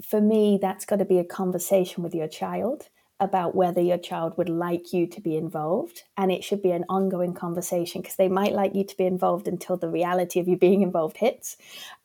For 0.00 0.20
me 0.20 0.58
that's 0.62 0.84
got 0.84 1.00
to 1.00 1.04
be 1.04 1.18
a 1.18 1.24
conversation 1.40 2.04
with 2.04 2.14
your 2.14 2.28
child 2.28 2.88
about 3.20 3.54
whether 3.54 3.80
your 3.80 3.98
child 3.98 4.36
would 4.38 4.48
like 4.48 4.92
you 4.92 5.06
to 5.06 5.20
be 5.20 5.36
involved. 5.36 6.04
And 6.16 6.32
it 6.32 6.42
should 6.42 6.62
be 6.62 6.70
an 6.70 6.84
ongoing 6.88 7.34
conversation 7.34 8.00
because 8.00 8.16
they 8.16 8.28
might 8.28 8.52
like 8.52 8.74
you 8.74 8.82
to 8.84 8.96
be 8.96 9.04
involved 9.04 9.46
until 9.46 9.76
the 9.76 9.90
reality 9.90 10.40
of 10.40 10.48
you 10.48 10.56
being 10.56 10.82
involved 10.82 11.18
hits. 11.18 11.56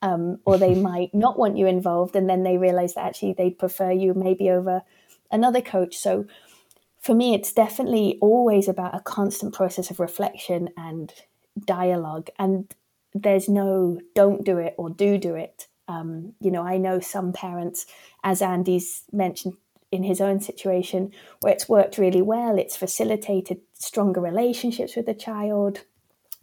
Um, 0.02 0.40
or 0.46 0.58
they 0.58 0.76
might 0.92 1.14
not 1.14 1.40
want 1.40 1.58
you 1.58 1.68
involved 1.68 2.16
and 2.16 2.30
then 2.30 2.44
they 2.44 2.58
realize 2.58 2.94
that 2.94 3.06
actually 3.06 3.34
they'd 3.34 3.58
prefer 3.58 3.92
you 3.92 4.14
maybe 4.14 4.50
over 4.50 4.82
another 5.32 5.62
coach. 5.62 5.96
So 5.98 6.26
for 7.00 7.16
me, 7.16 7.34
it's 7.34 7.54
definitely 7.54 8.18
always 8.22 8.68
about 8.68 8.96
a 8.96 9.00
constant 9.00 9.54
process 9.54 9.90
of 9.90 10.00
reflection 10.00 10.70
and 10.76 11.14
dialogue. 11.64 12.30
And 12.38 12.74
there's 13.14 13.48
no 13.48 14.02
don't 14.14 14.44
do 14.44 14.58
it 14.58 14.76
or 14.78 14.90
do 14.90 15.18
do 15.18 15.36
it. 15.36 15.68
Um, 15.88 16.34
you 16.42 16.52
know, 16.52 16.64
I 16.64 16.78
know 16.78 17.00
some 17.00 17.32
parents, 17.32 17.86
as 18.24 18.42
Andy's 18.42 19.04
mentioned 19.12 19.54
in 19.96 20.04
his 20.04 20.22
own 20.22 20.40
situation 20.40 21.12
where 21.40 21.54
it's 21.54 21.70
worked 21.70 21.98
really 21.98 22.22
well. 22.22 22.58
It's 22.58 22.78
facilitated 22.78 23.62
stronger 23.74 24.22
relationships 24.22 24.96
with 24.96 25.06
the 25.06 25.14
child. 25.14 25.82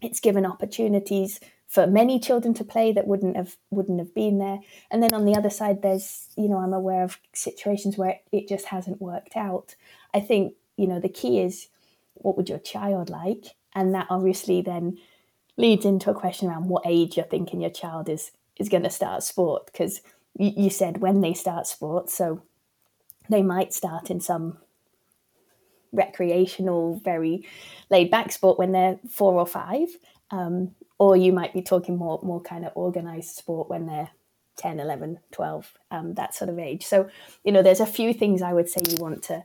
It's 0.01 0.21
given 0.21 0.45
opportunities 0.45 1.39
for 1.69 1.87
many 1.87 2.21
children 2.21 2.53
to 2.53 2.65
play 2.65 2.93
that 2.93 3.07
wouldn't 3.07 3.35
have 3.35 3.57
wouldn't 3.71 3.99
have 3.99 4.15
been 4.15 4.39
there. 4.39 4.59
And 4.91 5.03
then 5.03 5.15
on 5.15 5.25
the 5.25 5.35
other 5.35 5.49
side, 5.49 5.81
there's 5.81 6.29
you 6.37 6.49
know 6.49 6.59
I'm 6.59 6.75
aware 6.75 7.03
of 7.03 7.19
situations 7.33 7.97
where 7.97 8.21
it 8.31 8.49
just 8.49 8.67
hasn't 8.67 9.01
worked 9.01 9.37
out. 9.37 9.75
I 10.13 10.21
think 10.21 10.55
you 10.77 10.87
know 10.87 11.01
the 11.01 11.09
key 11.09 11.41
is 11.41 11.69
what 12.15 12.37
would 12.37 12.51
your 12.51 12.59
child 12.59 13.09
like, 13.09 13.55
and 13.75 13.95
that 13.95 14.07
obviously 14.11 14.61
then 14.61 14.99
leads 15.57 15.85
into 15.85 16.11
a 16.11 16.15
question 16.15 16.49
around 16.49 16.69
what 16.69 16.83
age 16.87 17.17
you're 17.17 17.27
thinking 17.27 17.61
your 17.61 17.71
child 17.71 18.09
is 18.09 18.33
is 18.59 18.69
going 18.69 18.83
to 18.83 18.91
start 18.91 19.23
sport 19.23 19.65
because 19.67 20.03
you, 20.39 20.53
you 20.57 20.71
said 20.71 20.99
when 20.99 21.23
they 21.23 21.33
start 21.33 21.67
sport, 21.67 22.11
so 22.11 22.43
they 23.29 23.43
might 23.43 23.73
start 23.73 24.11
in 24.11 24.21
some 24.21 24.59
recreational, 25.93 27.01
very 27.05 27.47
laid 27.91 28.11
back 28.11 28.33
sport 28.33 28.59
when 28.59 28.73
they're 28.73 28.99
four 29.09 29.35
or 29.35 29.47
five. 29.47 29.89
Um, 30.31 30.75
or 30.99 31.17
you 31.17 31.33
might 31.33 31.53
be 31.53 31.63
talking 31.63 31.97
more, 31.97 32.21
more 32.23 32.41
kind 32.41 32.65
of 32.65 32.73
organized 32.77 33.35
sport 33.35 33.69
when 33.69 33.87
they're 33.87 34.11
10, 34.57 34.79
11, 34.79 35.19
12, 35.33 35.73
um, 35.91 36.15
that 36.15 36.35
sort 36.35 36.49
of 36.49 36.59
age. 36.59 36.85
So, 36.85 37.09
you 37.45 37.53
know, 37.53 37.63
there's 37.63 37.81
a 37.81 37.87
few 37.87 38.15
things 38.15 38.41
I 38.41 38.53
would 38.53 38.69
say 38.69 38.83
you 38.89 38.97
want 39.01 39.23
to, 39.25 39.45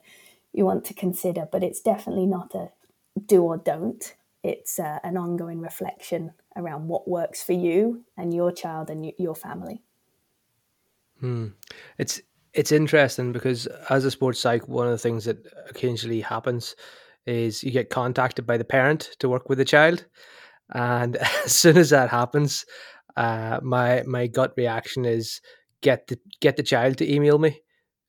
you 0.54 0.66
want 0.66 0.86
to 0.86 0.94
consider, 0.94 1.48
but 1.52 1.64
it's 1.64 1.82
definitely 1.82 2.28
not 2.28 2.54
a 2.54 2.70
do 3.26 3.42
or 3.42 3.58
don't. 3.58 4.16
It's 4.44 4.80
uh, 4.80 5.00
an 5.04 5.18
ongoing 5.18 5.60
reflection 5.60 6.34
around 6.56 6.88
what 6.88 7.08
works 7.08 7.44
for 7.44 7.54
you 7.54 8.04
and 8.16 8.34
your 8.34 8.52
child 8.52 8.90
and 8.90 9.12
your 9.18 9.36
family. 9.36 9.82
Hmm. 11.20 11.48
It's 11.98 12.22
it's 12.58 12.72
interesting 12.72 13.32
because 13.32 13.68
as 13.90 14.04
a 14.04 14.10
sports 14.10 14.40
psych, 14.40 14.68
one 14.68 14.88
of 14.88 14.92
the 14.92 14.98
things 14.98 15.26
that 15.26 15.38
occasionally 15.70 16.22
happens 16.22 16.76
is 17.28 17.64
you 17.64 17.70
get 17.70 17.92
contacted 17.92 18.48
by 18.48 18.58
the 18.58 18.66
parent 18.66 19.12
to 19.20 19.30
work 19.30 19.48
with 19.48 19.60
the 19.60 19.66
child, 19.66 20.06
and 20.74 21.18
as 21.46 21.56
soon 21.56 21.78
as 21.78 21.92
that 21.92 22.10
happens, 22.10 22.66
uh, 23.16 23.60
my 23.62 24.04
my 24.08 24.26
gut 24.26 24.54
reaction 24.58 25.06
is 25.06 25.40
get 25.82 26.08
the 26.08 26.20
get 26.42 26.58
the 26.58 26.64
child 26.64 26.98
to 26.98 27.10
email 27.10 27.38
me. 27.38 27.62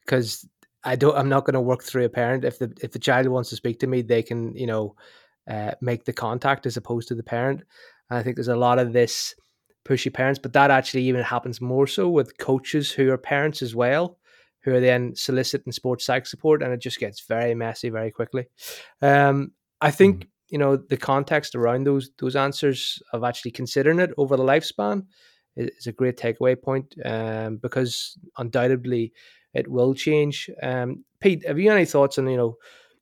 Because 0.06 0.48
I 0.82 0.96
don't 0.96 1.16
I'm 1.16 1.28
not 1.28 1.44
going 1.44 1.54
to 1.54 1.60
work 1.60 1.84
through 1.84 2.06
a 2.06 2.08
parent. 2.08 2.44
If 2.44 2.58
the 2.58 2.72
if 2.82 2.92
the 2.92 2.98
child 2.98 3.28
wants 3.28 3.50
to 3.50 3.56
speak 3.56 3.78
to 3.80 3.86
me 3.86 4.00
they 4.00 4.22
can 4.22 4.56
you 4.56 4.66
know 4.66 4.96
uh, 5.46 5.72
make 5.82 6.06
the 6.06 6.12
contact 6.14 6.64
as 6.64 6.78
opposed 6.78 7.08
to 7.08 7.14
the 7.14 7.22
parent. 7.22 7.64
And 8.08 8.18
I 8.18 8.22
think 8.22 8.36
there's 8.36 8.48
a 8.48 8.56
lot 8.56 8.78
of 8.78 8.94
this 8.94 9.34
pushy 9.84 10.12
parents, 10.12 10.38
but 10.38 10.54
that 10.54 10.70
actually 10.70 11.02
even 11.02 11.22
happens 11.22 11.60
more 11.60 11.86
so 11.86 12.08
with 12.08 12.38
coaches 12.38 12.90
who 12.90 13.10
are 13.10 13.18
parents 13.18 13.60
as 13.60 13.74
well 13.74 14.17
who 14.68 14.76
are 14.76 14.80
then 14.80 15.14
soliciting 15.14 15.72
sports 15.72 16.04
psych 16.04 16.26
support, 16.26 16.62
and 16.62 16.72
it 16.72 16.80
just 16.80 16.98
gets 16.98 17.20
very 17.26 17.54
messy 17.54 17.88
very 17.88 18.10
quickly. 18.10 18.46
Um, 19.02 19.52
I 19.80 19.90
think 19.90 20.24
mm. 20.24 20.28
you 20.50 20.58
know 20.58 20.76
the 20.76 20.96
context 20.96 21.54
around 21.54 21.84
those 21.84 22.10
those 22.18 22.36
answers 22.36 23.02
of 23.12 23.24
actually 23.24 23.52
considering 23.52 23.98
it 23.98 24.10
over 24.16 24.36
the 24.36 24.42
lifespan 24.42 25.06
is, 25.56 25.70
is 25.78 25.86
a 25.86 25.92
great 25.92 26.16
takeaway 26.16 26.60
point 26.60 26.94
um, 27.04 27.56
because 27.56 28.18
undoubtedly 28.36 29.12
it 29.54 29.68
will 29.68 29.94
change. 29.94 30.50
Um, 30.62 31.04
Pete, 31.20 31.46
have 31.46 31.58
you 31.58 31.70
any 31.70 31.84
thoughts 31.84 32.18
on 32.18 32.28
you 32.28 32.36
know 32.36 32.56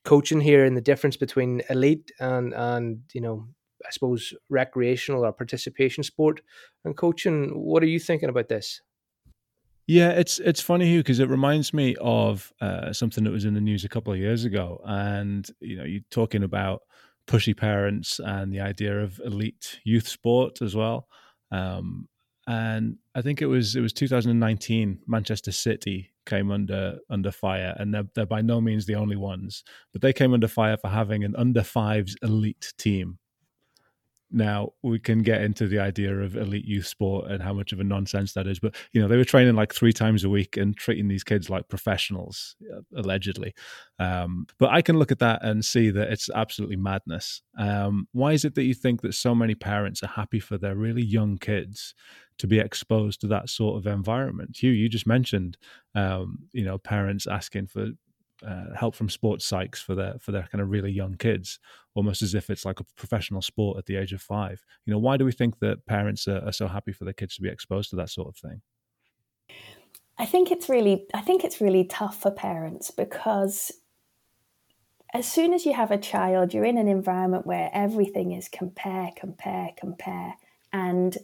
coaching 0.05 0.41
here 0.41 0.65
and 0.65 0.77
the 0.77 0.81
difference 0.81 1.17
between 1.17 1.63
elite 1.69 2.13
and 2.21 2.55
and 2.55 3.01
you 3.13 3.21
know 3.21 3.49
I 3.85 3.91
suppose 3.91 4.33
recreational 4.49 5.25
or 5.25 5.33
participation 5.33 6.03
sport 6.03 6.41
and 6.85 6.97
coaching? 6.97 7.51
What 7.55 7.83
are 7.83 7.87
you 7.87 8.01
thinking 8.01 8.29
about 8.29 8.49
this? 8.49 8.81
Yeah, 9.87 10.11
it's 10.11 10.41
it's 10.41 10.61
funny 10.61 10.97
because 10.97 11.21
it 11.21 11.29
reminds 11.29 11.73
me 11.73 11.95
of 12.01 12.53
uh, 12.61 12.93
something 12.93 13.23
that 13.25 13.31
was 13.31 13.45
in 13.45 13.55
the 13.55 13.61
news 13.61 13.85
a 13.85 13.89
couple 13.89 14.13
of 14.13 14.19
years 14.19 14.45
ago, 14.45 14.81
and 14.85 15.49
you 15.61 15.77
know, 15.77 15.85
you're 15.85 16.01
talking 16.11 16.43
about 16.43 16.83
pushy 17.29 17.57
parents 17.57 18.21
and 18.25 18.53
the 18.53 18.61
idea 18.61 19.01
of 19.01 19.21
elite 19.25 19.81
youth 19.85 20.09
sport 20.09 20.61
as 20.63 20.75
well. 20.75 21.09
Um, 21.53 22.09
and 22.49 22.97
I 23.15 23.23
think 23.23 23.43
it 23.43 23.47
was 23.47 23.77
it 23.77 23.81
was 23.81 23.93
2019. 23.93 25.01
Manchester 25.07 25.53
City 25.53 26.11
came 26.27 26.51
under 26.51 26.99
under 27.09 27.31
fire, 27.31 27.77
and 27.79 27.95
they're 27.95 28.09
they're 28.17 28.27
by 28.27 28.43
no 28.43 28.61
means 28.61 28.87
the 28.87 28.97
only 28.97 29.17
ones, 29.17 29.63
but 29.93 30.03
they 30.03 30.13
came 30.13 30.35
under 30.35 30.49
fire 30.49 30.77
for 30.77 30.89
having 30.89 31.23
an 31.23 31.37
under 31.37 31.63
fives 31.63 32.17
elite 32.23 32.73
team. 32.77 33.19
Now 34.31 34.71
we 34.83 34.99
can 34.99 35.23
get 35.23 35.43
into 35.43 35.67
the 35.67 35.79
idea 35.79 36.15
of 36.19 36.37
elite 36.37 36.65
youth 36.65 36.87
sport 36.87 37.31
and 37.31 37.43
how 37.43 37.53
much 37.53 37.73
of 37.73 37.81
a 37.81 37.85
nonsense 37.85 38.33
that 38.33 38.47
is 38.47 38.59
but 38.59 38.75
you 38.93 39.01
know 39.01 39.09
they 39.09 39.17
were 39.17 39.25
training 39.25 39.55
like 39.55 39.73
three 39.73 39.93
times 39.93 40.25
a 40.25 40.29
week 40.29 40.57
and 40.57 40.77
treating 40.77 41.09
these 41.09 41.25
kids 41.25 41.49
like 41.49 41.69
professionals 41.69 42.57
uh, 42.75 42.81
allegedly. 42.97 43.55
Um, 43.99 44.47
but 44.59 44.71
i 44.71 44.83
can 44.83 44.99
look 44.99 45.13
at 45.13 45.21
that 45.21 45.43
and 45.43 45.65
see 45.65 45.91
that 45.91 46.11
it's 46.11 46.29
absolutely 46.35 46.77
madness. 46.77 47.43
Um, 47.59 48.09
why 48.13 48.33
is 48.33 48.45
it 48.45 48.55
that 48.57 48.65
you 48.65 48.75
think 48.75 49.03
that 49.03 49.15
so 49.15 49.35
many 49.35 49.55
parents 49.55 50.03
are 50.03 50.09
happy 50.09 50.41
for 50.41 50.59
their 50.59 50.75
really 50.75 51.03
young 51.03 51.39
kids 51.39 51.95
to 52.39 52.47
be 52.47 52.59
exposed 52.59 53.21
to 53.23 53.27
that 53.29 53.49
sort 53.49 53.79
of 53.79 53.87
environment? 53.87 54.57
Hugh 54.61 54.73
you 54.73 54.89
just 54.89 55.07
mentioned 55.07 55.57
um, 55.95 56.39
you 56.53 56.65
know 56.65 56.79
parents 56.79 57.27
asking 57.27 57.69
for 57.69 57.91
uh, 58.47 58.75
help 58.75 58.95
from 58.95 59.09
sports 59.09 59.51
psychs 59.51 59.83
for 59.83 59.95
their 59.95 60.15
for 60.21 60.33
their 60.33 60.49
kind 60.53 60.63
of 60.63 60.71
really 60.71 60.91
young 60.91 61.15
kids, 61.17 61.59
almost 61.95 62.23
as 62.23 62.35
if 62.35 62.51
it's 62.51 62.65
like 62.65 62.81
a 62.81 62.85
professional 62.97 63.43
sport 63.43 63.79
at 63.79 63.87
the 63.87 63.97
age 63.97 64.13
of 64.13 64.23
five. 64.23 64.63
You 64.85 64.93
know, 64.93 64.99
why 64.99 65.17
do 65.17 65.25
we 65.25 65.33
think 65.33 65.59
that 65.61 65.85
parents 65.87 66.29
are, 66.29 66.45
are 66.45 66.53
so 66.53 66.69
happy 66.69 66.93
for 66.93 67.05
their 67.05 67.13
kids 67.13 67.37
to 67.37 67.43
be 67.43 67.49
exposed 67.49 67.91
to 67.91 67.97
that 67.97 68.11
sort 68.11 68.29
of 68.29 68.37
thing? 68.37 68.63
I 70.19 70.27
think 70.27 70.51
it's 70.51 70.69
really 70.69 71.07
I 71.13 71.21
think 71.21 71.45
it's 71.45 71.61
really 71.61 71.85
tough 71.85 72.21
for 72.21 72.31
parents 72.31 72.91
because 72.91 73.73
as 75.13 75.31
soon 75.31 75.55
as 75.55 75.65
you 75.65 75.73
have 75.73 75.91
a 75.91 75.99
child, 75.99 76.53
you're 76.53 76.65
in 76.65 76.79
an 76.79 76.89
environment 76.89 77.47
where 77.47 77.71
everything 77.73 78.33
is 78.33 78.49
compare, 78.49 79.11
compare, 79.17 79.71
compare. 79.77 80.35
And 80.73 81.17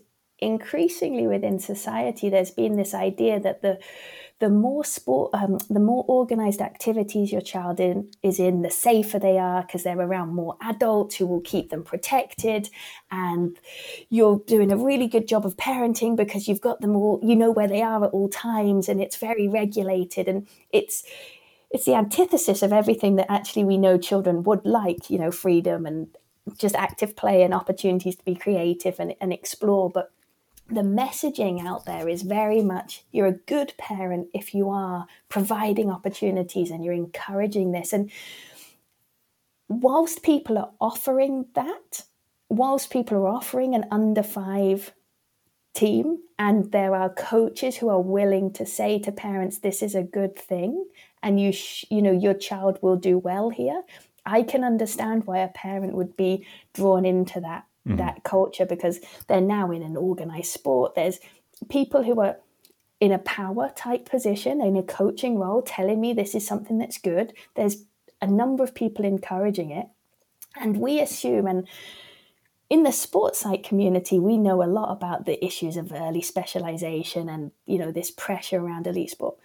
increasingly 0.43 1.27
within 1.27 1.59
society, 1.59 2.29
there's 2.29 2.51
been 2.51 2.77
this 2.77 2.95
idea 2.95 3.41
that 3.41 3.63
the 3.63 3.79
the 4.43 4.51
more 4.51 4.85
sport, 4.85 5.31
um, 5.35 5.59
the 5.71 5.79
more 5.79 6.05
organized 6.09 6.61
activities 6.61 7.31
your 7.31 7.41
child 7.41 7.79
in, 7.79 8.11
is 8.25 8.41
in, 8.41 8.63
the 8.63 8.73
safer 8.73 9.21
they 9.21 9.39
are 9.39 9.63
because 9.63 9.85
they're 9.85 10.01
around 10.01 10.35
more 10.35 10.57
adults 10.61 11.15
who 11.15 11.29
will 11.29 11.43
keep 11.43 11.71
them 11.71 11.85
protected. 11.85 12.69
And 13.13 13.57
you're 14.11 14.43
doing 14.45 14.73
a 14.73 14.77
really 14.77 15.07
good 15.07 15.29
job 15.29 15.47
of 15.47 15.57
parenting 15.57 16.17
because 16.17 16.49
you've 16.49 16.61
got 16.61 16.81
them 16.81 16.97
all, 16.97 17.21
you 17.23 17.37
know 17.37 17.53
where 17.53 17.69
they 17.69 17.83
are 17.83 18.05
at 18.05 18.11
all 18.11 18.29
times, 18.29 18.89
and 18.89 19.01
it's 19.01 19.17
very 19.17 19.47
regulated. 19.47 20.27
And 20.27 20.49
it's 20.73 21.05
it's 21.71 21.85
the 21.85 21.95
antithesis 21.95 22.63
of 22.63 22.73
everything 22.73 23.15
that 23.17 23.31
actually 23.31 23.65
we 23.65 23.79
know 23.79 23.97
children 23.97 24.43
would 24.43 24.67
like, 24.67 25.09
you 25.09 25.19
know, 25.21 25.31
freedom 25.31 25.87
and 25.87 26.09
just 26.59 26.75
active 26.75 27.15
play 27.15 27.45
and 27.45 27.55
opportunities 27.55 28.17
to 28.17 28.25
be 28.25 28.35
creative 28.35 28.99
and, 28.99 29.15
and 29.21 29.33
explore. 29.33 29.89
But 29.89 30.11
the 30.73 30.81
messaging 30.81 31.65
out 31.65 31.85
there 31.85 32.09
is 32.09 32.23
very 32.23 32.63
much 32.63 33.05
you're 33.13 33.27
a 33.27 33.33
good 33.33 33.75
parent 33.79 34.29
if 34.33 34.55
you 34.55 34.71
are 34.71 35.07
providing 35.29 35.91
opportunities 35.91 36.71
and 36.71 36.85
you're 36.85 36.95
encouraging 36.95 37.73
this. 37.73 37.93
And 37.93 38.11
whilst 39.69 40.23
people 40.23 40.57
are 40.57 40.71
offering 40.81 41.47
that, 41.55 42.05
whilst 42.49 42.91
people 42.91 43.19
are 43.19 43.29
offering 43.29 43.75
an 43.75 43.85
under 43.91 44.23
five 44.23 44.93
team, 45.75 46.19
and 46.39 46.73
there 46.73 46.95
are 46.95 47.09
coaches 47.09 47.77
who 47.77 47.89
are 47.89 48.01
willing 48.01 48.53
to 48.53 48.67
say 48.67 48.99
to 48.99 49.13
parents, 49.13 49.59
"This 49.59 49.83
is 49.83 49.95
a 49.95 50.03
good 50.03 50.37
thing," 50.37 50.87
and 51.23 51.41
you, 51.41 51.53
sh- 51.53 51.87
you 51.91 52.03
know, 52.03 52.13
your 52.13 52.35
child 52.35 52.79
will 52.83 52.97
do 52.97 53.19
well 53.19 53.51
here. 53.51 53.83
I 54.25 54.43
can 54.43 54.65
understand 54.65 55.27
why 55.27 55.39
a 55.39 55.49
parent 55.49 55.95
would 55.95 56.17
be 56.17 56.47
drawn 56.73 57.05
into 57.05 57.41
that 57.41 57.67
mm. 57.87 57.97
that 57.97 58.25
culture 58.25 58.67
because 58.67 59.01
they're 59.27 59.41
now 59.41 59.71
in 59.71 59.83
an 59.83 59.97
organized 59.97 60.53
sport. 60.53 60.95
There's 60.95 61.19
people 61.69 62.03
who 62.03 62.21
are 62.21 62.37
in 63.01 63.13
a 63.13 63.19
power 63.19 63.73
type 63.75 64.09
position, 64.09 64.61
in 64.61 64.77
a 64.77 64.83
coaching 64.83 65.39
role, 65.39 65.63
telling 65.63 66.01
me 66.01 66.13
this 66.13 66.35
is 66.35 66.47
something 66.47 66.79
that's 66.79 66.99
good. 66.99 67.33
There's 67.57 67.85
a 68.21 68.27
number 68.27 68.63
of 68.63 68.75
people 68.75 69.05
encouraging 69.05 69.71
it. 69.71 69.87
And 70.61 70.77
we 70.77 71.01
assume, 71.01 71.47
and 71.47 71.67
in 72.71 72.85
the 72.85 72.93
sports 72.93 73.41
psych 73.41 73.65
community, 73.65 74.19
we 74.19 74.37
know 74.37 74.63
a 74.63 74.65
lot 74.65 74.93
about 74.93 75.25
the 75.25 75.45
issues 75.45 75.77
of 75.77 75.93
early 75.93 76.23
specialization 76.23 77.29
and, 77.29 77.51
you 77.67 77.79
know, 77.79 77.91
this 77.91 78.11
pressure 78.11 78.61
around 78.61 78.87
elite 78.87 79.11
sport 79.11 79.37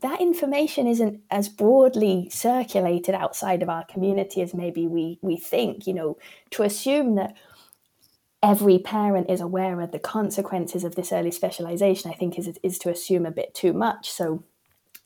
that 0.00 0.20
information 0.20 0.86
isn't 0.86 1.20
as 1.30 1.48
broadly 1.48 2.28
circulated 2.30 3.14
outside 3.14 3.62
of 3.62 3.68
our 3.68 3.84
community 3.84 4.40
as 4.40 4.54
maybe 4.54 4.86
we 4.86 5.18
we 5.22 5.36
think 5.36 5.86
you 5.86 5.94
know 5.94 6.16
to 6.50 6.62
assume 6.62 7.16
that 7.16 7.36
every 8.42 8.78
parent 8.78 9.30
is 9.30 9.40
aware 9.40 9.80
of 9.80 9.92
the 9.92 9.98
consequences 9.98 10.84
of 10.84 10.94
this 10.94 11.12
early 11.12 11.30
specialization, 11.30 12.10
I 12.10 12.14
think 12.14 12.38
is 12.38 12.50
is 12.62 12.78
to 12.80 12.90
assume 12.90 13.26
a 13.26 13.30
bit 13.30 13.54
too 13.54 13.72
much. 13.72 14.10
So 14.10 14.44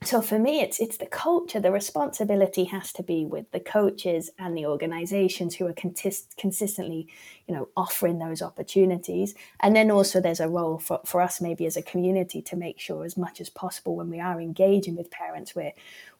so 0.04 0.20
for 0.20 0.38
me 0.38 0.60
it's 0.60 0.80
it's 0.80 0.96
the 0.96 1.06
culture 1.06 1.60
the 1.60 1.70
responsibility 1.70 2.64
has 2.64 2.92
to 2.92 3.02
be 3.02 3.24
with 3.24 3.50
the 3.52 3.60
coaches 3.60 4.30
and 4.38 4.56
the 4.56 4.66
organizations 4.66 5.54
who 5.54 5.66
are 5.66 5.72
consist- 5.72 6.36
consistently 6.36 7.06
you 7.46 7.54
know 7.54 7.68
offering 7.76 8.18
those 8.18 8.42
opportunities 8.42 9.34
and 9.60 9.76
then 9.76 9.90
also 9.90 10.20
there's 10.20 10.40
a 10.40 10.48
role 10.48 10.78
for, 10.78 11.00
for 11.06 11.20
us 11.20 11.40
maybe 11.40 11.66
as 11.66 11.76
a 11.76 11.82
community 11.82 12.42
to 12.42 12.56
make 12.56 12.80
sure 12.80 13.04
as 13.04 13.16
much 13.16 13.40
as 13.40 13.48
possible 13.48 13.94
when 13.94 14.10
we 14.10 14.20
are 14.20 14.40
engaging 14.40 14.96
with 14.96 15.10
parents 15.10 15.54
we're 15.54 15.72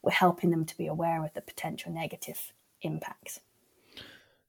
we're 0.03 0.13
helping 0.13 0.51
them 0.51 0.65
to 0.65 0.77
be 0.77 0.87
aware 0.87 1.25
of 1.25 1.33
the 1.35 1.41
potential 1.41 1.93
negative 1.93 2.53
impacts 2.83 3.41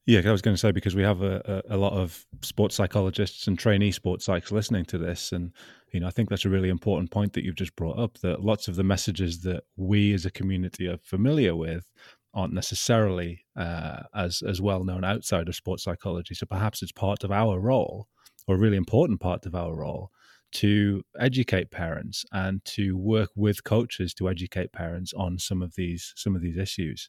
yeah, 0.06 0.20
I 0.24 0.32
was 0.32 0.42
going 0.42 0.54
to 0.54 0.60
say 0.60 0.70
because 0.70 0.94
we 0.94 1.02
have 1.02 1.22
a, 1.22 1.62
a, 1.68 1.76
a, 1.76 1.78
lot 1.78 1.94
of 1.94 2.26
sports 2.42 2.74
psychologists 2.74 3.46
and 3.46 3.58
trainee 3.58 3.90
sports 3.90 4.26
psychs 4.26 4.50
listening 4.50 4.84
to 4.86 4.98
this, 4.98 5.32
and 5.32 5.52
you 5.92 6.00
know 6.00 6.06
I 6.06 6.10
think 6.10 6.28
that's 6.28 6.44
a 6.44 6.50
really 6.50 6.68
important 6.68 7.10
point 7.10 7.32
that 7.32 7.44
you've 7.44 7.54
just 7.54 7.74
brought 7.74 7.98
up. 7.98 8.18
That 8.18 8.44
lots 8.44 8.68
of 8.68 8.76
the 8.76 8.84
messages 8.84 9.40
that 9.42 9.64
we 9.76 10.12
as 10.12 10.26
a 10.26 10.30
community 10.30 10.88
are 10.88 10.98
familiar 10.98 11.56
with 11.56 11.90
aren't 12.34 12.52
necessarily 12.52 13.46
uh, 13.56 14.02
as 14.14 14.42
as 14.46 14.60
well 14.60 14.84
known 14.84 15.04
outside 15.04 15.48
of 15.48 15.54
sports 15.54 15.84
psychology. 15.84 16.34
So 16.34 16.44
perhaps 16.44 16.82
it's 16.82 16.92
part 16.92 17.24
of 17.24 17.32
our 17.32 17.58
role, 17.58 18.08
or 18.46 18.56
a 18.56 18.58
really 18.58 18.76
important 18.76 19.20
part 19.20 19.46
of 19.46 19.54
our 19.54 19.74
role, 19.74 20.10
to 20.52 21.02
educate 21.18 21.70
parents 21.70 22.26
and 22.30 22.62
to 22.66 22.98
work 22.98 23.30
with 23.34 23.64
coaches 23.64 24.12
to 24.14 24.28
educate 24.28 24.72
parents 24.72 25.14
on 25.14 25.38
some 25.38 25.62
of 25.62 25.76
these 25.76 26.12
some 26.14 26.36
of 26.36 26.42
these 26.42 26.58
issues. 26.58 27.08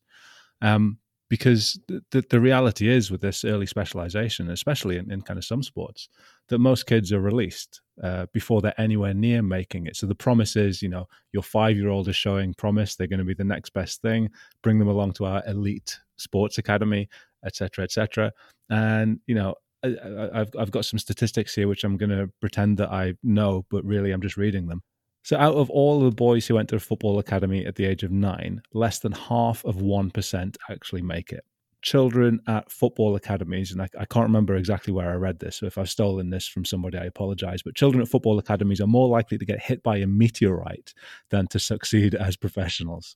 Um, 0.61 0.99
because 1.29 1.79
the, 1.87 2.23
the 2.29 2.39
reality 2.39 2.87
is 2.87 3.09
with 3.09 3.21
this 3.21 3.43
early 3.43 3.65
specialization, 3.65 4.49
especially 4.49 4.97
in, 4.97 5.11
in 5.11 5.21
kind 5.21 5.37
of 5.37 5.45
some 5.45 5.63
sports, 5.63 6.09
that 6.49 6.59
most 6.59 6.85
kids 6.85 7.11
are 7.11 7.19
released 7.19 7.81
uh, 8.03 8.27
before 8.31 8.61
they're 8.61 8.79
anywhere 8.79 9.13
near 9.13 9.41
making 9.41 9.87
it. 9.87 9.95
So 9.95 10.05
the 10.05 10.15
promise 10.15 10.55
is, 10.55 10.81
you 10.81 10.89
know, 10.89 11.07
your 11.31 11.43
five 11.43 11.77
year 11.77 11.89
old 11.89 12.07
is 12.07 12.15
showing 12.15 12.53
promise; 12.53 12.95
they're 12.95 13.07
going 13.07 13.19
to 13.19 13.25
be 13.25 13.33
the 13.33 13.43
next 13.43 13.71
best 13.71 14.01
thing. 14.01 14.29
Bring 14.61 14.77
them 14.77 14.87
along 14.87 15.13
to 15.13 15.25
our 15.25 15.43
elite 15.47 15.99
sports 16.17 16.57
academy, 16.57 17.09
etc., 17.43 17.83
etc. 17.83 18.31
And 18.69 19.19
you 19.25 19.35
know, 19.35 19.55
I, 19.83 19.95
I've 20.33 20.51
I've 20.57 20.71
got 20.71 20.85
some 20.85 20.99
statistics 20.99 21.55
here 21.55 21.67
which 21.67 21.83
I'm 21.83 21.97
going 21.97 22.11
to 22.11 22.29
pretend 22.39 22.77
that 22.77 22.91
I 22.91 23.15
know, 23.23 23.65
but 23.69 23.83
really 23.83 24.11
I'm 24.11 24.21
just 24.21 24.37
reading 24.37 24.67
them. 24.67 24.83
So, 25.25 25.37
out 25.37 25.55
of 25.55 25.71
all 25.71 26.01
the 26.01 26.11
boys 26.11 26.45
who 26.45 26.53
went 26.53 26.69
to 26.69 26.75
a 26.75 26.79
football 26.79 27.17
academy 27.17 27.65
at 27.65 27.77
the 27.77 27.85
age 27.85 28.03
of 28.03 28.11
nine, 28.11 28.61
less 28.75 28.99
than 28.99 29.11
half 29.11 29.65
of 29.65 29.77
1% 29.77 30.55
actually 30.69 31.01
make 31.01 31.31
it. 31.31 31.43
Children 31.81 32.41
at 32.47 32.71
football 32.71 33.15
academies, 33.15 33.71
and 33.71 33.81
I, 33.81 33.89
I, 33.99 34.05
can't 34.05 34.27
remember 34.27 34.55
exactly 34.55 34.93
where 34.93 35.09
I 35.09 35.15
read 35.15 35.39
this, 35.39 35.55
so 35.55 35.65
if 35.65 35.79
I've 35.79 35.89
stolen 35.89 36.29
this 36.29 36.47
from 36.47 36.63
somebody, 36.63 36.99
I 36.99 37.05
apologize. 37.05 37.63
But 37.63 37.73
children 37.73 38.03
at 38.03 38.07
football 38.07 38.37
academies 38.37 38.79
are 38.79 38.85
more 38.85 39.07
likely 39.07 39.39
to 39.39 39.45
get 39.45 39.63
hit 39.63 39.81
by 39.81 39.97
a 39.97 40.05
meteorite 40.05 40.93
than 41.31 41.47
to 41.47 41.57
succeed 41.57 42.13
as 42.27 42.35
professionals. 42.35 43.15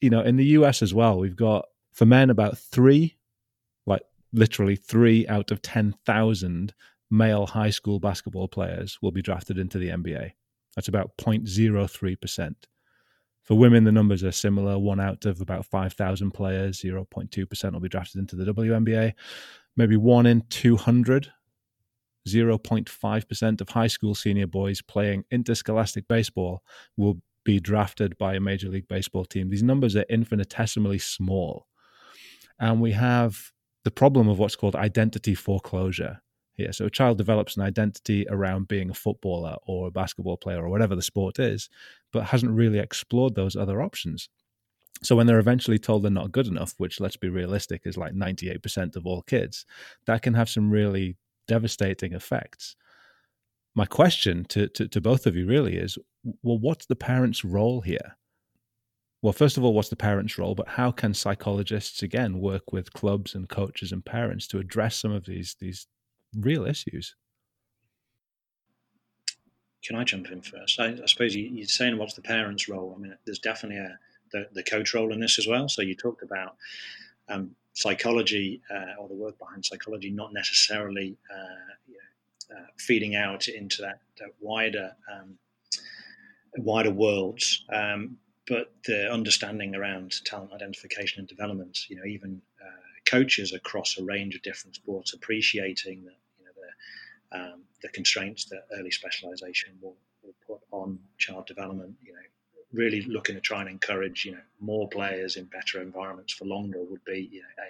You 0.00 0.08
know, 0.08 0.22
in 0.22 0.36
the 0.36 0.46
US 0.46 0.80
as 0.80 0.94
well, 0.94 1.18
we've 1.18 1.36
got 1.36 1.66
for 1.92 2.06
men 2.06 2.30
about 2.30 2.56
three, 2.56 3.18
like 3.84 4.00
literally 4.32 4.76
three 4.76 5.28
out 5.28 5.50
of 5.50 5.60
10,000 5.60 6.72
male 7.10 7.46
high 7.48 7.68
school 7.68 8.00
basketball 8.00 8.48
players 8.48 8.98
will 9.02 9.12
be 9.12 9.20
drafted 9.20 9.58
into 9.58 9.76
the 9.76 9.90
NBA. 9.90 10.32
That's 10.74 10.88
about 10.88 11.16
0.03%. 11.18 12.54
For 13.42 13.58
women, 13.58 13.84
the 13.84 13.92
numbers 13.92 14.24
are 14.24 14.32
similar. 14.32 14.78
One 14.78 15.00
out 15.00 15.26
of 15.26 15.40
about 15.40 15.66
5,000 15.66 16.30
players, 16.30 16.80
0.2% 16.80 17.72
will 17.72 17.80
be 17.80 17.88
drafted 17.88 18.20
into 18.20 18.36
the 18.36 18.52
WNBA. 18.52 19.12
Maybe 19.76 19.96
one 19.96 20.24
in 20.24 20.44
200, 20.48 21.30
0.5% 22.26 23.60
of 23.60 23.68
high 23.68 23.86
school 23.86 24.14
senior 24.14 24.46
boys 24.46 24.80
playing 24.80 25.24
interscholastic 25.30 26.08
baseball 26.08 26.62
will 26.96 27.20
be 27.44 27.60
drafted 27.60 28.16
by 28.16 28.34
a 28.34 28.40
Major 28.40 28.68
League 28.68 28.88
Baseball 28.88 29.26
team. 29.26 29.50
These 29.50 29.62
numbers 29.62 29.94
are 29.94 30.06
infinitesimally 30.08 30.98
small. 30.98 31.66
And 32.58 32.80
we 32.80 32.92
have 32.92 33.52
the 33.84 33.90
problem 33.90 34.28
of 34.28 34.38
what's 34.38 34.56
called 34.56 34.74
identity 34.74 35.34
foreclosure 35.34 36.22
here. 36.54 36.72
So 36.72 36.86
a 36.86 36.90
child 36.90 37.18
develops 37.18 37.56
an 37.56 37.62
identity 37.62 38.26
around 38.28 38.68
being 38.68 38.90
a 38.90 38.94
footballer 38.94 39.56
or 39.66 39.88
a 39.88 39.90
basketball 39.90 40.36
player 40.36 40.64
or 40.64 40.68
whatever 40.68 40.94
the 40.94 41.02
sport 41.02 41.38
is, 41.38 41.68
but 42.12 42.24
hasn't 42.24 42.52
really 42.52 42.78
explored 42.78 43.34
those 43.34 43.56
other 43.56 43.82
options. 43.82 44.28
So 45.02 45.16
when 45.16 45.26
they're 45.26 45.38
eventually 45.38 45.78
told 45.78 46.02
they're 46.02 46.10
not 46.10 46.32
good 46.32 46.46
enough, 46.46 46.74
which 46.78 47.00
let's 47.00 47.16
be 47.16 47.28
realistic 47.28 47.82
is 47.84 47.96
like 47.96 48.14
98% 48.14 48.96
of 48.96 49.06
all 49.06 49.22
kids, 49.22 49.66
that 50.06 50.22
can 50.22 50.34
have 50.34 50.48
some 50.48 50.70
really 50.70 51.16
devastating 51.46 52.14
effects. 52.14 52.76
My 53.74 53.86
question 53.86 54.44
to, 54.46 54.68
to, 54.68 54.88
to 54.88 55.00
both 55.00 55.26
of 55.26 55.36
you 55.36 55.46
really 55.46 55.76
is 55.76 55.98
well, 56.42 56.58
what's 56.58 56.86
the 56.86 56.96
parent's 56.96 57.44
role 57.44 57.80
here? 57.80 58.16
Well, 59.20 59.32
first 59.32 59.56
of 59.56 59.64
all, 59.64 59.74
what's 59.74 59.88
the 59.88 59.96
parent's 59.96 60.38
role? 60.38 60.54
But 60.54 60.68
how 60.68 60.90
can 60.90 61.12
psychologists 61.12 62.02
again 62.02 62.40
work 62.40 62.72
with 62.72 62.92
clubs 62.92 63.34
and 63.34 63.48
coaches 63.48 63.90
and 63.90 64.04
parents 64.04 64.46
to 64.48 64.58
address 64.58 64.96
some 64.96 65.12
of 65.12 65.24
these 65.24 65.56
these 65.58 65.86
real 66.38 66.66
issues. 66.66 67.14
Can 69.84 69.96
I 69.96 70.04
jump 70.04 70.30
in 70.30 70.40
first? 70.40 70.80
I, 70.80 70.96
I 71.02 71.06
suppose 71.06 71.36
you, 71.36 71.62
are 71.62 71.66
saying 71.66 71.98
what's 71.98 72.14
the 72.14 72.22
parents' 72.22 72.68
role. 72.68 72.94
I 72.96 73.00
mean, 73.00 73.14
there's 73.26 73.38
definitely 73.38 73.78
a 73.78 73.98
the, 74.32 74.48
the 74.52 74.62
coach 74.62 74.94
role 74.94 75.12
in 75.12 75.20
this 75.20 75.38
as 75.38 75.46
well. 75.46 75.68
So 75.68 75.82
you 75.82 75.94
talked 75.94 76.22
about 76.22 76.56
um, 77.28 77.54
psychology 77.74 78.60
uh, 78.70 79.00
or 79.00 79.08
the 79.08 79.14
work 79.14 79.38
behind 79.38 79.64
psychology, 79.64 80.10
not 80.10 80.32
necessarily 80.32 81.16
uh, 81.32 81.74
you 81.86 81.94
know, 81.94 82.56
uh, 82.56 82.66
feeding 82.78 83.14
out 83.14 83.48
into 83.48 83.82
that, 83.82 84.00
that 84.18 84.30
wider 84.40 84.92
um, 85.12 85.38
wider 86.58 86.90
worlds, 86.90 87.64
um, 87.72 88.16
but 88.46 88.72
the 88.86 89.10
understanding 89.10 89.74
around 89.74 90.14
talent 90.24 90.52
identification 90.52 91.20
and 91.20 91.28
development. 91.28 91.78
You 91.88 91.96
know, 91.96 92.04
even 92.04 92.40
uh, 92.62 92.70
coaches 93.06 93.52
across 93.52 93.98
a 93.98 94.04
range 94.04 94.34
of 94.34 94.42
different 94.42 94.76
sports 94.76 95.14
appreciating 95.14 96.04
that 96.04 96.16
um, 97.34 97.62
the 97.82 97.88
constraints 97.88 98.44
that 98.46 98.66
early 98.78 98.90
specialization 98.90 99.72
will, 99.80 99.96
will 100.22 100.34
put 100.46 100.60
on 100.70 100.98
child 101.18 101.46
development. 101.46 101.94
You 102.02 102.12
know, 102.12 102.18
really 102.72 103.02
looking 103.02 103.34
to 103.34 103.40
try 103.40 103.60
and 103.60 103.70
encourage 103.70 104.24
you 104.24 104.32
know 104.32 104.40
more 104.60 104.88
players 104.88 105.36
in 105.36 105.44
better 105.44 105.80
environments 105.80 106.32
for 106.32 106.44
longer 106.44 106.82
would 106.82 107.04
be 107.04 107.28
you 107.32 107.42
know, 107.42 107.64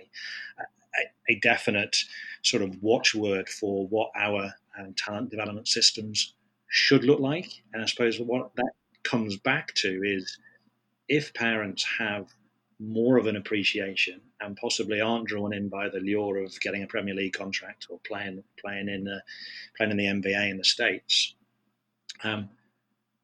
a, 0.59 0.63
a, 0.63 1.35
a 1.37 1.41
definite 1.41 1.97
sort 2.43 2.63
of 2.63 2.83
watchword 2.83 3.49
for 3.49 3.87
what 3.89 4.11
our 4.17 4.53
um, 4.79 4.95
talent 4.97 5.31
development 5.31 5.69
systems 5.69 6.35
should 6.69 7.05
look 7.05 7.21
like. 7.21 7.63
And 7.73 7.83
I 7.83 7.87
suppose 7.87 8.19
what 8.19 8.55
that 8.57 8.73
comes 9.05 9.37
back 9.37 9.75
to 9.75 10.03
is 10.03 10.39
if 11.09 11.33
parents 11.35 11.85
have 11.99 12.27
more 12.79 13.17
of 13.17 13.27
an 13.27 13.37
appreciation 13.37 14.21
and 14.41 14.57
possibly 14.57 15.01
aren't 15.01 15.27
drawn 15.27 15.55
in 15.55 15.69
by 15.69 15.89
the 15.89 16.01
lure 16.01 16.39
of 16.39 16.59
getting 16.61 16.83
a 16.83 16.87
Premier 16.87 17.15
League 17.15 17.33
contract 17.33 17.87
or 17.91 17.99
playing 18.07 18.43
playing 18.59 18.89
in 18.89 19.09
uh, 19.09 19.21
playing 19.77 19.93
in 19.93 19.97
the 19.97 20.07
NBA 20.31 20.51
in 20.51 20.59
the 20.59 20.65
states. 20.65 21.35
Um, 22.23 22.49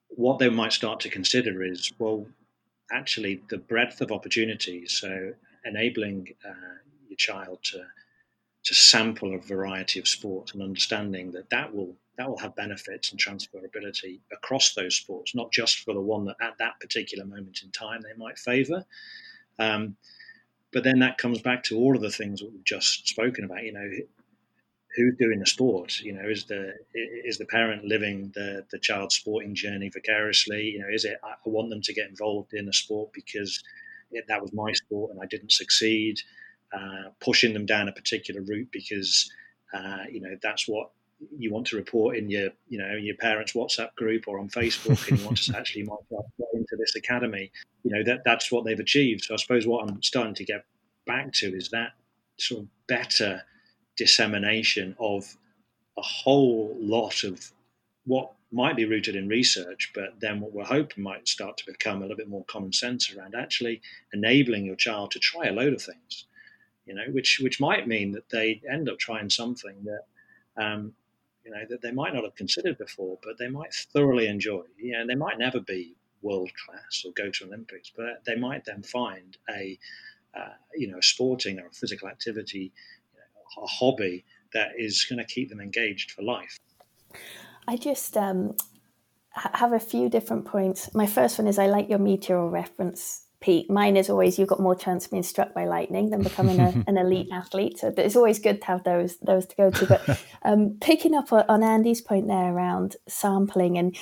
what 0.09 0.39
they 0.39 0.49
might 0.49 0.73
start 0.73 1.01
to 1.01 1.09
consider 1.09 1.63
is, 1.63 1.93
well, 1.99 2.27
actually, 2.93 3.43
the 3.49 3.59
breadth 3.59 4.01
of 4.01 4.13
opportunities. 4.13 4.93
So, 4.93 5.33
enabling 5.65 6.29
uh, 6.45 6.79
your 7.09 7.17
child 7.17 7.59
to 7.65 7.85
to 8.63 8.75
sample 8.75 9.35
a 9.35 9.39
variety 9.39 9.99
of 9.99 10.07
sports 10.07 10.53
and 10.53 10.63
understanding 10.63 11.31
that 11.33 11.49
that 11.51 11.75
will 11.75 11.97
that 12.19 12.29
will 12.29 12.39
have 12.39 12.55
benefits 12.55 13.11
and 13.11 13.21
transferability 13.21 14.21
across 14.31 14.75
those 14.75 14.95
sports, 14.95 15.35
not 15.35 15.51
just 15.51 15.79
for 15.79 15.95
the 15.95 16.01
one 16.01 16.27
that 16.27 16.37
at 16.43 16.59
that 16.59 16.79
particular 16.79 17.25
moment 17.25 17.61
in 17.65 17.71
time 17.71 18.03
they 18.03 18.13
might 18.19 18.39
favour. 18.39 18.85
Um, 19.61 19.97
but 20.73 20.85
then 20.85 21.01
that 21.01 21.19
comes 21.19 21.41
back 21.43 21.65
to 21.65 21.77
all 21.77 21.95
of 21.95 22.03
the 22.03 22.11
things 22.11 22.43
we've 22.43 22.65
just 22.65 23.09
spoken 23.09 23.45
about. 23.45 23.65
You 23.65 23.73
know, 23.73 23.91
who's 24.97 25.17
doing 25.19 25.41
the 25.41 25.47
sport? 25.47 26.01
You 26.01 26.13
know, 26.13 26.29
is 26.29 26.45
the 26.45 26.75
is 26.95 27.39
the 27.39 27.47
parent 27.47 27.85
living 27.85 28.33
the 28.35 28.65
the 28.71 28.79
child's 28.79 29.17
sporting 29.17 29.55
journey 29.55 29.91
vicariously? 29.91 30.63
You 30.63 30.81
know, 30.81 30.89
is 30.93 31.05
it 31.05 31.19
I 31.23 31.35
want 31.45 31.71
them 31.71 31.83
to 31.83 31.95
get 31.95 32.09
involved 32.09 32.55
in 32.55 32.69
a 32.69 32.73
sport 32.73 33.13
because 33.13 33.63
it, 34.11 34.25
that 34.29 34.43
was 34.43 34.53
my 34.53 34.73
sport 34.73 35.13
and 35.13 35.21
I 35.23 35.27
didn't 35.27 35.53
succeed? 35.53 36.21
Uh, 36.73 37.11
pushing 37.21 37.53
them 37.53 37.67
down 37.67 37.89
a 37.89 37.93
particular 37.93 38.43
route 38.43 38.69
because 38.71 39.29
uh, 39.75 40.05
you 40.09 40.21
know 40.21 40.37
that's 40.41 40.69
what 40.69 40.91
you 41.37 41.53
want 41.53 41.67
to 41.67 41.77
report 41.77 42.17
in 42.17 42.31
your 42.31 42.51
you 42.69 42.79
know 42.79 42.95
your 42.97 43.17
parents 43.17 43.53
WhatsApp 43.53 43.95
group 43.97 44.25
or 44.27 44.39
on 44.39 44.49
Facebook, 44.49 45.09
and 45.09 45.19
you 45.19 45.25
want 45.25 45.39
to 45.39 45.57
actually 45.57 45.85
might 45.85 45.99
get 46.11 46.49
into 46.55 46.77
this 46.79 46.95
academy. 46.97 47.51
You 47.83 47.93
know 47.93 48.03
that 48.05 48.23
that's 48.25 48.51
what 48.51 48.65
they've 48.65 48.79
achieved. 48.79 49.25
So 49.25 49.35
I 49.35 49.37
suppose 49.37 49.67
what 49.67 49.89
I'm 49.89 50.03
starting 50.03 50.35
to 50.35 50.45
get 50.45 50.65
back 51.07 51.33
to 51.35 51.55
is 51.55 51.71
that 51.71 51.93
sort 52.39 52.63
of 52.63 52.69
better 52.87 53.43
dissemination 53.97 54.97
of 54.99 55.37
a 55.99 56.03
whole 56.03 56.77
lot 56.81 57.25
of 57.25 57.53
what 58.05 58.33
might 58.53 58.77
be 58.77 58.85
rooted 58.85 59.15
in 59.15 59.29
research, 59.29 59.93
but 59.95 60.19
then 60.21 60.41
what 60.41 60.53
we're 60.53 60.65
hoping 60.65 61.05
might 61.05 61.29
start 61.29 61.57
to 61.57 61.65
become 61.67 61.99
a 61.99 62.01
little 62.01 62.17
bit 62.17 62.29
more 62.29 62.45
common 62.47 62.73
sense 62.73 63.15
around 63.15 63.35
actually 63.35 63.81
enabling 64.13 64.65
your 64.65 64.75
child 64.75 65.11
to 65.13 65.19
try 65.19 65.47
a 65.47 65.53
load 65.53 65.73
of 65.73 65.83
things, 65.83 66.27
you 66.87 66.95
know, 66.95 67.05
which 67.13 67.41
which 67.43 67.61
might 67.61 67.87
mean 67.87 68.13
that 68.13 68.29
they 68.31 68.61
end 68.71 68.89
up 68.89 68.99
trying 68.99 69.31
something 69.31 69.77
that 69.85 70.63
um, 70.63 70.95
you 71.51 71.57
know 71.57 71.67
that 71.69 71.83
they 71.83 71.93
might 71.93 72.15
not 72.15 72.25
have 72.25 72.35
considered 72.37 72.79
before, 72.79 73.19
but 73.23 73.39
they 73.39 73.49
might 73.49 73.73
thoroughly 73.73 74.29
enjoy. 74.29 74.63
You 74.79 74.93
know, 74.93 75.07
they 75.07 75.15
might 75.15 75.39
never 75.39 75.61
be 75.61 75.97
world 76.23 76.51
class 76.65 77.03
or 77.05 77.13
go 77.13 77.31
to 77.31 77.45
Olympics, 77.45 77.91
but 77.97 78.25
they 78.27 78.37
might 78.37 78.65
then 78.65 78.83
find 78.83 79.37
a 79.49 79.79
uh, 80.35 80.55
you 80.75 80.89
know 80.89 80.99
a 80.99 81.03
sporting 81.03 81.59
or 81.59 81.67
a 81.67 81.73
physical 81.73 82.09
activity 82.09 82.73
a 83.59 83.67
hobby 83.67 84.25
that 84.53 84.69
is 84.77 85.05
going 85.05 85.19
to 85.19 85.25
keep 85.25 85.49
them 85.49 85.61
engaged 85.61 86.13
for 86.13 86.23
life. 86.23 86.59
I 87.67 87.77
just 87.77 88.17
um, 88.17 88.57
have 89.33 89.73
a 89.73 89.81
few 89.81 90.09
different 90.09 90.45
points. 90.45 90.95
My 90.95 91.07
first 91.07 91.39
one 91.39 91.47
is 91.47 91.59
I 91.59 91.67
like 91.67 91.89
your 91.89 91.99
meteor 91.99 92.47
reference, 92.49 93.27
Pete. 93.41 93.71
Mine 93.71 93.97
is 93.97 94.11
always 94.11 94.39
you've 94.39 94.49
got 94.49 94.61
more 94.61 94.75
chance 94.75 95.07
of 95.07 95.11
being 95.11 95.23
struck 95.23 95.55
by 95.55 95.65
lightning 95.65 96.11
than 96.11 96.23
becoming 96.23 96.61
a, 96.61 96.85
an 96.87 96.99
elite 96.99 97.29
athlete. 97.33 97.79
So 97.79 97.93
it's 97.97 98.17
always 98.17 98.39
good 98.39 98.61
to 98.61 98.67
have 98.67 98.85
those 98.85 99.17
those 99.19 99.47
to 99.47 99.57
go 99.57 99.71
to. 99.71 99.87
But 99.87 100.23
um, 100.43 100.77
picking 100.81 101.15
up 101.15 101.33
on 101.33 101.63
Andy's 101.63 102.01
point 102.01 102.29
there 102.29 102.53
around 102.53 102.97
sampling 103.09 103.79
and 103.79 103.97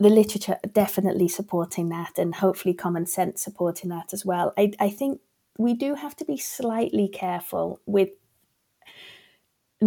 the 0.00 0.10
literature 0.10 0.58
definitely 0.72 1.28
supporting 1.28 1.88
that, 1.90 2.18
and 2.18 2.34
hopefully 2.34 2.74
common 2.74 3.06
sense 3.06 3.42
supporting 3.42 3.90
that 3.90 4.12
as 4.12 4.24
well. 4.24 4.52
I, 4.58 4.72
I 4.80 4.90
think 4.90 5.20
we 5.56 5.74
do 5.74 5.94
have 5.94 6.16
to 6.16 6.24
be 6.24 6.36
slightly 6.36 7.08
careful 7.08 7.80
with 7.86 8.10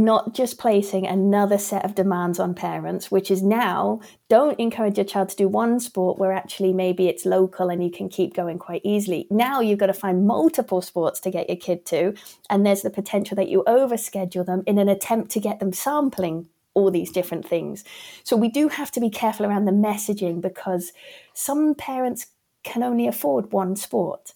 not 0.03 0.33
just 0.33 0.57
placing 0.57 1.05
another 1.05 1.57
set 1.57 1.85
of 1.85 1.95
demands 1.95 2.39
on 2.39 2.53
parents, 2.53 3.09
which 3.11 3.31
is 3.31 3.41
now 3.41 3.99
don't 4.29 4.59
encourage 4.59 4.97
your 4.97 5.05
child 5.05 5.29
to 5.29 5.35
do 5.35 5.47
one 5.47 5.79
sport 5.79 6.17
where 6.17 6.31
actually 6.31 6.73
maybe 6.73 7.07
it's 7.07 7.25
local 7.25 7.69
and 7.69 7.83
you 7.83 7.89
can 7.89 8.09
keep 8.09 8.33
going 8.33 8.59
quite 8.59 8.81
easily. 8.83 9.27
Now 9.29 9.61
you've 9.61 9.79
got 9.79 9.87
to 9.87 9.93
find 9.93 10.27
multiple 10.27 10.81
sports 10.81 11.19
to 11.21 11.31
get 11.31 11.49
your 11.49 11.57
kid 11.57 11.85
to, 11.87 12.13
and 12.49 12.65
there's 12.65 12.81
the 12.81 12.89
potential 12.89 13.35
that 13.35 13.49
you 13.49 13.63
overschedule 13.67 14.45
them 14.45 14.63
in 14.65 14.77
an 14.77 14.89
attempt 14.89 15.31
to 15.31 15.39
get 15.39 15.59
them 15.59 15.73
sampling 15.73 16.47
all 16.73 16.91
these 16.91 17.11
different 17.11 17.47
things. 17.47 17.83
So 18.23 18.35
we 18.35 18.49
do 18.49 18.67
have 18.67 18.91
to 18.91 18.99
be 18.99 19.09
careful 19.09 19.45
around 19.45 19.65
the 19.65 19.71
messaging 19.71 20.41
because 20.41 20.93
some 21.33 21.73
parents 21.73 22.27
can 22.63 22.83
only 22.83 23.07
afford 23.07 23.51
one 23.51 23.75
sport. 23.75 24.33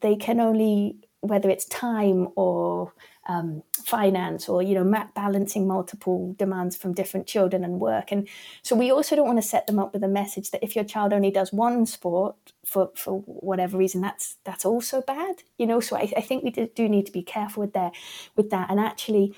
They 0.00 0.16
can 0.16 0.40
only, 0.40 0.96
whether 1.20 1.50
it's 1.50 1.66
time 1.66 2.28
or 2.34 2.92
um, 3.26 3.62
finance 3.84 4.48
or 4.48 4.62
you 4.62 4.74
know 4.74 5.06
balancing 5.14 5.66
multiple 5.66 6.34
demands 6.38 6.76
from 6.76 6.92
different 6.92 7.26
children 7.26 7.64
and 7.64 7.80
work. 7.80 8.12
And 8.12 8.28
so 8.62 8.74
we 8.74 8.90
also 8.90 9.16
don't 9.16 9.26
want 9.26 9.38
to 9.38 9.48
set 9.48 9.66
them 9.66 9.78
up 9.78 9.92
with 9.92 10.02
a 10.02 10.08
message 10.08 10.50
that 10.50 10.62
if 10.62 10.74
your 10.74 10.84
child 10.84 11.12
only 11.12 11.30
does 11.30 11.52
one 11.52 11.86
sport 11.86 12.36
for 12.64 12.90
for 12.94 13.20
whatever 13.20 13.76
reason 13.76 14.00
that's 14.00 14.36
that's 14.44 14.64
also 14.64 15.00
bad 15.00 15.42
you 15.62 15.66
know? 15.68 15.78
So 15.80 15.96
I, 15.96 16.12
I 16.16 16.20
think 16.20 16.42
we 16.42 16.50
do 16.50 16.88
need 16.88 17.06
to 17.06 17.12
be 17.12 17.22
careful 17.22 17.62
with 17.62 17.72
there 17.72 17.92
with 18.36 18.50
that. 18.50 18.68
And 18.68 18.80
actually 18.80 19.34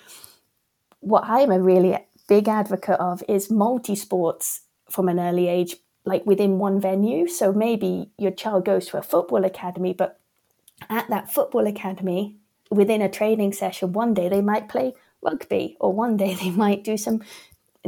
what 1.00 1.24
I'm 1.26 1.52
a 1.52 1.60
really 1.60 1.98
big 2.26 2.48
advocate 2.48 2.98
of 2.98 3.22
is 3.28 3.50
multi 3.50 3.94
sports 3.94 4.62
from 4.90 5.08
an 5.08 5.20
early 5.20 5.48
age 5.48 5.76
like 6.06 6.24
within 6.24 6.58
one 6.58 6.80
venue. 6.80 7.28
So 7.28 7.52
maybe 7.52 8.10
your 8.18 8.30
child 8.30 8.64
goes 8.64 8.86
to 8.86 8.98
a 8.98 9.02
football 9.02 9.44
academy 9.44 9.92
but 9.92 10.18
at 10.88 11.08
that 11.10 11.32
football 11.32 11.66
academy 11.66 12.36
within 12.74 13.02
a 13.02 13.08
training 13.08 13.52
session, 13.52 13.92
one 13.92 14.14
day 14.14 14.28
they 14.28 14.40
might 14.40 14.68
play 14.68 14.94
rugby, 15.22 15.76
or 15.80 15.92
one 15.92 16.16
day 16.16 16.34
they 16.42 16.50
might 16.50 16.84
do 16.84 16.96
some 16.96 17.22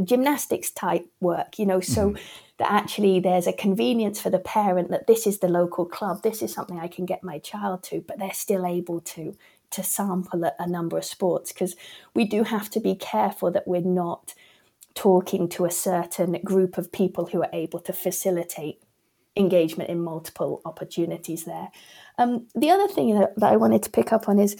gymnastics 0.03 0.69
type 0.69 1.07
work, 1.19 1.57
you 1.57 1.65
know, 1.65 1.79
so 1.79 2.09
mm-hmm. 2.09 2.23
that 2.57 2.71
actually 2.71 3.19
there's 3.19 3.47
a 3.47 3.53
convenience 3.53 4.21
for 4.21 4.29
the 4.29 4.39
parent 4.39 4.89
that 4.91 5.07
this 5.07 5.25
is 5.25 5.39
the 5.39 5.47
local 5.47 5.85
club, 5.85 6.21
this 6.21 6.41
is 6.41 6.53
something 6.53 6.79
I 6.79 6.87
can 6.87 7.05
get 7.05 7.23
my 7.23 7.39
child 7.39 7.83
to, 7.83 8.03
but 8.07 8.19
they're 8.19 8.33
still 8.33 8.65
able 8.65 8.99
to 9.01 9.35
to 9.69 9.83
sample 9.83 10.45
a, 10.45 10.53
a 10.59 10.67
number 10.67 10.97
of 10.97 11.03
sports 11.03 11.51
because 11.51 11.75
we 12.13 12.23
do 12.23 12.43
have 12.43 12.69
to 12.69 12.79
be 12.79 12.95
careful 12.95 13.51
that 13.51 13.67
we're 13.67 13.81
not 13.81 14.33
talking 14.95 15.49
to 15.49 15.65
a 15.65 15.71
certain 15.71 16.39
group 16.43 16.77
of 16.77 16.91
people 16.91 17.25
who 17.27 17.41
are 17.41 17.49
able 17.51 17.79
to 17.79 17.91
facilitate 17.91 18.81
engagement 19.35 19.89
in 19.89 20.03
multiple 20.03 20.61
opportunities 20.65 21.45
there. 21.45 21.69
Um, 22.17 22.47
the 22.55 22.71
other 22.71 22.87
thing 22.87 23.13
that, 23.19 23.37
that 23.37 23.53
I 23.53 23.57
wanted 23.57 23.83
to 23.83 23.89
pick 23.89 24.11
up 24.11 24.27
on 24.27 24.39
is 24.39 24.55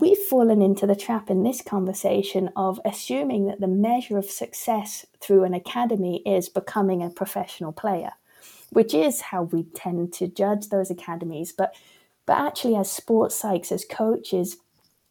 we've 0.00 0.18
fallen 0.18 0.60
into 0.60 0.86
the 0.86 0.96
trap 0.96 1.30
in 1.30 1.44
this 1.44 1.62
conversation 1.62 2.50
of 2.56 2.80
assuming 2.84 3.46
that 3.46 3.60
the 3.60 3.68
measure 3.68 4.18
of 4.18 4.24
success 4.24 5.06
through 5.20 5.44
an 5.44 5.54
academy 5.54 6.20
is 6.26 6.48
becoming 6.48 7.02
a 7.02 7.10
professional 7.10 7.72
player, 7.72 8.10
which 8.70 8.92
is 8.92 9.20
how 9.20 9.44
we 9.44 9.62
tend 9.74 10.12
to 10.14 10.26
judge 10.26 10.68
those 10.68 10.90
academies. 10.90 11.52
But 11.52 11.74
but 12.26 12.38
actually, 12.38 12.74
as 12.76 12.90
sports 12.90 13.40
psychs, 13.40 13.70
as 13.70 13.84
coaches, 13.84 14.56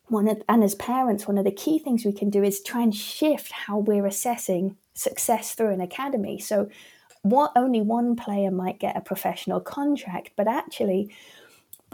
one 0.08 0.28
of, 0.28 0.42
and 0.50 0.64
as 0.64 0.76
parents, 0.76 1.28
one 1.28 1.38
of 1.38 1.46
the 1.46 1.52
key 1.52 1.78
things 1.78 2.04
we 2.04 2.12
can 2.12 2.30
do 2.32 2.44
is 2.44 2.62
try 2.62 2.82
and 2.82 2.94
shift 2.94 3.52
how 3.52 3.78
we're 3.78 4.08
assessing 4.08 4.76
success 4.96 5.54
through 5.54 5.74
an 5.74 5.82
academy. 5.82 6.40
So, 6.40 6.70
what 7.22 7.52
only 7.56 7.82
one 7.82 8.16
player 8.16 8.52
might 8.52 8.80
get 8.80 8.98
a 8.98 9.02
professional 9.02 9.62
contract, 9.62 10.32
but 10.36 10.48
actually 10.48 11.16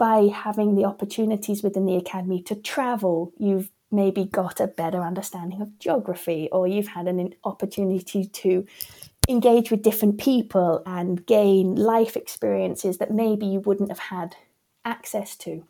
by 0.00 0.30
having 0.32 0.76
the 0.76 0.86
opportunities 0.86 1.62
within 1.62 1.84
the 1.84 1.94
academy 1.94 2.40
to 2.40 2.54
travel, 2.54 3.34
you've 3.36 3.70
maybe 3.90 4.24
got 4.24 4.58
a 4.58 4.66
better 4.66 5.02
understanding 5.02 5.60
of 5.60 5.78
geography, 5.78 6.48
or 6.52 6.66
you've 6.66 6.88
had 6.88 7.06
an 7.06 7.34
opportunity 7.44 8.24
to 8.24 8.66
engage 9.28 9.70
with 9.70 9.82
different 9.82 10.18
people 10.18 10.82
and 10.86 11.26
gain 11.26 11.74
life 11.74 12.16
experiences 12.16 12.96
that 12.96 13.12
maybe 13.12 13.44
you 13.44 13.60
wouldn't 13.60 13.90
have 13.90 13.98
had 13.98 14.34
access 14.86 15.36
to. 15.36 15.62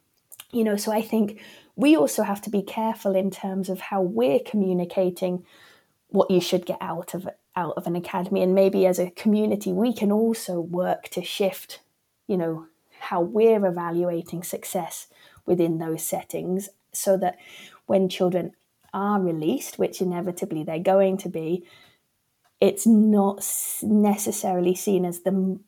You 0.52 0.62
know, 0.62 0.76
so 0.76 0.92
I 0.92 1.02
think 1.02 1.40
we 1.74 1.96
also 1.96 2.22
have 2.22 2.40
to 2.42 2.50
be 2.50 2.62
careful 2.62 3.16
in 3.16 3.32
terms 3.32 3.68
of 3.68 3.80
how 3.80 4.00
we're 4.00 4.38
communicating 4.46 5.44
what 6.10 6.30
you 6.30 6.40
should 6.40 6.66
get 6.66 6.78
out 6.80 7.14
of 7.14 7.28
out 7.56 7.74
of 7.76 7.88
an 7.88 7.96
academy 7.96 8.42
and 8.44 8.54
maybe 8.54 8.86
as 8.86 9.00
a 9.00 9.10
community 9.10 9.72
we 9.72 9.92
can 9.92 10.12
also 10.12 10.60
work 10.60 11.08
to 11.08 11.22
shift 11.22 11.80
you 12.28 12.36
know 12.36 12.66
how 13.00 13.20
we're 13.20 13.66
evaluating 13.66 14.42
success 14.42 15.06
within 15.46 15.78
those 15.78 16.02
settings 16.02 16.68
so 16.92 17.16
that 17.16 17.38
when 17.86 18.08
children 18.08 18.52
are 18.92 19.20
released 19.20 19.78
which 19.78 20.00
inevitably 20.00 20.62
they're 20.62 20.78
going 20.78 21.16
to 21.16 21.28
be 21.28 21.64
it's 22.60 22.86
not 22.86 23.46
necessarily 23.82 24.74
seen 24.74 25.04
as 25.04 25.20
the 25.20 25.58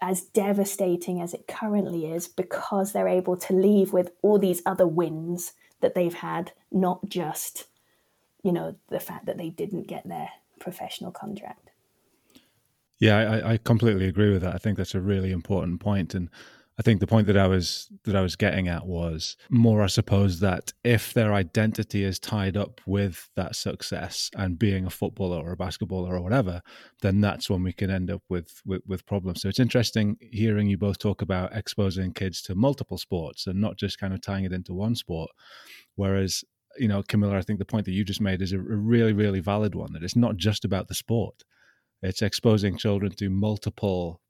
as 0.00 0.22
devastating 0.22 1.20
as 1.20 1.34
it 1.34 1.46
currently 1.48 2.06
is 2.06 2.28
because 2.28 2.92
they're 2.92 3.08
able 3.08 3.36
to 3.36 3.52
leave 3.52 3.92
with 3.92 4.10
all 4.22 4.38
these 4.38 4.62
other 4.64 4.86
wins 4.86 5.52
that 5.80 5.94
they've 5.94 6.14
had 6.14 6.52
not 6.70 7.08
just 7.08 7.66
you 8.42 8.52
know 8.52 8.76
the 8.88 9.00
fact 9.00 9.26
that 9.26 9.38
they 9.38 9.50
didn't 9.50 9.86
get 9.86 10.08
their 10.08 10.30
professional 10.60 11.10
contract. 11.10 11.70
Yeah 12.98 13.16
I, 13.16 13.52
I 13.52 13.56
completely 13.58 14.06
agree 14.06 14.32
with 14.32 14.42
that. 14.42 14.54
I 14.54 14.58
think 14.58 14.76
that's 14.76 14.94
a 14.94 15.00
really 15.00 15.32
important 15.32 15.80
point 15.80 16.14
and 16.14 16.30
I 16.78 16.82
think 16.82 17.00
the 17.00 17.08
point 17.08 17.26
that 17.26 17.36
I 17.36 17.48
was 17.48 17.88
that 18.04 18.14
I 18.14 18.20
was 18.20 18.36
getting 18.36 18.68
at 18.68 18.86
was 18.86 19.36
more, 19.50 19.82
I 19.82 19.88
suppose, 19.88 20.38
that 20.40 20.72
if 20.84 21.12
their 21.12 21.34
identity 21.34 22.04
is 22.04 22.20
tied 22.20 22.56
up 22.56 22.80
with 22.86 23.28
that 23.34 23.56
success 23.56 24.30
and 24.36 24.58
being 24.58 24.86
a 24.86 24.90
footballer 24.90 25.38
or 25.38 25.52
a 25.52 25.56
basketballer 25.56 26.12
or 26.12 26.20
whatever, 26.20 26.62
then 27.02 27.20
that's 27.20 27.50
when 27.50 27.64
we 27.64 27.72
can 27.72 27.90
end 27.90 28.12
up 28.12 28.22
with, 28.28 28.62
with 28.64 28.82
with, 28.86 29.04
problems. 29.06 29.42
So 29.42 29.48
it's 29.48 29.58
interesting 29.58 30.18
hearing 30.20 30.68
you 30.68 30.78
both 30.78 30.98
talk 30.98 31.20
about 31.20 31.56
exposing 31.56 32.12
kids 32.12 32.42
to 32.42 32.54
multiple 32.54 32.98
sports 32.98 33.48
and 33.48 33.60
not 33.60 33.76
just 33.76 33.98
kind 33.98 34.14
of 34.14 34.20
tying 34.20 34.44
it 34.44 34.52
into 34.52 34.72
one 34.72 34.94
sport. 34.94 35.30
Whereas, 35.96 36.44
you 36.78 36.86
know, 36.86 37.02
Camilla, 37.02 37.38
I 37.38 37.42
think 37.42 37.58
the 37.58 37.64
point 37.64 37.86
that 37.86 37.92
you 37.92 38.04
just 38.04 38.20
made 38.20 38.40
is 38.40 38.52
a 38.52 38.58
really, 38.58 39.12
really 39.12 39.40
valid 39.40 39.74
one. 39.74 39.92
That 39.94 40.04
it's 40.04 40.14
not 40.14 40.36
just 40.36 40.64
about 40.64 40.86
the 40.86 40.94
sport; 40.94 41.42
it's 42.02 42.22
exposing 42.22 42.78
children 42.78 43.10
to 43.16 43.30
multiple 43.30 44.20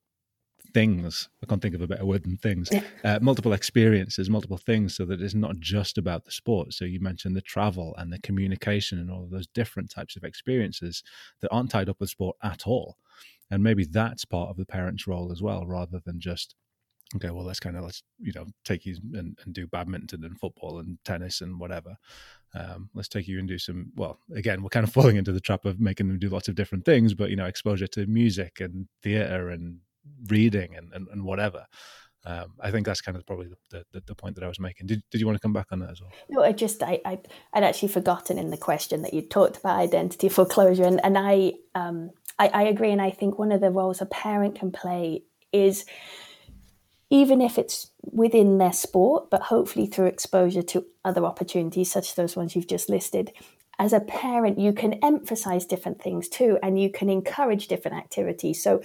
things. 0.75 1.29
I 1.43 1.47
can't 1.47 1.61
think 1.63 1.75
of 1.75 1.81
a 1.81 1.87
better 1.87 2.05
word 2.05 2.25
than 2.25 2.37
things. 2.37 2.71
Uh, 3.05 3.19
multiple 3.23 3.53
experiences, 3.53 4.29
multiple 4.29 4.59
things, 4.59 4.97
so 4.97 5.05
that 5.07 5.21
it's 5.21 5.35
not 5.35 5.59
just 5.59 5.99
about 5.99 6.25
the 6.25 6.31
sport. 6.31 6.75
So 6.75 6.85
you 6.85 7.01
mentioned 7.01 7.37
the 7.37 7.41
travel 7.41 7.95
and 7.99 8.13
the 8.13 8.21
communication 8.21 8.99
and 8.99 9.11
all 9.11 9.25
of 9.25 9.31
those 9.31 9.47
different 9.47 9.91
types 9.91 10.17
of 10.17 10.25
experiences 10.25 11.03
that 11.41 11.49
aren't 11.51 11.71
tied 11.71 11.89
up 11.89 12.01
with 12.01 12.11
sport 12.11 12.37
at 12.43 12.67
all. 12.67 12.97
And 13.51 13.63
maybe 13.63 13.85
that's 13.85 14.25
part 14.25 14.51
of 14.51 14.57
the 14.57 14.67
parent's 14.67 15.07
role 15.07 15.33
as 15.33 15.43
well, 15.43 15.67
rather 15.67 16.01
than 16.05 16.21
just 16.21 16.55
okay, 17.17 17.31
well 17.31 17.45
let's 17.45 17.61
kind 17.61 17.77
of 17.77 17.85
let's 17.85 18.03
you 18.19 18.33
know 18.35 18.47
take 18.65 18.85
you 18.85 18.97
and, 19.15 19.39
and 19.45 19.55
do 19.55 19.67
badminton 19.67 20.25
and 20.25 20.39
football 20.39 20.79
and 20.79 20.99
tennis 21.05 21.41
and 21.41 21.59
whatever. 21.59 21.97
Um, 22.55 22.91
let's 22.95 23.09
take 23.09 23.29
you 23.29 23.39
and 23.39 23.49
do 23.49 23.59
some. 23.59 23.93
Well, 23.97 24.19
again, 24.35 24.63
we're 24.63 24.69
kind 24.69 24.87
of 24.87 24.93
falling 24.95 25.17
into 25.17 25.33
the 25.33 25.41
trap 25.41 25.65
of 25.65 25.81
making 25.81 26.09
them 26.09 26.19
do 26.19 26.29
lots 26.29 26.49
of 26.49 26.55
different 26.55 26.85
things, 26.85 27.15
but 27.15 27.31
you 27.31 27.37
know, 27.37 27.47
exposure 27.47 27.87
to 27.89 28.07
music 28.07 28.61
and 28.61 28.89
theatre 29.03 29.49
and 29.51 29.79
reading 30.29 30.75
and, 30.77 30.93
and, 30.93 31.09
and 31.09 31.25
whatever. 31.25 31.67
Um, 32.25 32.55
I 32.61 32.71
think 32.71 32.85
that's 32.85 33.01
kind 33.01 33.17
of 33.17 33.25
probably 33.25 33.49
the, 33.71 33.85
the, 33.93 34.01
the, 34.01 34.15
point 34.15 34.35
that 34.35 34.45
I 34.45 34.49
was 34.49 34.59
making. 34.59 34.87
Did, 34.87 35.03
did 35.11 35.21
you 35.21 35.27
want 35.27 35.37
to 35.37 35.41
come 35.41 35.53
back 35.53 35.69
on 35.71 35.79
that 35.79 35.91
as 35.91 36.01
well? 36.01 36.11
No, 36.29 36.43
I 36.43 36.53
just 36.53 36.83
I, 36.83 37.01
I 37.05 37.19
would 37.55 37.65
actually 37.65 37.89
forgotten 37.89 38.39
in 38.39 38.51
the 38.51 38.57
question 38.57 39.03
that 39.03 39.15
you 39.15 39.23
talked 39.23 39.57
about 39.57 39.79
identity 39.79 40.29
foreclosure, 40.29 40.85
and 40.85 41.03
and 41.05 41.17
I 41.17 41.53
um 41.75 42.11
I, 42.39 42.49
I 42.49 42.63
agree, 42.65 42.91
and 42.91 43.01
I 43.01 43.11
think 43.11 43.39
one 43.39 43.53
of 43.53 43.61
the 43.61 43.71
roles 43.71 44.01
a 44.01 44.07
parent 44.07 44.57
can 44.59 44.73
play 44.73 45.23
is 45.53 45.85
even 47.11 47.41
if 47.41 47.57
it's 47.57 47.91
within 48.03 48.59
their 48.59 48.73
sport, 48.73 49.31
but 49.31 49.43
hopefully 49.43 49.87
through 49.87 50.07
exposure 50.07 50.63
to 50.63 50.85
other 51.05 51.25
opportunities, 51.25 51.91
such 51.91 52.11
as 52.11 52.15
those 52.15 52.37
ones 52.37 52.55
you've 52.55 52.67
just 52.67 52.91
listed. 52.91 53.33
As 53.79 53.93
a 53.93 54.01
parent, 54.01 54.59
you 54.59 54.73
can 54.73 54.95
emphasize 55.05 55.65
different 55.65 56.03
things 56.03 56.29
too, 56.29 56.59
and 56.63 56.81
you 56.81 56.91
can 56.91 57.09
encourage 57.09 57.69
different 57.69 57.97
activities. 57.97 58.63
So 58.63 58.83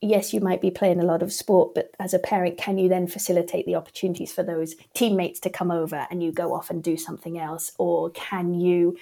yes, 0.00 0.32
you 0.32 0.40
might 0.40 0.60
be 0.60 0.70
playing 0.70 1.00
a 1.00 1.04
lot 1.04 1.22
of 1.22 1.32
sport, 1.32 1.74
but 1.74 1.92
as 1.98 2.14
a 2.14 2.18
parent, 2.18 2.56
can 2.56 2.78
you 2.78 2.88
then 2.88 3.06
facilitate 3.06 3.66
the 3.66 3.74
opportunities 3.74 4.32
for 4.32 4.42
those 4.42 4.74
teammates 4.94 5.40
to 5.40 5.50
come 5.50 5.70
over 5.70 6.06
and 6.10 6.22
you 6.22 6.32
go 6.32 6.54
off 6.54 6.70
and 6.70 6.82
do 6.82 6.96
something 6.96 7.38
else? 7.38 7.72
Or 7.78 8.10
can 8.10 8.54
you 8.54 8.96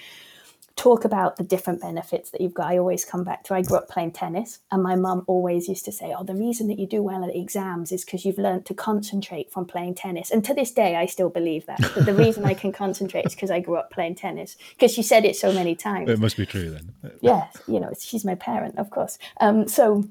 talk 0.77 1.07
about 1.07 1.37
the 1.37 1.43
different 1.43 1.81
benefits 1.81 2.31
that 2.31 2.41
you've 2.41 2.55
got? 2.55 2.67
I 2.67 2.79
always 2.79 3.05
come 3.05 3.25
back 3.25 3.45
to 3.45 3.55
I 3.55 3.63
grew 3.63 3.79
up 3.79 3.89
playing 3.89 4.13
tennis, 4.13 4.61
and 4.71 4.83
my 4.83 4.95
mum 4.95 5.25
always 5.27 5.69
used 5.69 5.85
to 5.87 5.93
say, 5.93 6.15
Oh, 6.17 6.25
the 6.25 6.35
reason 6.35 6.69
that 6.69 6.79
you 6.79 6.87
do 6.87 7.03
well 7.03 7.25
at 7.25 7.35
exams 7.35 7.93
is 7.93 8.05
because 8.05 8.25
you've 8.25 8.39
learned 8.39 8.67
to 8.67 8.75
concentrate 8.75 9.51
from 9.51 9.67
playing 9.67 9.95
tennis. 9.95 10.31
And 10.31 10.45
to 10.45 10.55
this 10.55 10.71
day, 10.71 10.97
I 10.97 11.07
still 11.07 11.31
believe 11.31 11.67
that. 11.67 11.81
But 11.95 12.07
the 12.07 12.15
reason 12.15 12.45
I 12.45 12.55
can 12.55 12.73
concentrate 12.73 13.27
is 13.27 13.35
because 13.35 13.51
I 13.51 13.61
grew 13.61 13.77
up 13.77 13.91
playing 13.91 14.15
tennis, 14.15 14.57
because 14.71 14.93
she 14.93 15.03
said 15.03 15.25
it 15.25 15.37
so 15.37 15.53
many 15.53 15.75
times. 15.75 16.09
It 16.09 16.19
must 16.19 16.37
be 16.37 16.47
true 16.47 16.71
then. 16.71 16.93
yeah, 17.21 17.49
you 17.67 17.81
know, 17.81 17.93
she's 17.99 18.25
my 18.25 18.35
parent, 18.35 18.79
of 18.79 18.91
course. 18.91 19.19
Um, 19.41 19.69
so, 19.69 20.05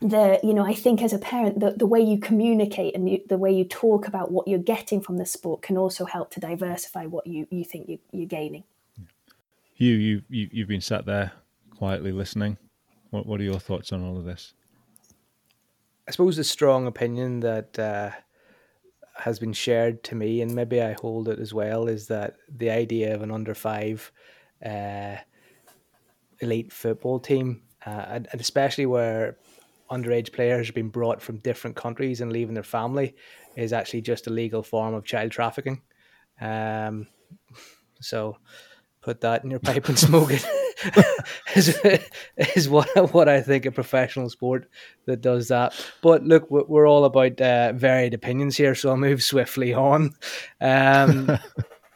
the 0.00 0.38
you 0.42 0.52
know 0.52 0.64
i 0.64 0.74
think 0.74 1.00
as 1.00 1.12
a 1.12 1.18
parent 1.18 1.58
the, 1.58 1.70
the 1.70 1.86
way 1.86 2.00
you 2.00 2.18
communicate 2.18 2.94
and 2.94 3.08
you, 3.08 3.20
the 3.28 3.38
way 3.38 3.50
you 3.50 3.64
talk 3.64 4.06
about 4.06 4.30
what 4.30 4.46
you're 4.46 4.58
getting 4.58 5.00
from 5.00 5.16
the 5.16 5.24
sport 5.24 5.62
can 5.62 5.78
also 5.78 6.04
help 6.04 6.30
to 6.30 6.38
diversify 6.38 7.06
what 7.06 7.26
you, 7.26 7.46
you 7.50 7.64
think 7.64 7.88
you, 7.88 7.98
you're 8.12 8.26
gaining. 8.26 8.64
You, 9.76 9.92
you 9.92 10.22
you 10.28 10.48
you've 10.52 10.68
been 10.68 10.80
sat 10.80 11.06
there 11.06 11.32
quietly 11.76 12.12
listening. 12.12 12.58
What, 13.10 13.26
what 13.26 13.40
are 13.40 13.44
your 13.44 13.58
thoughts 13.58 13.92
on 13.92 14.02
all 14.02 14.16
of 14.18 14.24
this? 14.24 14.52
I 16.08 16.10
suppose 16.10 16.36
the 16.36 16.44
strong 16.44 16.86
opinion 16.86 17.40
that 17.40 17.78
uh, 17.78 18.10
has 19.16 19.38
been 19.38 19.52
shared 19.52 20.02
to 20.04 20.14
me 20.14 20.42
and 20.42 20.54
maybe 20.54 20.80
i 20.80 20.92
hold 21.00 21.28
it 21.28 21.38
as 21.38 21.54
well 21.54 21.88
is 21.88 22.06
that 22.08 22.36
the 22.48 22.70
idea 22.70 23.14
of 23.14 23.22
an 23.22 23.30
under 23.30 23.54
five 23.54 24.12
uh, 24.64 25.16
elite 26.40 26.72
football 26.72 27.18
team 27.18 27.62
uh, 27.86 28.04
and 28.08 28.28
especially 28.34 28.86
where 28.86 29.36
underage 29.90 30.32
players 30.32 30.70
being 30.70 30.90
brought 30.90 31.22
from 31.22 31.38
different 31.38 31.76
countries 31.76 32.20
and 32.20 32.32
leaving 32.32 32.54
their 32.54 32.62
family 32.62 33.14
is 33.56 33.72
actually 33.72 34.02
just 34.02 34.26
a 34.26 34.30
legal 34.30 34.62
form 34.62 34.94
of 34.94 35.04
child 35.04 35.30
trafficking. 35.30 35.82
Um, 36.40 37.06
so 38.00 38.36
put 39.00 39.20
that 39.20 39.44
in 39.44 39.50
your 39.50 39.60
pipe 39.60 39.88
and 39.88 39.98
smoke 39.98 40.30
it. 40.32 40.44
is, 41.56 41.78
is 42.54 42.68
what 42.68 42.88
what 43.12 43.28
I 43.28 43.40
think 43.40 43.64
a 43.66 43.70
professional 43.70 44.28
sport 44.28 44.68
that 45.06 45.20
does 45.20 45.48
that. 45.48 45.74
But 46.02 46.24
look, 46.24 46.50
we're 46.50 46.88
all 46.88 47.04
about 47.04 47.40
uh, 47.40 47.72
varied 47.72 48.14
opinions 48.14 48.56
here, 48.56 48.74
so 48.74 48.90
I'll 48.90 48.96
move 48.96 49.22
swiftly 49.22 49.72
on. 49.72 50.14
Um, 50.60 51.38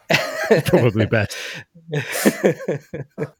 Probably 0.66 1.06
best 1.06 1.36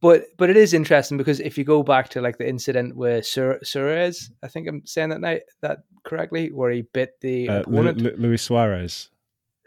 but 0.00 0.24
but 0.36 0.50
it 0.50 0.56
is 0.56 0.74
interesting 0.74 1.16
because 1.16 1.40
if 1.40 1.56
you 1.56 1.64
go 1.64 1.82
back 1.82 2.10
to 2.10 2.20
like 2.20 2.38
the 2.38 2.48
incident 2.48 2.96
with 2.96 3.26
Sur- 3.26 3.60
Suarez, 3.62 4.30
I 4.42 4.48
think 4.48 4.68
I'm 4.68 4.84
saying 4.84 5.10
that 5.10 5.20
night 5.20 5.42
that 5.62 5.84
correctly, 6.04 6.50
where 6.52 6.70
he 6.70 6.82
bit 6.82 7.14
the 7.20 7.48
uh, 7.48 7.60
opponent, 7.60 7.98
Lu- 7.98 8.16
Luis 8.18 8.42
Suarez. 8.42 9.08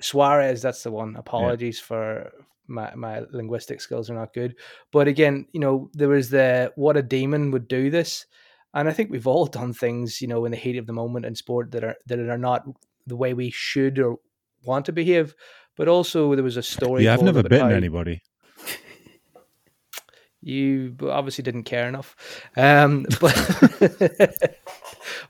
Suarez, 0.01 0.61
that's 0.61 0.83
the 0.83 0.91
one. 0.91 1.15
Apologies 1.15 1.79
yeah. 1.79 1.85
for 1.85 2.31
my 2.67 2.93
my 2.95 3.21
linguistic 3.31 3.81
skills 3.81 4.09
are 4.09 4.15
not 4.15 4.33
good, 4.33 4.55
but 4.91 5.07
again, 5.07 5.47
you 5.51 5.59
know, 5.59 5.89
there 5.93 6.09
was 6.09 6.29
the 6.29 6.71
what 6.75 6.97
a 6.97 7.01
demon 7.01 7.49
would 7.51 7.67
do 7.67 7.89
this, 7.89 8.27
and 8.75 8.87
I 8.87 8.93
think 8.93 9.09
we've 9.09 9.27
all 9.27 9.45
done 9.59 9.73
things, 9.73 10.21
you 10.21 10.27
know, 10.27 10.45
in 10.45 10.51
the 10.51 10.57
heat 10.57 10.77
of 10.77 10.85
the 10.85 10.93
moment 10.93 11.25
in 11.25 11.33
sport 11.35 11.71
that 11.71 11.83
are 11.83 11.95
that 12.05 12.19
are 12.19 12.37
not 12.37 12.65
the 13.07 13.17
way 13.17 13.33
we 13.33 13.49
should 13.49 13.97
or 13.97 14.17
want 14.63 14.85
to 14.85 14.91
behave. 14.91 15.33
But 15.75 15.87
also, 15.87 16.35
there 16.35 16.43
was 16.43 16.57
a 16.57 16.63
story. 16.63 17.05
Yeah, 17.05 17.13
I've 17.13 17.23
never 17.23 17.41
bitten 17.41 17.69
how, 17.69 17.75
anybody 17.75 18.21
you 20.41 20.95
obviously 21.01 21.43
didn't 21.43 21.63
care 21.63 21.87
enough. 21.87 22.15
Um, 22.55 23.05
but 23.19 23.35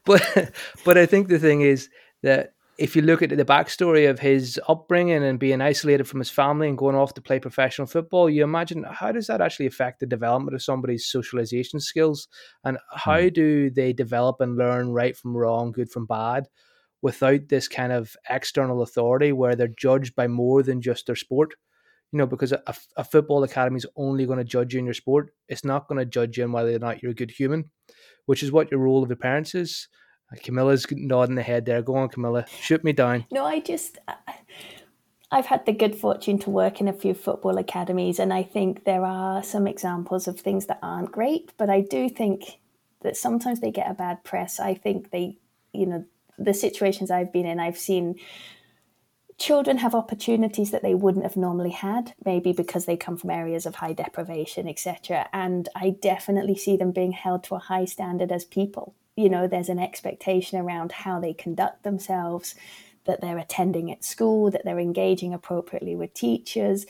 but 0.06 0.52
but 0.86 0.98
I 0.98 1.06
think 1.06 1.28
the 1.28 1.40
thing 1.40 1.62
is 1.62 1.90
that 2.24 2.54
if 2.78 2.96
you 2.96 3.02
look 3.02 3.22
at 3.22 3.30
the 3.30 3.44
backstory 3.44 4.10
of 4.10 4.20
his 4.20 4.60
upbringing 4.70 5.22
and 5.22 5.38
being 5.38 5.60
isolated 5.60 6.06
from 6.06 6.20
his 6.20 6.30
family 6.30 6.70
and 6.70 6.78
going 6.78 6.96
off 6.96 7.14
to 7.14 7.22
play 7.22 7.38
professional 7.38 7.88
football, 7.88 8.30
you 8.30 8.42
imagine 8.42 8.84
how 8.84 9.12
does 9.12 9.28
that 9.28 9.42
actually 9.42 9.66
affect 9.66 10.00
the 10.00 10.06
development 10.06 10.56
of 10.56 10.64
somebody's 10.64 11.06
socialization 11.06 11.82
skills 11.82 12.30
and 12.64 12.78
how 12.94 13.22
hmm. 13.22 13.28
do 13.30 13.70
they 13.70 13.92
develop 13.92 14.40
and 14.40 14.58
learn 14.58 14.92
right 14.92 15.18
from 15.18 15.36
wrong, 15.36 15.74
good 15.74 15.92
from 15.92 16.06
bad, 16.06 16.48
without 17.02 17.50
this 17.50 17.68
kind 17.68 17.92
of 17.92 18.16
external 18.30 18.82
authority 18.82 19.34
where 19.34 19.58
they're 19.58 19.68
judged 19.68 20.16
by 20.16 20.28
more 20.28 20.64
than 20.64 20.82
just 20.82 21.06
their 21.06 21.18
sport 21.18 21.56
you 22.12 22.18
know, 22.18 22.26
because 22.26 22.52
a, 22.52 22.62
a 22.98 23.04
football 23.04 23.44
academy 23.44 23.78
is 23.78 23.86
only 23.96 24.26
going 24.26 24.40
to 24.40 24.44
judge 24.44 24.74
you 24.74 24.80
in 24.80 24.86
your 24.86 24.94
sport. 24.94 25.34
It's 25.48 25.64
not 25.64 25.88
going 25.88 26.00
to 26.00 26.06
judge 26.06 26.38
you 26.38 26.44
in 26.44 26.52
whether 26.52 26.76
or 26.76 26.80
not 26.80 27.04
you're 27.04 27.12
a 27.12 27.16
good 27.16 27.32
human, 27.32 27.70
which 28.26 28.42
is 28.42 28.52
what 28.52 28.72
your 28.72 28.80
role 28.80 29.04
of 29.04 29.10
your 29.10 29.16
parents 29.18 29.54
is. 29.54 29.88
Uh, 30.32 30.38
Camilla's 30.42 30.86
nodding 30.92 31.36
the 31.36 31.44
head 31.44 31.66
there. 31.66 31.82
Go 31.82 31.96
on, 31.96 32.10
Camilla. 32.10 32.46
Shoot 32.62 32.84
me 32.84 32.94
down. 32.94 33.26
No, 33.32 33.46
I 33.46 33.60
just, 33.60 34.00
I've 35.32 35.46
had 35.46 35.66
the 35.66 35.72
good 35.72 35.96
fortune 35.96 36.40
to 36.40 36.50
work 36.50 36.82
in 36.82 36.88
a 36.88 36.94
few 36.94 37.14
football 37.14 37.58
academies, 37.58 38.18
and 38.18 38.34
I 38.34 38.42
think 38.42 38.86
there 38.86 39.06
are 39.06 39.44
some 39.44 39.68
examples 39.68 40.28
of 40.28 40.40
things 40.40 40.66
that 40.66 40.80
aren't 40.82 41.12
great, 41.12 41.54
but 41.58 41.70
I 41.70 41.82
do 41.82 42.10
think 42.10 42.60
that 43.02 43.16
sometimes 43.16 43.60
they 43.60 43.72
get 43.72 43.90
a 43.90 43.94
bad 43.94 44.24
press. 44.24 44.60
I 44.60 44.74
think 44.74 45.12
they, 45.12 45.38
you 45.74 45.86
know, 45.86 46.06
the 46.40 46.54
situations 46.54 47.12
I've 47.12 47.32
been 47.32 47.46
in, 47.46 47.60
I've 47.60 47.78
seen 47.78 48.16
children 49.40 49.78
have 49.78 49.96
opportunities 49.96 50.72
that 50.72 50.84
they 50.84 50.94
wouldn't 50.94 51.24
have 51.24 51.38
normally 51.38 51.72
had, 51.72 52.14
maybe 52.26 52.52
because 52.52 52.86
they 52.86 52.98
come 52.98 53.18
from 53.18 53.30
areas 53.30 53.66
of 53.66 53.76
high 53.76 53.94
deprivation, 53.94 54.68
etc. 54.68 55.30
And 55.32 55.70
I 55.76 55.92
definitely 56.02 56.56
see 56.56 56.76
them 56.76 56.92
being 56.92 57.14
held 57.14 57.44
to 57.46 57.56
a 57.56 57.60
high 57.60 57.86
standard 57.86 58.32
as 58.32 58.44
people. 58.44 58.96
You 59.16 59.30
know, 59.30 59.48
there's 59.48 59.70
an 59.70 59.80
expectation 59.80 60.60
around 60.60 60.92
how 60.92 61.20
they 61.20 61.34
conduct 61.34 61.84
themselves, 61.84 62.56
that 63.06 63.22
they're 63.22 63.38
attending 63.38 63.92
at 63.92 64.04
school, 64.04 64.52
that 64.52 64.66
they're 64.66 64.80
engaging 64.80 65.34
appropriately 65.34 65.96
with 65.96 66.14
teachers. 66.14 66.86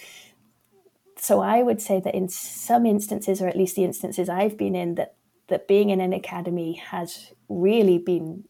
So 1.18 1.42
I 1.42 1.62
would 1.62 1.82
say 1.82 2.00
that 2.00 2.16
in 2.16 2.30
some 2.30 2.86
instances, 2.86 3.42
or 3.42 3.48
at 3.48 3.58
least 3.58 3.76
the 3.76 3.84
instances 3.84 4.28
I've 4.28 4.58
been 4.58 4.76
in, 4.76 4.96
that 4.96 5.16
that 5.50 5.68
being 5.68 5.90
in 5.90 6.00
an 6.00 6.14
academy 6.14 6.74
has 6.74 7.34
really 7.50 7.98
been 7.98 8.46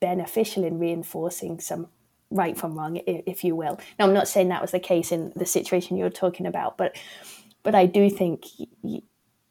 beneficial 0.00 0.64
in 0.64 0.78
reinforcing 0.78 1.60
some 1.60 1.88
right 2.34 2.56
from 2.56 2.76
wrong, 2.76 3.00
if 3.06 3.44
you 3.44 3.54
will. 3.54 3.78
Now, 3.98 4.06
I'm 4.06 4.14
not 4.14 4.28
saying 4.28 4.48
that 4.48 4.62
was 4.62 4.72
the 4.72 4.80
case 4.80 5.12
in 5.12 5.32
the 5.36 5.46
situation 5.46 5.96
you're 5.96 6.10
talking 6.10 6.46
about, 6.46 6.76
but 6.76 6.96
but 7.62 7.74
I 7.74 7.86
do 7.86 8.10
think 8.10 8.46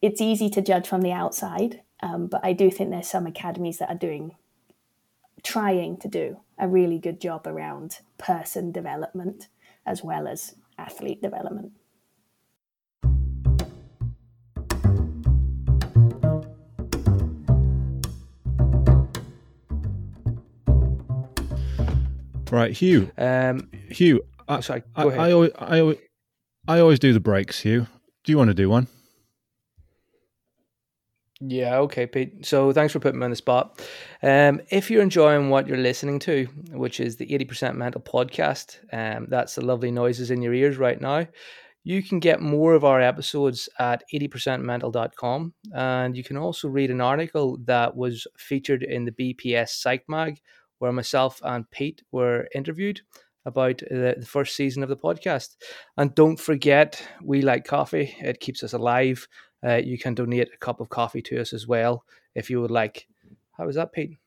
it's 0.02 0.22
easy 0.22 0.50
to 0.50 0.62
judge 0.62 0.88
from 0.88 1.02
the 1.02 1.12
outside. 1.12 1.82
Um, 2.04 2.28
but 2.28 2.42
I 2.44 2.54
do 2.54 2.72
think 2.72 2.90
there's 2.90 3.08
some 3.08 3.28
academies 3.28 3.78
that 3.78 3.90
are 3.90 3.96
doing, 3.96 4.36
trying 5.44 5.98
to 5.98 6.08
do 6.08 6.40
a 6.58 6.68
really 6.68 6.98
good 6.98 7.22
job 7.22 7.46
around 7.48 8.00
person 8.18 8.72
development 8.72 9.48
as 9.86 10.04
well 10.04 10.28
as 10.28 10.56
athlete 10.78 11.22
development. 11.22 11.74
Right, 22.52 22.74
Hugh. 22.74 23.12
Um, 23.18 23.70
Hugh, 23.90 24.22
I, 24.48 24.60
sorry, 24.60 24.84
I, 24.96 25.04
I, 25.04 25.32
always, 25.32 25.52
I, 25.58 25.80
always, 25.80 25.98
I 26.68 26.80
always 26.80 27.00
do 27.00 27.14
the 27.14 27.22
breaks, 27.22 27.62
Hugh. 27.62 27.88
Do 28.24 28.32
you 28.32 28.38
want 28.38 28.50
to 28.50 28.54
do 28.54 28.70
one? 28.70 28.88
Yeah, 31.40 31.78
okay, 31.80 32.06
Pete. 32.06 32.46
So 32.46 32.72
thanks 32.72 32.94
for 32.94 33.00
putting 33.00 33.20
me 33.20 33.24
on 33.24 33.32
the 33.32 33.36
spot. 33.36 33.82
Um, 34.22 34.62
if 34.70 34.92
you're 34.92 35.02
enjoying 35.02 35.50
what 35.50 35.66
you're 35.66 35.78
listening 35.78 36.20
to, 36.20 36.46
which 36.72 37.00
is 37.00 37.16
the 37.16 37.26
80% 37.26 37.76
Mental 37.76 38.02
podcast, 38.02 38.78
um, 38.94 39.26
that's 39.28 39.56
the 39.56 39.66
lovely 39.66 39.90
noises 39.90 40.30
in 40.30 40.44
your 40.44 40.54
ears 40.54 40.78
right 40.78 41.02
now. 41.02 41.26
You 41.84 42.04
can 42.04 42.20
get 42.20 42.42
more 42.42 42.76
of 42.76 42.84
our 42.84 43.02
episodes 43.02 43.68
at 43.80 44.04
80percentmental.com. 44.14 45.54
And 45.74 46.16
you 46.16 46.24
can 46.24 46.38
also 46.38 46.68
read 46.68 46.92
an 46.92 47.02
article 47.02 47.58
that 47.66 47.96
was 47.96 48.28
featured 48.38 48.84
in 48.84 49.06
the 49.06 49.12
BPS 49.12 49.70
Psych 49.70 50.04
Mag 50.08 50.40
where 50.82 50.92
myself 50.92 51.40
and 51.44 51.70
Pete 51.70 52.02
were 52.12 52.48
interviewed 52.56 53.02
about 53.46 53.78
the, 53.78 54.16
the, 54.18 54.26
first 54.26 54.56
season 54.56 54.82
of 54.82 54.90
the 54.90 54.98
podcast. 54.98 55.56
And 55.98 56.14
don't 56.16 56.40
forget, 56.40 57.02
we 57.24 57.44
like 57.44 57.66
coffee, 57.66 58.16
it 58.20 58.40
keeps 58.40 58.64
us 58.64 58.74
alive. 58.74 59.28
Uh, 59.64 59.76
you 59.76 60.00
can 60.00 60.16
donate 60.16 60.50
a 60.52 60.58
cup 60.58 60.80
of 60.80 60.90
coffee 60.90 61.22
to 61.22 61.40
us 61.40 61.54
as 61.54 61.68
well 61.68 62.04
if 62.34 62.50
you 62.50 62.62
would 62.62 62.72
like. 62.72 63.08
How 63.58 63.68
was 63.68 63.76
that, 63.76 63.94
Pete? 63.94 64.18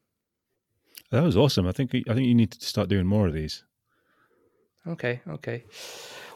That 1.10 1.24
was 1.24 1.36
awesome. 1.36 1.66
I 1.66 1.72
think 1.72 1.92
I 2.08 2.14
think 2.14 2.26
you 2.26 2.34
need 2.34 2.52
to 2.52 2.64
start 2.64 2.88
doing 2.88 3.06
more 3.06 3.26
of 3.26 3.34
these. 3.34 3.64
Okay, 4.86 5.22
okay. 5.28 5.64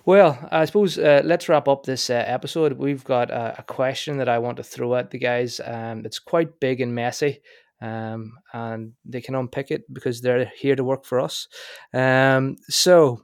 Well, 0.04 0.38
I 0.50 0.64
suppose 0.64 0.98
uh, 0.98 1.22
let's 1.24 1.48
wrap 1.48 1.68
up 1.68 1.84
this 1.84 2.10
uh, 2.10 2.24
episode. 2.26 2.72
We've 2.72 3.04
got 3.04 3.30
a, 3.30 3.56
a, 3.58 3.62
question 3.62 4.16
that 4.18 4.28
I 4.28 4.38
want 4.38 4.56
to 4.56 4.62
throw 4.62 4.94
at 4.94 5.10
the 5.10 5.18
guys. 5.18 5.60
Um, 5.62 6.06
it's 6.06 6.18
quite 6.18 6.60
big 6.60 6.80
and 6.80 6.94
messy, 6.94 7.42
um, 7.80 8.32
and 8.52 8.92
they 9.04 9.20
can 9.20 9.34
unpick 9.34 9.70
it 9.70 9.92
because 9.92 10.20
they're 10.20 10.50
here 10.56 10.76
to 10.76 10.84
work 10.84 11.04
for 11.04 11.20
us. 11.20 11.48
Um, 11.92 12.56
so, 12.68 13.22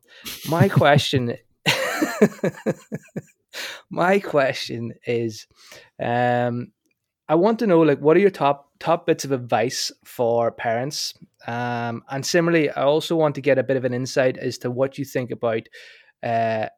my 0.48 0.68
question, 0.68 1.36
my 3.90 4.18
question 4.18 4.92
is, 5.06 5.46
um, 6.02 6.72
I 7.28 7.36
want 7.36 7.58
to 7.60 7.66
know 7.66 7.80
like 7.80 8.00
what 8.00 8.16
are 8.16 8.20
your 8.20 8.30
top 8.30 8.70
top 8.80 9.06
bits 9.06 9.24
of 9.24 9.32
advice 9.32 9.90
for 10.04 10.50
parents, 10.50 11.14
um, 11.46 12.02
and 12.10 12.24
similarly, 12.24 12.70
I 12.70 12.82
also 12.82 13.16
want 13.16 13.34
to 13.36 13.40
get 13.40 13.58
a 13.58 13.62
bit 13.62 13.76
of 13.76 13.84
an 13.84 13.94
insight 13.94 14.36
as 14.38 14.58
to 14.58 14.70
what 14.70 14.98
you 14.98 15.04
think 15.04 15.30
about. 15.30 15.68
Uh, 16.22 16.68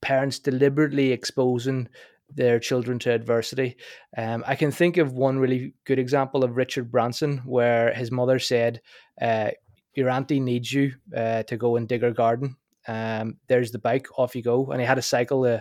parents 0.00 0.38
deliberately 0.38 1.12
exposing 1.12 1.86
their 2.34 2.58
children 2.58 2.98
to 3.00 3.12
adversity. 3.12 3.76
Um, 4.16 4.44
I 4.46 4.54
can 4.54 4.70
think 4.70 4.96
of 4.96 5.12
one 5.12 5.38
really 5.38 5.74
good 5.84 5.98
example 5.98 6.44
of 6.44 6.56
Richard 6.56 6.90
Branson, 6.90 7.38
where 7.44 7.92
his 7.94 8.10
mother 8.10 8.38
said, 8.38 8.80
uh, 9.20 9.50
"Your 9.94 10.10
auntie 10.10 10.40
needs 10.40 10.72
you 10.72 10.94
uh, 11.16 11.42
to 11.44 11.56
go 11.56 11.76
and 11.76 11.88
dig 11.88 12.02
her 12.02 12.12
garden. 12.12 12.56
Um, 12.88 13.36
there's 13.48 13.70
the 13.70 13.78
bike, 13.78 14.06
off 14.18 14.36
you 14.36 14.42
go." 14.42 14.70
And 14.70 14.80
he 14.80 14.86
had 14.86 14.96
to 14.96 15.02
cycle 15.02 15.44
uh, 15.44 15.60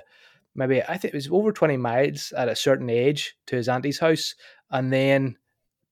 maybe 0.55 0.81
I 0.81 0.97
think 0.97 1.13
it 1.13 1.17
was 1.17 1.29
over 1.29 1.51
twenty 1.51 1.77
miles 1.77 2.31
at 2.35 2.49
a 2.49 2.55
certain 2.55 2.89
age 2.89 3.35
to 3.47 3.55
his 3.55 3.69
auntie's 3.69 3.99
house, 3.99 4.35
and 4.71 4.91
then 4.91 5.37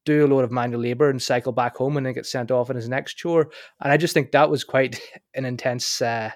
do 0.06 0.26
a 0.26 0.28
load 0.28 0.46
of 0.46 0.52
manual 0.52 0.82
labor 0.82 1.10
and 1.10 1.22
cycle 1.22 1.52
back 1.52 1.76
home, 1.76 1.98
and 1.98 2.06
then 2.06 2.14
get 2.14 2.26
sent 2.26 2.52
off 2.52 2.70
on 2.70 2.76
his 2.76 2.90
next 2.90 3.16
chore. 3.16 3.50
And 3.82 3.92
I 3.92 3.98
just 3.98 4.14
think 4.14 4.32
that 4.32 4.50
was 4.50 4.64
quite 4.64 5.02
an 5.36 5.46
intense. 5.46 6.02
Uh, 6.02 6.32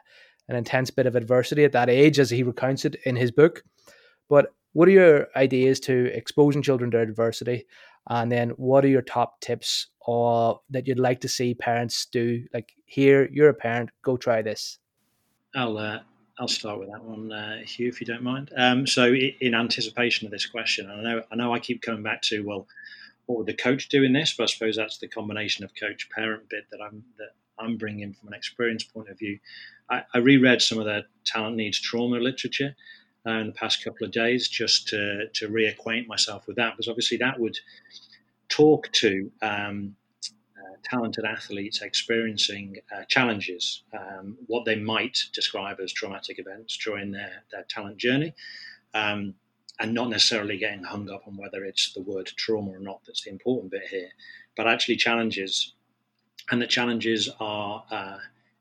an 0.52 0.58
intense 0.58 0.92
bit 0.92 1.06
of 1.06 1.16
adversity 1.16 1.64
at 1.64 1.72
that 1.72 1.90
age, 1.90 2.20
as 2.20 2.30
he 2.30 2.44
recounts 2.44 2.84
it 2.84 2.96
in 3.06 3.16
his 3.16 3.32
book. 3.32 3.64
But 4.32 4.54
what 4.72 4.88
are 4.88 4.92
your 4.92 5.28
ideas 5.36 5.82
to 5.82 6.06
exposing 6.16 6.62
children 6.62 6.90
to 6.92 7.02
adversity? 7.02 7.66
And 8.10 8.32
then 8.32 8.52
what 8.52 8.86
are 8.86 8.88
your 8.88 9.02
top 9.02 9.42
tips 9.42 9.88
or 10.00 10.62
that 10.70 10.88
you'd 10.88 10.98
like 10.98 11.20
to 11.22 11.28
see 11.28 11.54
parents 11.54 12.06
do? 12.06 12.46
Like 12.54 12.72
here, 12.86 13.28
you're 13.30 13.50
a 13.50 13.54
parent, 13.54 13.90
go 14.02 14.16
try 14.16 14.42
this. 14.42 14.80
I'll 15.54 15.78
uh, 15.78 16.00
I'll 16.40 16.48
start 16.48 16.80
with 16.80 16.90
that 16.90 17.04
one, 17.04 17.30
uh, 17.30 17.58
Hugh, 17.66 17.90
if 17.90 18.00
you 18.00 18.08
don't 18.08 18.24
mind. 18.24 18.54
Um, 18.56 18.88
so, 18.88 19.14
in 19.14 19.54
anticipation 19.54 20.26
of 20.26 20.32
this 20.32 20.46
question, 20.46 20.90
I 20.90 21.02
know 21.04 21.24
I 21.30 21.36
know 21.36 21.54
I 21.54 21.60
keep 21.60 21.82
coming 21.82 22.02
back 22.02 22.22
to 22.24 22.42
well, 22.46 22.68
what 23.26 23.38
would 23.40 23.48
the 23.48 23.54
coach 23.54 23.90
do 23.90 24.02
in 24.04 24.14
this? 24.14 24.34
But 24.38 24.44
I 24.44 24.48
suppose 24.48 24.78
that's 24.78 24.98
the 24.98 25.10
combination 25.10 25.66
of 25.66 25.72
coach 25.78 26.10
parent 26.10 26.48
bit 26.50 26.68
that 26.72 26.80
I'm 26.82 27.04
that 27.18 27.36
I'm 27.60 27.76
bringing 27.76 28.14
from 28.14 28.30
an 28.30 28.34
experience 28.34 28.86
point 28.86 29.10
of 29.10 29.20
view. 29.20 29.40
I, 29.90 30.04
I 30.14 30.20
reread 30.20 30.62
some 30.62 30.80
of 30.80 30.86
the 30.86 31.04
talent 31.26 31.58
needs 31.58 31.82
trauma 31.82 32.16
literature, 32.16 32.78
uh, 33.26 33.32
in 33.32 33.48
the 33.48 33.54
past 33.54 33.84
couple 33.84 34.06
of 34.06 34.12
days 34.12 34.48
just 34.48 34.88
to, 34.88 35.28
to 35.34 35.48
reacquaint 35.50 36.08
myself 36.08 36.48
with 36.48 36.56
that 36.56 36.72
because 36.72 36.88
obviously 36.88 37.18
that 37.18 37.40
would 37.40 37.58
talk 38.50 38.92
to 38.92 39.32
um, 39.42 39.96
uh, 40.58 40.76
talented 40.84 41.26
athletes 41.26 41.82
experiencing 41.82 42.78
uh, 42.96 43.04
challenges, 43.08 43.84
um, 43.94 44.38
what 44.48 44.66
they 44.66 44.76
might 44.76 45.18
describe 45.34 45.80
as 45.80 45.92
traumatic 45.94 46.38
events 46.38 46.78
during 46.78 47.12
their, 47.12 47.44
their 47.52 47.66
talent 47.70 47.98
journey, 47.98 48.34
um, 48.94 49.34
and 49.80 49.94
not 49.94 50.10
necessarily 50.10 50.58
getting 50.58 50.84
hung 50.84 51.10
up 51.10 51.24
on 51.28 51.38
whether 51.38 51.64
it's 51.64 51.94
the 51.94 52.02
word 52.02 52.30
trauma 52.38 52.72
or 52.72 52.80
not 52.80 53.00
that's 53.08 53.24
the 53.24 53.32
important 53.32 53.72
bit 53.72 53.88
here, 53.90 54.10
but 54.58 54.68
actually 54.68 54.96
challenges. 54.96 55.74
And 56.52 56.62
the 56.62 56.68
challenges 56.68 57.30
are 57.40 57.84
uh, 57.90 58.18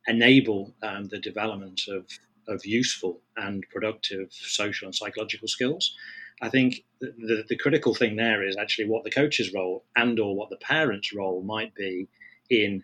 enable 0.07 0.73
um, 0.83 1.07
the 1.07 1.19
development 1.19 1.83
of 1.89 2.07
of 2.49 2.65
useful 2.65 3.21
and 3.37 3.65
productive 3.71 4.29
social 4.33 4.87
and 4.87 4.95
psychological 4.95 5.49
skills. 5.49 5.95
I 6.43 6.49
think 6.49 6.85
the, 7.01 7.45
the, 7.49 7.57
critical 7.57 7.95
thing 7.95 8.17
there 8.17 8.43
is 8.43 8.57
actually 8.57 8.89
what 8.89 9.05
the 9.05 9.11
coach's 9.11 9.53
role 9.53 9.85
and 9.95 10.19
or 10.19 10.35
what 10.35 10.49
the 10.49 10.57
parent's 10.57 11.13
role 11.13 11.43
might 11.43 11.75
be 11.75 12.09
in 12.49 12.83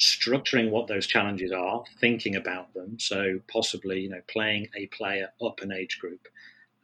structuring 0.00 0.70
what 0.70 0.86
those 0.86 1.06
challenges 1.06 1.52
are, 1.52 1.84
thinking 2.00 2.36
about 2.36 2.72
them. 2.74 2.98
So 2.98 3.40
possibly, 3.48 4.00
you 4.00 4.10
know, 4.10 4.20
playing 4.28 4.68
a 4.76 4.86
player 4.86 5.28
up 5.44 5.60
an 5.60 5.72
age 5.72 5.98
group 5.98 6.26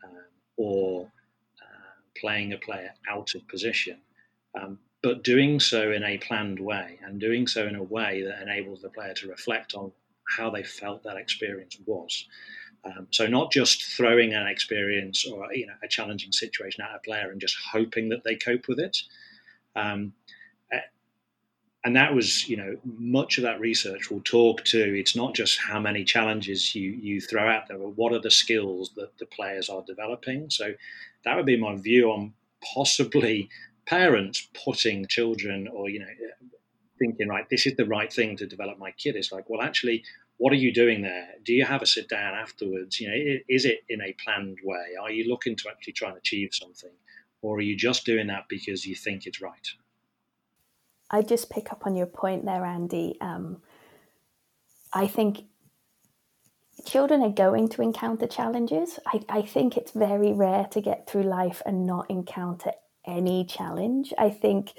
um, 0.05 0.25
or 0.57 1.13
uh, 1.61 2.21
playing 2.21 2.53
a 2.53 2.59
player 2.59 2.91
out 3.09 3.35
of 3.35 3.47
position. 3.47 3.99
Um, 4.61 4.79
but 5.03 5.25
doing 5.25 5.61
so 5.61 5.93
in 5.93 6.05
a 6.05 6.19
planned 6.19 6.61
way 6.61 6.99
and 7.05 7.21
doing 7.21 7.47
so 7.47 7.67
in 7.67 7.75
a 7.75 7.83
way 7.83 8.23
that 8.23 8.43
enables 8.43 8.83
the 8.83 8.91
player 8.91 9.15
to 9.15 9.29
reflect 9.29 9.75
on 9.75 9.93
how 10.37 10.51
they 10.51 10.63
felt 10.63 11.03
that 11.03 11.17
experience 11.17 11.79
was. 11.87 12.27
Um, 12.85 13.09
so 13.11 13.27
not 13.27 13.53
just 13.53 13.85
throwing 13.85 14.33
an 14.33 14.47
experience 14.47 15.27
or 15.27 15.53
you 15.53 15.67
know 15.67 15.75
a 15.83 15.89
challenging 15.89 16.33
situation 16.33 16.83
at 16.83 16.95
a 16.95 16.99
player 17.01 17.31
and 17.31 17.41
just 17.41 17.57
hoping 17.73 18.09
that 18.09 18.25
they 18.25 18.37
cope 18.37 18.69
with 18.69 18.79
it. 18.79 18.97
Um, 19.77 20.15
and 21.85 21.97
that 21.97 22.15
was 22.15 22.49
you 22.49 22.57
know 22.57 22.77
much 22.85 23.39
of 23.39 23.43
that 23.43 23.61
research 23.61 24.11
will 24.11 24.21
talk 24.21 24.65
to 24.65 24.99
it's 24.99 25.17
not 25.17 25.35
just 25.35 25.59
how 25.59 25.81
many 25.81 26.05
challenges 26.05 26.75
you 26.75 26.91
you 26.91 27.21
throw 27.21 27.49
out 27.49 27.69
there 27.69 27.79
but 27.79 27.97
what 27.97 28.13
are 28.13 28.21
the 28.21 28.31
skills 28.31 28.91
that 28.97 29.17
the 29.19 29.27
players 29.27 29.69
are 29.69 29.83
developing 29.87 30.51
so 30.51 30.75
that 31.25 31.37
would 31.37 31.47
be 31.47 31.57
my 31.57 31.77
view 31.77 32.11
on 32.11 32.33
possibly 32.75 33.49
parents 33.87 34.49
putting 34.65 35.07
children 35.07 35.67
or 35.69 35.89
you 35.89 35.99
know 35.99 36.07
thinking 37.01 37.29
right 37.29 37.49
this 37.51 37.67
is 37.67 37.75
the 37.77 37.85
right 37.87 38.13
thing 38.13 38.37
to 38.37 38.47
develop 38.47 38.79
my 38.79 38.93
kid 38.93 39.17
it's 39.17 39.33
like 39.33 39.51
well 39.51 39.63
actually 39.63 40.05
what 40.41 40.55
are 40.55 40.57
you 40.57 40.73
doing 40.73 41.03
there? 41.03 41.29
Do 41.45 41.53
you 41.53 41.67
have 41.67 41.83
a 41.83 41.87
sit 41.87 42.09
down 42.09 42.33
afterwards? 42.33 42.99
You 42.99 43.09
know, 43.09 43.41
is 43.47 43.67
it 43.67 43.81
in 43.91 44.01
a 44.01 44.15
planned 44.25 44.57
way? 44.65 44.95
Are 44.99 45.11
you 45.11 45.29
looking 45.29 45.55
to 45.57 45.69
actually 45.69 45.93
try 45.93 46.09
and 46.09 46.17
achieve 46.17 46.55
something, 46.55 46.95
or 47.43 47.59
are 47.59 47.61
you 47.61 47.77
just 47.77 48.07
doing 48.07 48.29
that 48.29 48.47
because 48.49 48.87
you 48.87 48.95
think 48.95 49.27
it's 49.27 49.43
right? 49.43 49.69
I 51.11 51.21
just 51.21 51.51
pick 51.51 51.71
up 51.71 51.83
on 51.87 51.95
your 51.95 52.07
point 52.07 52.47
there, 52.47 52.65
Andy. 52.65 53.19
Um, 53.21 53.61
I 54.95 55.07
think 55.09 55.45
children 56.87 57.21
are 57.21 57.29
going 57.29 57.69
to 57.69 57.83
encounter 57.83 58.27
challenges. 58.27 58.99
I, 59.07 59.21
I 59.29 59.43
think 59.43 59.77
it's 59.77 59.93
very 59.93 60.33
rare 60.33 60.65
to 60.71 60.81
get 60.81 61.07
through 61.07 61.25
life 61.25 61.61
and 61.67 61.85
not 61.85 62.11
encounter 62.11 62.73
any 63.07 63.45
challenge. 63.45 64.13
I 64.19 64.31
think 64.31 64.73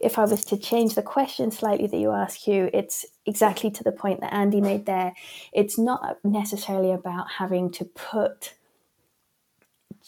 if 0.00 0.18
I 0.18 0.24
was 0.24 0.44
to 0.46 0.56
change 0.56 0.94
the 0.94 1.02
question 1.02 1.50
slightly 1.50 1.86
that 1.86 1.96
you 1.96 2.10
ask 2.10 2.46
you, 2.46 2.70
it's 2.72 3.04
exactly 3.26 3.70
to 3.72 3.84
the 3.84 3.92
point 3.92 4.20
that 4.20 4.32
Andy 4.32 4.60
made 4.60 4.86
there. 4.86 5.12
It's 5.52 5.78
not 5.78 6.18
necessarily 6.24 6.92
about 6.92 7.30
having 7.38 7.70
to 7.72 7.84
put 7.84 8.54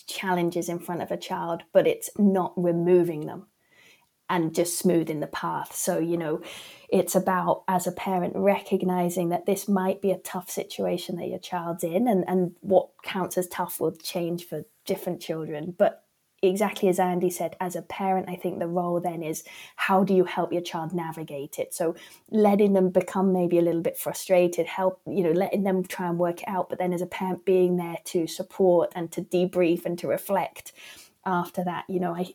challenges 0.06 0.68
in 0.68 0.78
front 0.78 1.02
of 1.02 1.10
a 1.10 1.16
child, 1.16 1.62
but 1.72 1.86
it's 1.86 2.10
not 2.16 2.52
removing 2.56 3.26
them 3.26 3.46
and 4.30 4.54
just 4.54 4.78
smoothing 4.78 5.20
the 5.20 5.26
path. 5.26 5.74
So, 5.74 5.98
you 5.98 6.16
know, 6.16 6.42
it's 6.90 7.14
about 7.14 7.64
as 7.66 7.86
a 7.86 7.92
parent 7.92 8.34
recognizing 8.36 9.30
that 9.30 9.46
this 9.46 9.68
might 9.68 10.02
be 10.02 10.10
a 10.10 10.18
tough 10.18 10.50
situation 10.50 11.16
that 11.16 11.28
your 11.28 11.38
child's 11.38 11.84
in 11.84 12.06
and, 12.06 12.24
and 12.28 12.54
what 12.60 12.90
counts 13.02 13.38
as 13.38 13.48
tough 13.48 13.80
will 13.80 13.92
change 13.92 14.44
for 14.44 14.64
different 14.84 15.20
children. 15.20 15.74
But 15.76 16.04
exactly 16.42 16.88
as 16.88 16.98
Andy 16.98 17.30
said, 17.30 17.56
as 17.60 17.76
a 17.76 17.82
parent, 17.82 18.28
I 18.28 18.36
think 18.36 18.58
the 18.58 18.66
role 18.66 19.00
then 19.00 19.22
is 19.22 19.44
how 19.76 20.04
do 20.04 20.14
you 20.14 20.24
help 20.24 20.52
your 20.52 20.62
child 20.62 20.92
navigate 20.92 21.58
it? 21.58 21.74
So 21.74 21.94
letting 22.30 22.72
them 22.72 22.90
become 22.90 23.32
maybe 23.32 23.58
a 23.58 23.62
little 23.62 23.82
bit 23.82 23.96
frustrated, 23.96 24.66
help, 24.66 25.00
you 25.06 25.22
know, 25.22 25.32
letting 25.32 25.64
them 25.64 25.84
try 25.84 26.08
and 26.08 26.18
work 26.18 26.42
it 26.42 26.48
out, 26.48 26.68
but 26.68 26.78
then 26.78 26.92
as 26.92 27.02
a 27.02 27.06
parent 27.06 27.44
being 27.44 27.76
there 27.76 27.98
to 28.06 28.26
support 28.26 28.92
and 28.94 29.10
to 29.12 29.22
debrief 29.22 29.84
and 29.84 29.98
to 29.98 30.06
reflect 30.08 30.72
after 31.26 31.64
that. 31.64 31.84
You 31.88 32.00
know, 32.00 32.14
I 32.14 32.34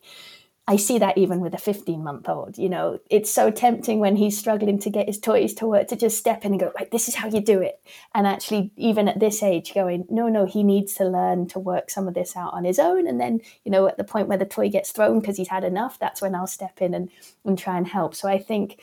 I 0.66 0.76
see 0.76 0.98
that 0.98 1.18
even 1.18 1.40
with 1.40 1.52
a 1.52 1.58
15 1.58 2.02
month 2.02 2.26
old. 2.26 2.56
You 2.56 2.70
know, 2.70 2.98
it's 3.10 3.30
so 3.30 3.50
tempting 3.50 3.98
when 3.98 4.16
he's 4.16 4.38
struggling 4.38 4.78
to 4.80 4.90
get 4.90 5.08
his 5.08 5.20
toys 5.20 5.52
to 5.54 5.66
work 5.66 5.88
to 5.88 5.96
just 5.96 6.16
step 6.16 6.44
in 6.44 6.52
and 6.52 6.60
go, 6.60 6.72
like, 6.74 6.90
this 6.90 7.06
is 7.06 7.14
how 7.14 7.28
you 7.28 7.40
do 7.40 7.60
it. 7.60 7.82
And 8.14 8.26
actually, 8.26 8.72
even 8.76 9.06
at 9.06 9.20
this 9.20 9.42
age, 9.42 9.74
going, 9.74 10.06
no, 10.08 10.28
no, 10.28 10.46
he 10.46 10.62
needs 10.62 10.94
to 10.94 11.04
learn 11.04 11.48
to 11.48 11.58
work 11.58 11.90
some 11.90 12.08
of 12.08 12.14
this 12.14 12.34
out 12.34 12.54
on 12.54 12.64
his 12.64 12.78
own. 12.78 13.06
And 13.06 13.20
then, 13.20 13.40
you 13.64 13.70
know, 13.70 13.86
at 13.88 13.98
the 13.98 14.04
point 14.04 14.28
where 14.28 14.38
the 14.38 14.46
toy 14.46 14.70
gets 14.70 14.90
thrown 14.90 15.20
because 15.20 15.36
he's 15.36 15.48
had 15.48 15.64
enough, 15.64 15.98
that's 15.98 16.22
when 16.22 16.34
I'll 16.34 16.46
step 16.46 16.80
in 16.80 16.94
and, 16.94 17.10
and 17.44 17.58
try 17.58 17.76
and 17.76 17.86
help. 17.86 18.14
So 18.14 18.26
I 18.26 18.38
think, 18.38 18.80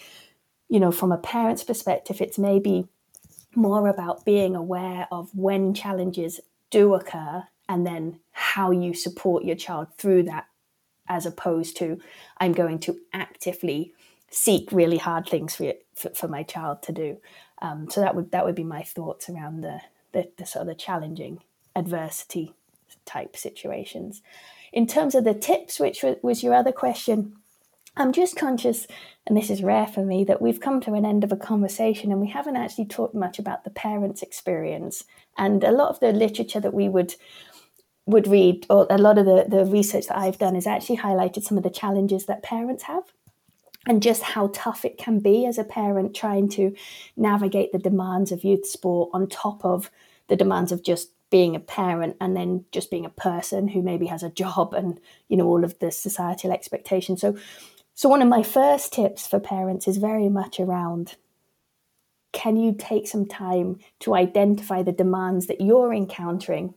you 0.70 0.80
know, 0.80 0.92
from 0.92 1.12
a 1.12 1.18
parent's 1.18 1.64
perspective, 1.64 2.22
it's 2.22 2.38
maybe 2.38 2.88
more 3.56 3.88
about 3.88 4.24
being 4.24 4.56
aware 4.56 5.08
of 5.12 5.36
when 5.36 5.74
challenges 5.74 6.40
do 6.70 6.94
occur 6.94 7.44
and 7.68 7.88
then 7.88 8.20
how 8.32 8.70
you 8.70 8.94
support 8.94 9.44
your 9.44 9.56
child 9.56 9.88
through 9.98 10.24
that 10.24 10.46
as 11.08 11.26
opposed 11.26 11.78
to 11.78 12.00
I'm 12.38 12.54
going 12.54 12.80
to 12.80 13.00
actively 13.14 13.94
seek 14.30 14.72
really 14.72 14.98
hard 14.98 15.28
things 15.28 15.56
for, 15.56 15.74
for, 15.94 16.10
for 16.12 16.28
my 16.28 16.44
child 16.44 16.82
to 16.84 16.92
do. 16.92 17.18
Um, 17.62 17.90
so 17.90 18.02
that 18.02 18.16
would 18.16 18.32
that 18.32 18.46
would 18.46 18.56
be 18.56 18.64
my 18.64 18.82
thoughts 18.82 19.30
around 19.30 19.62
the, 19.62 19.82
the, 20.14 20.30
the 20.38 20.46
sort 20.46 20.62
of 20.62 20.68
the 20.68 20.76
challenging 20.76 21.40
adversity 21.76 22.54
type 23.06 23.36
situations. 23.36 24.22
In 24.74 24.88
terms 24.88 25.16
of 25.16 25.26
the 25.26 25.34
tips, 25.34 25.80
which 25.80 26.04
was 26.22 26.44
your 26.44 26.54
other 26.54 26.72
question, 26.72 27.36
I'm 27.98 28.14
just 28.14 28.38
conscious, 28.38 28.88
and 29.28 29.36
this 29.36 29.50
is 29.50 29.62
rare 29.62 29.88
for 29.88 30.06
me, 30.06 30.24
that 30.24 30.42
we've 30.42 30.62
come 30.62 30.80
to 30.82 30.94
an 30.94 31.06
end 31.06 31.26
of 31.26 31.32
a 31.34 31.38
conversation 31.38 32.10
and 32.12 32.22
we 32.22 32.30
haven't 32.30 32.56
actually 32.56 32.86
talked 32.86 33.14
much 33.14 33.38
about 33.38 33.66
the 33.66 33.70
parent's 33.70 34.22
experience. 34.22 35.04
And 35.38 35.64
a 35.64 35.72
lot 35.72 35.90
of 35.90 36.00
the 36.00 36.14
literature 36.14 36.62
that 36.62 36.74
we 36.74 36.88
would 36.88 37.16
would 38.06 38.28
read, 38.28 38.66
or 38.70 38.88
a 38.90 38.98
lot 38.98 39.18
of 39.18 39.26
the, 39.26 39.46
the 39.48 39.66
research 39.66 40.08
that 40.08 40.18
I've 40.18 40.40
done 40.40 40.56
has 40.56 40.68
actually 40.68 40.98
highlighted 40.98 41.44
some 41.44 41.58
of 41.58 41.64
the 41.64 41.70
challenges 41.70 42.26
that 42.26 42.44
parents 42.44 42.84
have 42.84 43.04
and 43.88 44.02
just 44.02 44.22
how 44.22 44.48
tough 44.54 44.86
it 44.86 44.98
can 44.98 45.20
be 45.20 45.46
as 45.46 45.58
a 45.58 45.64
parent 45.64 46.16
trying 46.16 46.50
to 46.50 46.76
navigate 47.16 47.72
the 47.72 47.80
demands 47.80 48.32
of 48.32 48.44
youth 48.44 48.66
sport 48.66 49.10
on 49.14 49.28
top 49.28 49.64
of 49.66 49.90
the 50.28 50.36
demands 50.36 50.72
of 50.72 50.84
just 50.84 51.10
being 51.30 51.56
a 51.56 51.60
parent 51.60 52.16
and 52.20 52.36
then 52.36 52.66
just 52.72 52.92
being 52.92 53.06
a 53.06 53.10
person 53.10 53.70
who 53.70 53.82
maybe 53.82 54.06
has 54.06 54.22
a 54.22 54.30
job 54.30 54.74
and 54.74 55.00
you 55.30 55.38
know 55.38 55.48
all 55.48 55.64
of 55.64 55.78
the 55.80 55.92
societal 55.92 56.52
expectations. 56.52 57.22
So 57.22 57.38
so 57.94 58.10
one 58.10 58.22
of 58.22 58.28
my 58.28 58.44
first 58.44 58.94
tips 58.94 59.28
for 59.28 59.40
parents 59.40 59.88
is 59.88 59.98
very 59.98 60.30
much 60.30 60.60
around 60.60 61.16
can 62.34 62.56
you 62.56 62.74
take 62.78 63.08
some 63.08 63.26
time 63.26 63.78
to 64.00 64.16
identify 64.16 64.82
the 64.82 64.92
demands 64.92 65.48
that 65.48 65.60
you're 65.60 65.94
encountering 65.94 66.74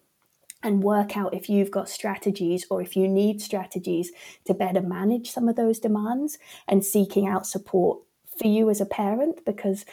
and 0.64 0.82
work 0.82 1.16
out 1.16 1.34
if 1.34 1.48
you've 1.48 1.70
got 1.70 1.88
strategies 1.88 2.66
or 2.70 2.80
if 2.80 2.96
you 2.96 3.06
need 3.06 3.40
strategies 3.40 4.10
to 4.46 4.54
better 4.54 4.80
manage 4.80 5.30
some 5.30 5.48
of 5.48 5.56
those 5.56 5.78
demands 5.78 6.38
and 6.66 6.84
seeking 6.84 7.28
out 7.28 7.46
support 7.46 8.00
for 8.36 8.48
you 8.48 8.70
as 8.70 8.80
a 8.80 8.86
parent 8.86 9.44
because 9.44 9.84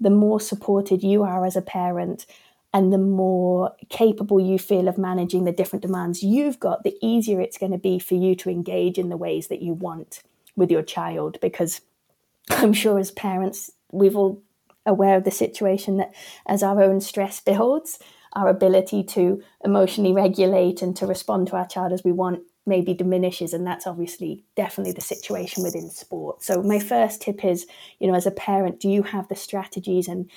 the 0.00 0.10
more 0.10 0.40
supported 0.40 1.02
you 1.02 1.22
are 1.22 1.44
as 1.44 1.54
a 1.54 1.62
parent 1.62 2.26
and 2.72 2.92
the 2.92 2.98
more 2.98 3.76
capable 3.88 4.40
you 4.40 4.58
feel 4.58 4.88
of 4.88 4.98
managing 4.98 5.44
the 5.44 5.52
different 5.52 5.82
demands 5.82 6.24
you've 6.24 6.58
got, 6.58 6.82
the 6.82 6.96
easier 7.00 7.40
it's 7.40 7.56
going 7.56 7.70
to 7.70 7.78
be 7.78 8.00
for 8.00 8.14
you 8.14 8.34
to 8.34 8.50
engage 8.50 8.98
in 8.98 9.10
the 9.10 9.16
ways 9.16 9.46
that 9.46 9.62
you 9.62 9.72
want 9.72 10.22
with 10.56 10.72
your 10.72 10.82
child. 10.82 11.38
Because 11.40 11.82
I'm 12.50 12.72
sure 12.72 12.98
as 12.98 13.12
parents, 13.12 13.70
we've 13.92 14.16
all 14.16 14.42
aware 14.84 15.16
of 15.16 15.24
the 15.24 15.30
situation 15.30 15.98
that 15.98 16.12
as 16.46 16.62
our 16.64 16.82
own 16.82 17.00
stress 17.00 17.40
builds, 17.40 18.00
our 18.34 18.48
ability 18.48 19.02
to 19.04 19.42
emotionally 19.64 20.12
regulate 20.12 20.82
and 20.82 20.96
to 20.96 21.06
respond 21.06 21.46
to 21.48 21.56
our 21.56 21.66
child 21.66 21.92
as 21.92 22.04
we 22.04 22.12
want 22.12 22.40
maybe 22.66 22.94
diminishes 22.94 23.52
and 23.52 23.66
that's 23.66 23.86
obviously 23.86 24.42
definitely 24.56 24.92
the 24.92 25.00
situation 25.00 25.62
within 25.62 25.90
sport. 25.90 26.42
So 26.42 26.62
my 26.62 26.78
first 26.78 27.20
tip 27.20 27.44
is 27.44 27.66
you 27.98 28.06
know 28.06 28.14
as 28.14 28.26
a 28.26 28.30
parent 28.30 28.80
do 28.80 28.88
you 28.88 29.02
have 29.02 29.28
the 29.28 29.36
strategies 29.36 30.08
and 30.08 30.30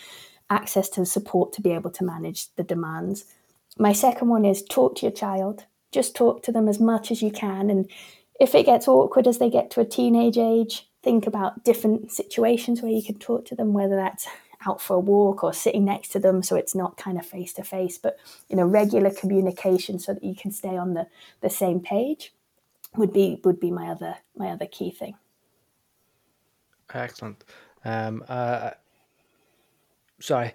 access 0.50 0.89
to 0.89 1.06
support 1.06 1.54
to 1.54 1.62
be 1.62 1.72
able 1.72 1.91
to 1.91 2.04
manage 2.04 2.54
the 2.56 2.64
demands? 2.64 3.26
My 3.80 3.93
second 3.93 4.30
one 4.30 4.45
is 4.45 4.64
talk 4.64 4.95
to 4.98 5.06
your 5.06 5.14
child. 5.14 5.66
Just 5.91 6.16
talk 6.16 6.43
to 6.43 6.52
them 6.52 6.68
as 6.68 6.80
much 6.80 7.12
as 7.12 7.22
you 7.22 7.32
can 7.32 7.70
and 7.70 7.89
if 8.39 8.54
it 8.54 8.66
gets 8.66 8.88
awkward 8.88 9.26
as 9.26 9.39
they 9.39 9.50
get 9.50 9.72
to 9.72 9.82
a 9.82 9.86
teenage 9.86 10.38
age 10.38 10.88
think 11.04 11.26
about 11.26 11.64
different 11.64 12.12
situations 12.12 12.82
where 12.82 12.91
you 12.91 13.02
can 13.02 13.18
talk 13.18 13.45
to 13.45 13.56
them 13.56 13.72
whether 13.72 13.95
that's 13.95 14.28
out 14.66 14.82
for 14.82 14.95
a 14.95 14.99
walk 14.99 15.43
or 15.43 15.53
sitting 15.53 15.86
next 15.86 16.10
to 16.10 16.20
them 16.20 16.41
so 16.41 16.55
it's 16.55 16.74
not 16.74 16.97
kind 16.97 17.18
of 17.20 17.26
face 17.26 17.53
to 17.53 17.64
face 17.64 17.97
but 17.97 18.18
you 18.49 18.55
know 18.55 18.66
regular 18.66 19.12
communication 19.12 19.99
so 19.99 20.14
that 20.14 20.24
you 20.24 20.36
can 20.36 20.51
stay 20.51 20.76
on 20.76 20.93
the 20.93 21.05
the 21.41 21.49
same 21.49 21.80
page 21.80 22.34
would 22.95 23.14
be 23.14 23.39
would 23.43 23.60
be 23.60 23.72
my 23.72 23.89
other 23.89 24.16
my 24.36 24.49
other 24.49 24.66
key 24.66 24.91
thing. 24.91 25.16
Excellent. 26.93 27.43
Um 27.86 28.24
uh 28.28 28.72
sorry 30.20 30.51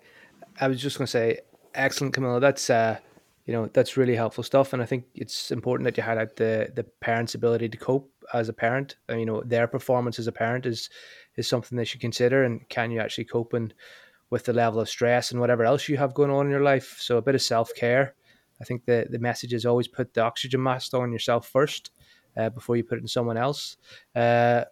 i 0.60 0.66
was 0.66 0.82
just 0.82 0.98
going 0.98 1.06
to 1.06 1.10
say 1.10 1.38
excellent 1.74 2.12
camilla. 2.12 2.40
That's 2.40 2.68
uh 2.68 2.98
you 3.46 3.52
know 3.52 3.66
that's 3.72 3.96
really 3.96 4.14
helpful 4.14 4.44
stuff 4.44 4.72
and 4.72 4.80
i 4.80 4.86
think 4.86 5.04
it's 5.14 5.50
important 5.50 5.84
that 5.84 5.96
you 5.96 6.02
highlight 6.02 6.36
the 6.36 6.70
the 6.74 6.84
parents 7.00 7.34
ability 7.34 7.68
to 7.68 7.76
cope 7.76 8.08
as 8.32 8.48
a 8.48 8.52
parent 8.52 8.96
you 9.10 9.26
know 9.26 9.42
their 9.42 9.66
performance 9.66 10.18
as 10.18 10.28
a 10.28 10.32
parent 10.32 10.64
is 10.64 10.90
is 11.36 11.48
something 11.48 11.76
they 11.76 11.84
should 11.84 12.00
consider 12.00 12.44
and 12.44 12.68
can 12.68 12.90
you 12.90 13.00
actually 13.00 13.24
cope 13.24 13.52
and 13.52 13.74
with 14.30 14.44
the 14.44 14.52
level 14.52 14.80
of 14.80 14.88
stress 14.88 15.30
and 15.30 15.40
whatever 15.40 15.64
else 15.64 15.88
you 15.88 15.96
have 15.96 16.14
going 16.14 16.30
on 16.30 16.46
in 16.46 16.52
your 16.52 16.62
life? 16.62 16.96
So 16.98 17.18
a 17.18 17.22
bit 17.22 17.34
of 17.34 17.42
self-care. 17.42 18.14
I 18.60 18.64
think 18.64 18.84
the 18.84 19.06
the 19.10 19.18
message 19.18 19.52
is 19.52 19.66
always 19.66 19.88
put 19.88 20.14
the 20.14 20.22
oxygen 20.22 20.62
mask 20.62 20.94
on 20.94 21.12
yourself 21.12 21.48
first 21.48 21.90
uh, 22.36 22.48
before 22.48 22.76
you 22.76 22.84
put 22.84 22.98
it 22.98 23.02
in 23.02 23.08
someone 23.08 23.36
else. 23.36 23.76
Uh, 24.14 24.64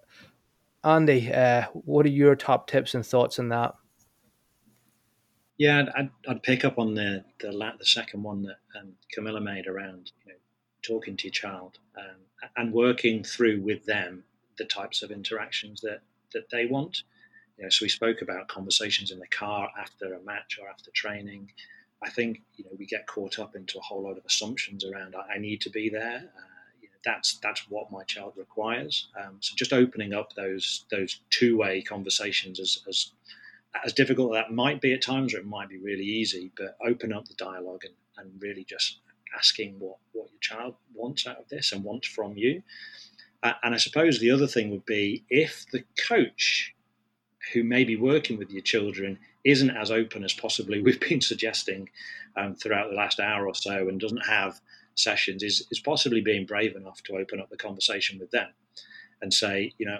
andy 0.82 1.30
uh, 1.32 1.64
what 1.72 2.06
are 2.06 2.10
your 2.10 2.34
top 2.34 2.68
tips 2.68 2.94
and 2.94 3.04
thoughts 3.04 3.38
on 3.38 3.48
that? 3.48 3.74
Yeah, 5.58 5.84
I'd, 5.94 6.10
I'd, 6.26 6.42
pick 6.42 6.64
up 6.64 6.78
on 6.78 6.94
the 6.94 7.24
the, 7.40 7.50
the 7.50 7.84
second 7.84 8.22
one 8.22 8.42
that 8.44 8.58
um, 8.78 8.92
Camilla 9.12 9.40
made 9.40 9.66
around 9.66 10.12
you 10.24 10.32
know, 10.32 10.38
talking 10.82 11.16
to 11.18 11.24
your 11.24 11.32
child 11.32 11.78
um, 11.98 12.50
and 12.56 12.72
working 12.72 13.22
through 13.22 13.60
with 13.60 13.84
them 13.84 14.24
the 14.56 14.64
types 14.64 15.02
of 15.02 15.10
interactions 15.10 15.80
that 15.82 16.00
that 16.32 16.50
they 16.50 16.66
want. 16.66 17.02
You 17.56 17.64
know, 17.64 17.70
so 17.70 17.84
we 17.84 17.88
spoke 17.88 18.22
about 18.22 18.48
conversations 18.48 19.10
in 19.10 19.18
the 19.18 19.26
car 19.26 19.70
after 19.78 20.14
a 20.14 20.22
match 20.22 20.58
or 20.60 20.68
after 20.68 20.90
training. 20.92 21.52
I 22.02 22.08
think 22.08 22.40
you 22.56 22.64
know 22.64 22.70
we 22.78 22.86
get 22.86 23.06
caught 23.06 23.38
up 23.38 23.54
into 23.54 23.78
a 23.78 23.82
whole 23.82 24.02
lot 24.02 24.16
of 24.16 24.24
assumptions 24.24 24.84
around 24.84 25.14
I, 25.14 25.38
need 25.38 25.60
to 25.62 25.70
be 25.70 25.90
there. 25.90 26.16
Uh, 26.16 26.42
you 26.80 26.88
know, 26.88 26.98
that's 27.04 27.38
that's 27.42 27.68
what 27.68 27.92
my 27.92 28.02
child 28.04 28.34
requires. 28.36 29.08
Um, 29.20 29.36
so 29.40 29.54
just 29.56 29.72
opening 29.72 30.14
up 30.14 30.32
those 30.34 30.86
those 30.90 31.20
two 31.28 31.58
way 31.58 31.82
conversations 31.82 32.58
as, 32.58 32.82
as 32.88 33.12
as 33.84 33.92
difficult 33.92 34.32
that 34.32 34.52
might 34.52 34.80
be 34.80 34.92
at 34.92 35.02
times, 35.02 35.34
or 35.34 35.38
it 35.38 35.46
might 35.46 35.68
be 35.68 35.78
really 35.78 36.04
easy, 36.04 36.50
but 36.56 36.76
open 36.84 37.12
up 37.12 37.28
the 37.28 37.34
dialogue 37.34 37.84
and, 37.84 37.94
and 38.16 38.42
really 38.42 38.64
just 38.64 38.98
asking 39.36 39.76
what, 39.78 39.96
what 40.12 40.28
your 40.30 40.40
child 40.40 40.74
wants 40.94 41.26
out 41.26 41.38
of 41.38 41.48
this 41.48 41.72
and 41.72 41.84
wants 41.84 42.08
from 42.08 42.36
you. 42.36 42.62
And 43.42 43.74
I 43.74 43.78
suppose 43.78 44.18
the 44.18 44.30
other 44.30 44.46
thing 44.46 44.70
would 44.70 44.84
be 44.84 45.24
if 45.30 45.64
the 45.72 45.84
coach 46.06 46.74
who 47.52 47.64
may 47.64 47.84
be 47.84 47.96
working 47.96 48.38
with 48.38 48.50
your 48.50 48.62
children 48.62 49.18
isn't 49.44 49.70
as 49.70 49.90
open 49.90 50.24
as 50.24 50.34
possibly 50.34 50.82
we've 50.82 51.00
been 51.00 51.20
suggesting 51.20 51.88
um, 52.36 52.54
throughout 52.54 52.90
the 52.90 52.96
last 52.96 53.18
hour 53.18 53.46
or 53.46 53.54
so 53.54 53.88
and 53.88 53.98
doesn't 53.98 54.26
have 54.26 54.60
sessions 54.94 55.42
is, 55.42 55.66
is 55.70 55.80
possibly 55.80 56.20
being 56.20 56.44
brave 56.44 56.76
enough 56.76 57.02
to 57.02 57.16
open 57.16 57.40
up 57.40 57.48
the 57.50 57.56
conversation 57.56 58.18
with 58.18 58.30
them 58.30 58.48
and 59.22 59.32
say, 59.32 59.72
you 59.78 59.86
know, 59.86 59.98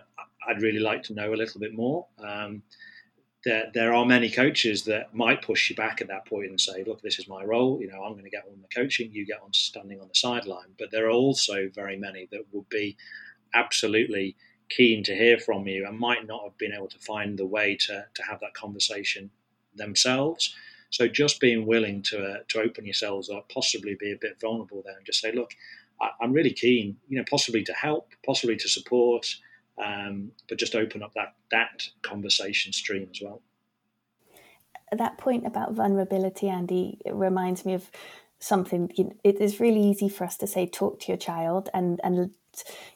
I'd 0.49 0.62
really 0.62 0.78
like 0.78 1.03
to 1.05 1.14
know 1.14 1.32
a 1.32 1.36
little 1.36 1.61
bit 1.61 1.74
more. 1.74 2.07
Um, 2.22 2.62
there, 3.45 3.70
there 3.72 3.95
are 3.95 4.05
many 4.05 4.30
coaches 4.30 4.84
that 4.84 5.14
might 5.14 5.43
push 5.43 5.70
you 5.70 5.76
back 5.76 6.01
at 6.01 6.09
that 6.09 6.26
point 6.26 6.51
and 6.51 6.61
say, 6.61 6.84
look, 6.86 7.01
this 7.01 7.18
is 7.18 7.28
my 7.28 7.43
role. 7.43 7.80
You 7.80 7.88
know, 7.88 8.03
I'm 8.03 8.12
going 8.12 8.24
to 8.24 8.30
get 8.30 8.45
on 8.51 8.61
the 8.61 8.68
coaching, 8.74 9.11
you 9.12 9.24
get 9.24 9.41
on 9.43 9.53
standing 9.53 10.01
on 10.01 10.09
the 10.09 10.14
sideline. 10.14 10.74
But 10.78 10.91
there 10.91 11.07
are 11.07 11.11
also 11.11 11.70
very 11.74 11.97
many 11.97 12.28
that 12.32 12.43
would 12.53 12.68
be 12.68 12.97
absolutely 13.55 14.36
keen 14.68 15.03
to 15.05 15.14
hear 15.14 15.38
from 15.38 15.66
you 15.66 15.86
and 15.86 15.98
might 15.98 16.26
not 16.26 16.44
have 16.44 16.57
been 16.57 16.72
able 16.72 16.88
to 16.88 16.98
find 16.98 17.38
the 17.38 17.46
way 17.46 17.76
to, 17.76 18.07
to 18.14 18.22
have 18.22 18.40
that 18.40 18.55
conversation 18.55 19.30
themselves. 19.74 20.55
So 20.90 21.07
just 21.07 21.40
being 21.40 21.66
willing 21.66 22.03
to 22.05 22.24
uh, 22.24 22.36
to 22.48 22.61
open 22.61 22.84
yourselves 22.84 23.30
up, 23.30 23.48
possibly 23.48 23.96
be 23.98 24.12
a 24.12 24.16
bit 24.20 24.40
vulnerable 24.40 24.82
there, 24.84 24.96
and 24.96 25.07
just 25.07 25.20
say, 25.20 25.32
look, 25.32 25.53
I, 26.01 26.11
am 26.22 26.32
really 26.32 26.53
keen, 26.53 26.96
you 27.09 27.18
know, 27.18 27.24
possibly 27.30 27.62
to 27.64 27.72
help, 27.72 28.09
possibly 28.26 28.57
to 28.57 28.68
support, 28.68 29.26
um, 29.82 30.32
but 30.48 30.59
just 30.59 30.74
open 30.74 31.03
up 31.03 31.12
that 31.14 31.34
that 31.53 31.88
conversation 32.03 32.72
stream 32.72 33.09
as 33.11 33.20
well. 33.22 33.40
That 34.92 35.18
point 35.18 35.46
about 35.46 35.74
vulnerability, 35.74 36.48
Andy, 36.48 36.98
reminds 37.07 37.64
me 37.64 37.74
of 37.74 37.88
something. 38.40 38.90
You 38.96 39.05
know, 39.05 39.12
it 39.22 39.40
is 39.40 39.61
really 39.61 39.82
easy 39.82 40.09
for 40.09 40.24
us 40.24 40.36
to 40.38 40.48
say, 40.48 40.66
talk 40.66 40.98
to 41.01 41.09
your 41.09 41.18
child, 41.18 41.68
and 41.72 42.01
and 42.03 42.30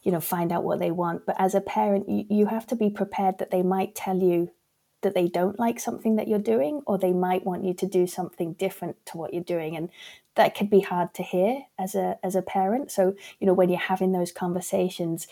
you 0.03 0.13
know 0.13 0.21
find 0.21 0.53
out 0.53 0.65
what 0.65 0.79
they 0.79 0.91
want. 0.91 1.27
But 1.27 1.37
as 1.39 1.55
a 1.55 1.61
parent 1.61 2.09
you, 2.09 2.25
you 2.29 2.47
have 2.47 2.67
to 2.69 2.77
be 2.77 2.91
prepared 2.91 3.39
that 3.39 3.51
they 3.51 3.63
might 3.63 3.95
tell 3.95 4.17
you 4.19 4.51
that 5.03 5.15
they 5.15 5.29
don't 5.29 5.59
like 5.59 5.79
something 5.79 6.17
that 6.17 6.29
you're 6.29 6.39
doing 6.39 6.81
or 6.87 6.97
they 6.97 7.13
might 7.13 7.45
want 7.45 7.65
you 7.65 7.75
to 7.75 7.87
do 7.87 8.07
something 8.07 8.55
different 8.55 8.97
to 9.07 9.19
what 9.19 9.35
you're 9.35 9.43
doing. 9.43 9.77
And 9.77 9.91
that 10.35 10.55
could 10.55 10.71
be 10.71 10.81
hard 10.81 11.13
to 11.15 11.23
hear 11.23 11.65
as 11.79 11.95
a 11.95 12.19
as 12.23 12.35
a 12.35 12.43
parent. 12.43 12.91
So 12.91 13.15
you 13.39 13.47
know 13.47 13.55
when 13.55 13.69
you're 13.69 13.79
having 13.79 14.13
those 14.13 14.33
conversations 14.33 15.27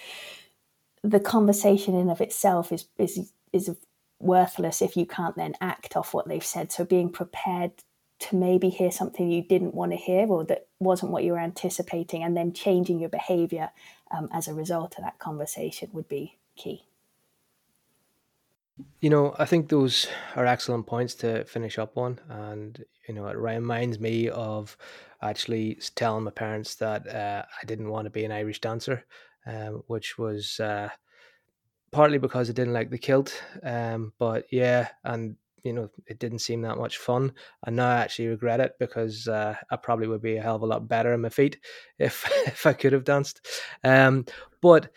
the 1.02 1.20
conversation 1.20 1.94
in 1.94 2.08
of 2.08 2.20
itself 2.20 2.72
is 2.72 2.86
is 2.98 3.32
is 3.52 3.76
worthless 4.20 4.80
if 4.80 4.96
you 4.96 5.04
can't 5.04 5.36
then 5.36 5.54
act 5.60 5.96
off 5.96 6.14
what 6.14 6.28
they've 6.28 6.44
said. 6.44 6.70
So 6.70 6.84
being 6.84 7.10
prepared 7.10 7.72
to 8.22 8.36
maybe 8.36 8.68
hear 8.68 8.90
something 8.90 9.30
you 9.30 9.42
didn't 9.42 9.74
want 9.74 9.92
to 9.92 9.96
hear 9.96 10.26
or 10.26 10.44
that 10.44 10.66
wasn't 10.78 11.10
what 11.10 11.24
you 11.24 11.32
were 11.32 11.38
anticipating 11.38 12.22
and 12.22 12.36
then 12.36 12.52
changing 12.52 12.98
your 12.98 13.08
behavior 13.08 13.70
um, 14.10 14.28
as 14.32 14.48
a 14.48 14.54
result 14.54 14.96
of 14.98 15.04
that 15.04 15.18
conversation 15.18 15.88
would 15.92 16.08
be 16.08 16.38
key 16.56 16.84
you 19.00 19.10
know, 19.10 19.34
I 19.38 19.44
think 19.44 19.68
those 19.68 20.06
are 20.36 20.46
excellent 20.46 20.86
points 20.86 21.14
to 21.16 21.44
finish 21.44 21.78
up 21.78 21.96
on. 21.98 22.20
And, 22.28 22.82
you 23.08 23.14
know, 23.14 23.26
it 23.28 23.36
reminds 23.36 23.98
me 23.98 24.28
of 24.28 24.76
actually 25.20 25.78
telling 25.94 26.24
my 26.24 26.30
parents 26.30 26.76
that 26.76 27.06
uh, 27.06 27.44
I 27.60 27.64
didn't 27.66 27.90
want 27.90 28.06
to 28.06 28.10
be 28.10 28.24
an 28.24 28.32
Irish 28.32 28.60
dancer, 28.60 29.04
um, 29.46 29.82
which 29.86 30.18
was 30.18 30.58
uh, 30.60 30.88
partly 31.90 32.18
because 32.18 32.48
I 32.48 32.52
didn't 32.52 32.74
like 32.74 32.90
the 32.90 32.98
kilt. 32.98 33.42
Um, 33.62 34.12
but 34.18 34.46
yeah, 34.50 34.88
and, 35.04 35.36
you 35.62 35.72
know, 35.72 35.88
it 36.06 36.18
didn't 36.18 36.40
seem 36.40 36.62
that 36.62 36.78
much 36.78 36.98
fun. 36.98 37.32
And 37.64 37.76
now 37.76 37.88
I 37.88 38.00
actually 38.00 38.28
regret 38.28 38.60
it 38.60 38.72
because 38.78 39.28
uh, 39.28 39.54
I 39.70 39.76
probably 39.76 40.08
would 40.08 40.22
be 40.22 40.36
a 40.36 40.42
hell 40.42 40.56
of 40.56 40.62
a 40.62 40.66
lot 40.66 40.88
better 40.88 41.12
in 41.12 41.20
my 41.20 41.28
feet 41.28 41.58
if, 41.98 42.28
if 42.46 42.66
I 42.66 42.72
could 42.72 42.92
have 42.92 43.04
danced. 43.04 43.46
Um, 43.84 44.26
but, 44.60 44.90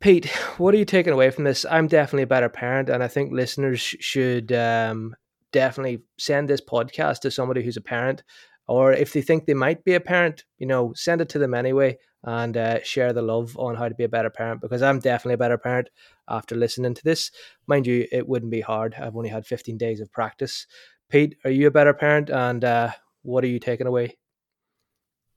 Pete, 0.00 0.26
what 0.58 0.74
are 0.74 0.78
you 0.78 0.84
taking 0.84 1.12
away 1.12 1.30
from 1.30 1.44
this? 1.44 1.66
I'm 1.68 1.88
definitely 1.88 2.22
a 2.22 2.28
better 2.28 2.48
parent, 2.48 2.88
and 2.88 3.02
I 3.02 3.08
think 3.08 3.32
listeners 3.32 3.80
should 3.80 4.52
um, 4.52 5.16
definitely 5.52 6.02
send 6.18 6.48
this 6.48 6.60
podcast 6.60 7.20
to 7.20 7.30
somebody 7.30 7.64
who's 7.64 7.76
a 7.76 7.82
parent, 7.82 8.22
or 8.68 8.92
if 8.92 9.12
they 9.12 9.22
think 9.22 9.46
they 9.46 9.54
might 9.54 9.82
be 9.82 9.94
a 9.94 10.00
parent, 10.00 10.44
you 10.58 10.66
know, 10.66 10.92
send 10.94 11.20
it 11.20 11.28
to 11.30 11.38
them 11.38 11.54
anyway 11.54 11.98
and 12.24 12.56
uh, 12.56 12.82
share 12.82 13.12
the 13.12 13.22
love 13.22 13.56
on 13.58 13.76
how 13.76 13.88
to 13.88 13.94
be 13.94 14.04
a 14.04 14.08
better 14.08 14.30
parent 14.30 14.60
because 14.60 14.82
I'm 14.82 14.98
definitely 14.98 15.34
a 15.34 15.38
better 15.38 15.58
parent 15.58 15.90
after 16.28 16.54
listening 16.54 16.94
to 16.94 17.04
this. 17.04 17.30
Mind 17.66 17.86
you, 17.86 18.06
it 18.10 18.28
wouldn't 18.28 18.50
be 18.50 18.60
hard. 18.60 18.94
I've 18.94 19.16
only 19.16 19.28
had 19.28 19.46
15 19.46 19.76
days 19.76 20.00
of 20.00 20.10
practice. 20.10 20.66
Pete, 21.08 21.36
are 21.44 21.50
you 21.50 21.66
a 21.66 21.70
better 21.70 21.94
parent, 21.94 22.28
and 22.28 22.64
uh, 22.64 22.90
what 23.22 23.42
are 23.44 23.48
you 23.48 23.58
taking 23.58 23.86
away? 23.86 24.18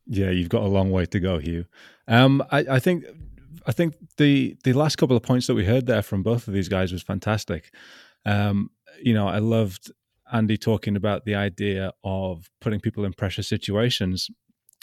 Yeah, 0.05 0.32
you've 0.32 0.49
got 0.49 0.63
a 0.63 0.67
long 0.67 0.91
way 0.91 1.05
to 1.05 1.19
go, 1.19 1.38
Hugh. 1.38 1.65
Um, 2.07 2.43
I, 2.51 2.65
I 2.71 2.79
think 2.79 3.05
I 3.65 3.71
think 3.71 3.95
the 4.17 4.57
the 4.63 4.73
last 4.73 4.97
couple 4.97 5.15
of 5.15 5.23
points 5.23 5.47
that 5.47 5.55
we 5.55 5.65
heard 5.65 5.86
there 5.86 6.01
from 6.01 6.23
both 6.23 6.47
of 6.47 6.53
these 6.53 6.67
guys 6.67 6.91
was 6.91 7.03
fantastic. 7.03 7.73
Um, 8.25 8.71
you 9.01 9.13
know, 9.13 9.27
I 9.27 9.39
loved 9.39 9.91
Andy 10.32 10.57
talking 10.57 10.95
about 10.95 11.25
the 11.25 11.36
idea 11.36 11.93
of 12.03 12.49
putting 12.59 12.79
people 12.79 13.05
in 13.05 13.13
pressure 13.13 13.43
situations. 13.43 14.29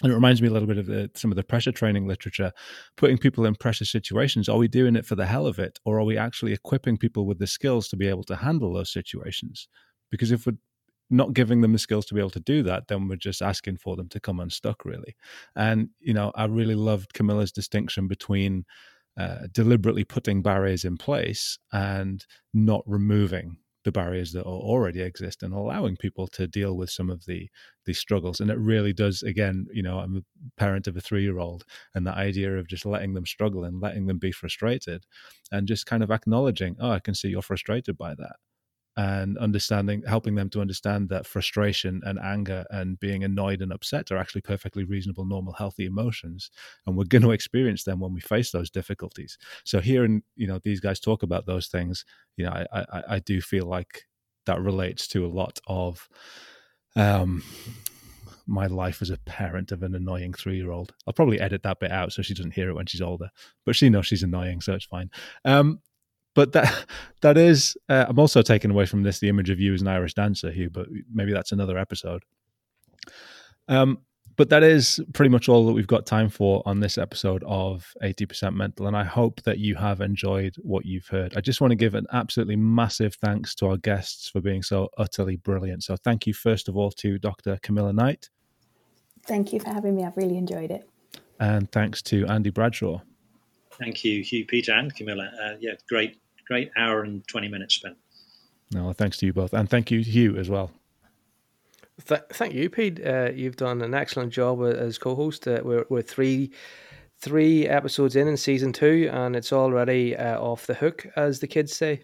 And 0.02 0.12
it 0.12 0.14
reminds 0.14 0.40
me 0.40 0.46
a 0.46 0.52
little 0.52 0.68
bit 0.68 0.78
of 0.78 0.86
the, 0.86 1.10
some 1.14 1.32
of 1.32 1.36
the 1.36 1.42
pressure 1.42 1.72
training 1.72 2.06
literature. 2.06 2.52
Putting 2.96 3.18
people 3.18 3.44
in 3.44 3.56
pressure 3.56 3.84
situations, 3.84 4.48
are 4.48 4.56
we 4.56 4.68
doing 4.68 4.94
it 4.94 5.04
for 5.04 5.16
the 5.16 5.26
hell 5.26 5.46
of 5.46 5.58
it? 5.58 5.80
Or 5.84 5.98
are 5.98 6.04
we 6.04 6.16
actually 6.16 6.52
equipping 6.52 6.96
people 6.96 7.26
with 7.26 7.40
the 7.40 7.48
skills 7.48 7.88
to 7.88 7.96
be 7.96 8.06
able 8.06 8.22
to 8.24 8.36
handle 8.36 8.72
those 8.72 8.92
situations? 8.92 9.66
Because 10.10 10.30
if 10.30 10.46
we're 10.46 10.56
not 11.10 11.32
giving 11.32 11.62
them 11.62 11.72
the 11.72 11.78
skills 11.78 12.06
to 12.06 12.14
be 12.14 12.20
able 12.20 12.30
to 12.30 12.40
do 12.40 12.62
that, 12.62 12.86
then 12.86 13.08
we're 13.08 13.16
just 13.16 13.42
asking 13.42 13.78
for 13.78 13.96
them 13.96 14.08
to 14.10 14.20
come 14.20 14.38
unstuck, 14.38 14.84
really. 14.84 15.16
And, 15.56 15.88
you 15.98 16.12
know, 16.12 16.30
I 16.34 16.44
really 16.44 16.76
loved 16.76 17.14
Camilla's 17.14 17.50
distinction 17.50 18.06
between 18.06 18.66
uh, 19.18 19.48
deliberately 19.50 20.04
putting 20.04 20.42
barriers 20.42 20.84
in 20.84 20.96
place 20.96 21.58
and 21.72 22.24
not 22.54 22.82
removing 22.86 23.56
the 23.88 23.92
barriers 24.00 24.32
that 24.32 24.44
already 24.44 25.00
exist 25.02 25.42
and 25.42 25.54
allowing 25.54 25.96
people 25.96 26.26
to 26.28 26.46
deal 26.46 26.76
with 26.76 26.90
some 26.90 27.10
of 27.10 27.24
the 27.26 27.48
the 27.86 27.94
struggles. 27.94 28.40
And 28.40 28.50
it 28.50 28.58
really 28.58 28.92
does 28.92 29.22
again 29.22 29.66
you 29.72 29.82
know 29.82 29.98
i'm 30.00 30.16
a 30.18 30.22
parent 30.60 30.86
of 30.86 30.96
a 30.96 31.00
3 31.00 31.22
year 31.22 31.38
old 31.38 31.64
and 31.94 32.06
the 32.06 32.14
idea 32.28 32.50
of 32.58 32.68
just 32.68 32.86
letting 32.86 33.14
them 33.14 33.26
struggle 33.26 33.64
and 33.64 33.80
letting 33.80 34.06
them 34.06 34.18
be 34.18 34.32
frustrated 34.32 35.04
and 35.52 35.66
just 35.68 35.86
kind 35.86 36.02
of 36.02 36.10
acknowledging 36.10 36.76
oh 36.80 36.90
i 36.90 37.00
can 37.00 37.14
see 37.14 37.28
you're 37.28 37.42
frustrated 37.52 37.96
by 37.96 38.14
that 38.14 38.36
and 38.98 39.38
understanding 39.38 40.02
helping 40.08 40.34
them 40.34 40.50
to 40.50 40.60
understand 40.60 41.08
that 41.08 41.24
frustration 41.24 42.02
and 42.04 42.18
anger 42.18 42.64
and 42.70 42.98
being 42.98 43.22
annoyed 43.22 43.62
and 43.62 43.72
upset 43.72 44.10
are 44.10 44.16
actually 44.16 44.40
perfectly 44.40 44.82
reasonable 44.82 45.24
normal 45.24 45.52
healthy 45.52 45.86
emotions 45.86 46.50
and 46.84 46.96
we're 46.96 47.04
going 47.04 47.22
to 47.28 47.30
experience 47.30 47.84
them 47.84 48.00
when 48.00 48.12
we 48.12 48.20
face 48.20 48.50
those 48.50 48.70
difficulties 48.70 49.38
so 49.64 49.80
hearing 49.80 50.20
you 50.34 50.48
know 50.48 50.58
these 50.64 50.80
guys 50.80 50.98
talk 50.98 51.22
about 51.22 51.46
those 51.46 51.68
things 51.68 52.04
you 52.36 52.44
know 52.44 52.50
i 52.50 52.84
i, 52.92 53.02
I 53.08 53.18
do 53.20 53.40
feel 53.40 53.66
like 53.66 54.02
that 54.46 54.60
relates 54.60 55.06
to 55.08 55.24
a 55.24 55.28
lot 55.28 55.60
of 55.68 56.08
um 56.96 57.44
my 58.48 58.66
life 58.66 59.00
as 59.00 59.10
a 59.10 59.18
parent 59.18 59.70
of 59.70 59.82
an 59.82 59.94
annoying 59.94 60.32
three 60.32 60.56
year 60.56 60.70
old. 60.70 60.94
I'll 61.06 61.12
probably 61.12 61.38
edit 61.38 61.62
that 61.64 61.80
bit 61.80 61.92
out 61.92 62.12
so 62.12 62.22
she 62.22 62.32
doesn't 62.32 62.54
hear 62.54 62.70
it 62.70 62.74
when 62.74 62.86
she's 62.86 63.02
older, 63.02 63.28
but 63.66 63.76
she 63.76 63.90
knows 63.90 64.06
she's 64.06 64.22
annoying, 64.22 64.62
so 64.62 64.72
it's 64.72 64.86
fine. 64.86 65.10
Um, 65.44 65.82
but 66.38 66.52
that 66.52 66.86
that 67.20 67.36
is 67.36 67.76
uh, 67.88 68.06
i'm 68.08 68.18
also 68.18 68.42
taking 68.42 68.70
away 68.70 68.86
from 68.86 69.02
this 69.02 69.18
the 69.18 69.28
image 69.28 69.50
of 69.50 69.58
you 69.58 69.74
as 69.74 69.82
an 69.82 69.88
irish 69.88 70.14
dancer 70.14 70.52
hugh 70.52 70.70
but 70.70 70.86
maybe 71.12 71.32
that's 71.32 71.52
another 71.52 71.76
episode. 71.76 72.22
Um, 73.66 73.98
but 74.36 74.48
that 74.50 74.62
is 74.62 75.00
pretty 75.12 75.30
much 75.30 75.48
all 75.48 75.66
that 75.66 75.72
we've 75.72 75.88
got 75.88 76.06
time 76.06 76.28
for 76.30 76.62
on 76.64 76.78
this 76.78 76.96
episode 76.96 77.42
of 77.44 77.92
80% 78.02 78.54
mental 78.54 78.86
and 78.86 78.96
i 78.96 79.02
hope 79.02 79.42
that 79.42 79.58
you 79.58 79.74
have 79.74 80.00
enjoyed 80.00 80.54
what 80.62 80.86
you've 80.86 81.08
heard. 81.08 81.36
I 81.36 81.40
just 81.40 81.60
want 81.60 81.72
to 81.72 81.76
give 81.76 81.94
an 81.96 82.06
absolutely 82.12 82.56
massive 82.56 83.14
thanks 83.16 83.54
to 83.56 83.66
our 83.66 83.76
guests 83.76 84.28
for 84.28 84.40
being 84.40 84.62
so 84.62 84.88
utterly 84.96 85.36
brilliant. 85.36 85.82
So 85.82 85.96
thank 85.96 86.26
you 86.26 86.32
first 86.32 86.68
of 86.68 86.76
all 86.76 86.92
to 87.02 87.18
dr 87.18 87.58
camilla 87.62 87.92
knight. 87.92 88.30
Thank 89.26 89.52
you 89.52 89.58
for 89.58 89.70
having 89.70 89.96
me. 89.96 90.04
I've 90.04 90.16
really 90.16 90.38
enjoyed 90.38 90.70
it. 90.70 90.88
And 91.40 91.70
thanks 91.72 92.00
to 92.02 92.26
andy 92.26 92.50
bradshaw. 92.50 93.00
Thank 93.78 94.04
you, 94.04 94.24
Hugh, 94.24 94.44
Peter, 94.44 94.72
and 94.72 94.92
Camilla. 94.94 95.30
Uh, 95.40 95.54
yeah, 95.60 95.74
great 95.88 96.18
great 96.48 96.70
hour 96.76 97.02
and 97.02 97.26
20 97.28 97.48
minutes 97.48 97.74
spent. 97.74 97.96
No, 98.72 98.92
thanks 98.92 99.16
to 99.18 99.26
you 99.26 99.32
both. 99.32 99.52
And 99.52 99.68
thank 99.68 99.90
you, 99.90 100.00
Hugh, 100.00 100.36
as 100.36 100.50
well. 100.50 100.70
Th- 102.06 102.20
thank 102.30 102.54
you, 102.54 102.70
Pete. 102.70 103.04
Uh, 103.04 103.30
you've 103.34 103.56
done 103.56 103.82
an 103.82 103.94
excellent 103.94 104.32
job 104.32 104.62
as 104.62 104.98
co-host. 104.98 105.46
Uh, 105.46 105.60
we're, 105.62 105.84
we're 105.88 106.02
three 106.02 106.52
three 107.20 107.66
episodes 107.66 108.14
in 108.14 108.28
in 108.28 108.36
season 108.36 108.72
two, 108.72 109.10
and 109.12 109.34
it's 109.34 109.52
already 109.52 110.16
uh, 110.16 110.40
off 110.40 110.66
the 110.66 110.74
hook, 110.74 111.06
as 111.16 111.40
the 111.40 111.48
kids 111.48 111.74
say. 111.74 112.02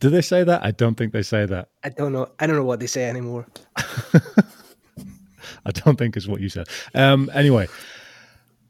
Do 0.00 0.10
they 0.10 0.22
say 0.22 0.42
that? 0.44 0.64
I 0.64 0.70
don't 0.72 0.96
think 0.96 1.12
they 1.12 1.22
say 1.22 1.46
that. 1.46 1.68
I 1.82 1.88
don't 1.90 2.12
know. 2.12 2.28
I 2.38 2.46
don't 2.46 2.56
know 2.56 2.64
what 2.64 2.80
they 2.80 2.86
say 2.86 3.08
anymore. 3.08 3.46
I 3.76 5.70
don't 5.70 5.96
think 5.96 6.16
it's 6.16 6.26
what 6.26 6.40
you 6.40 6.48
said. 6.48 6.68
Um, 6.94 7.30
anyway, 7.34 7.68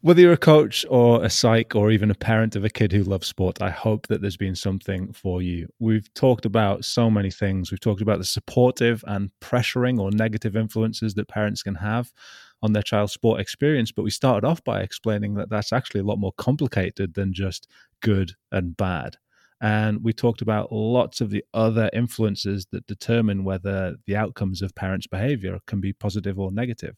whether 0.05 0.21
you're 0.21 0.35
a 0.35 0.37
coach 0.37 0.85
or 0.91 1.25
a 1.25 1.31
psych 1.31 1.75
or 1.75 1.91
even 1.91 2.11
a 2.11 2.15
parent 2.15 2.57
of 2.57 2.63
a 2.63 2.69
kid 2.69 2.93
who 2.93 3.03
loves 3.03 3.27
sport, 3.27 3.63
I 3.63 3.71
hope 3.71 4.07
that 4.09 4.21
there's 4.21 4.37
been 4.37 4.55
something 4.55 5.15
for 5.15 5.41
you. 5.41 5.67
We've 5.79 6.13
talked 6.13 6.45
about 6.45 6.85
so 6.85 7.11
many 7.11 7.31
things. 7.31 7.71
We've 7.71 7.81
talked 7.81 8.03
about 8.03 8.19
the 8.19 8.27
supportive 8.27 9.03
and 9.07 9.31
pressuring 9.41 9.99
or 9.99 10.11
negative 10.11 10.57
influences 10.57 11.15
that 11.15 11.29
parents 11.29 11.63
can 11.63 11.77
have 11.77 12.13
on 12.61 12.75
their 12.75 12.83
child's 12.83 13.15
sport 13.15 13.41
experience. 13.41 13.93
But 13.93 14.03
we 14.03 14.11
started 14.11 14.47
off 14.47 14.63
by 14.63 14.83
explaining 14.83 15.37
that 15.37 15.49
that's 15.49 15.73
actually 15.73 16.03
a 16.03 16.05
lot 16.05 16.19
more 16.19 16.35
complicated 16.37 17.15
than 17.15 17.33
just 17.33 17.67
good 18.03 18.33
and 18.53 18.77
bad. 18.77 19.17
And 19.63 20.05
we 20.05 20.13
talked 20.13 20.43
about 20.43 20.71
lots 20.71 21.23
of 21.23 21.31
the 21.31 21.47
other 21.55 21.89
influences 21.95 22.67
that 22.73 22.87
determine 22.87 23.43
whether 23.43 23.97
the 24.07 24.17
outcomes 24.17 24.61
of 24.61 24.75
parents' 24.75 25.07
behavior 25.07 25.61
can 25.67 25.81
be 25.81 25.95
positive 25.95 26.39
or 26.39 26.53
negative. 26.53 26.95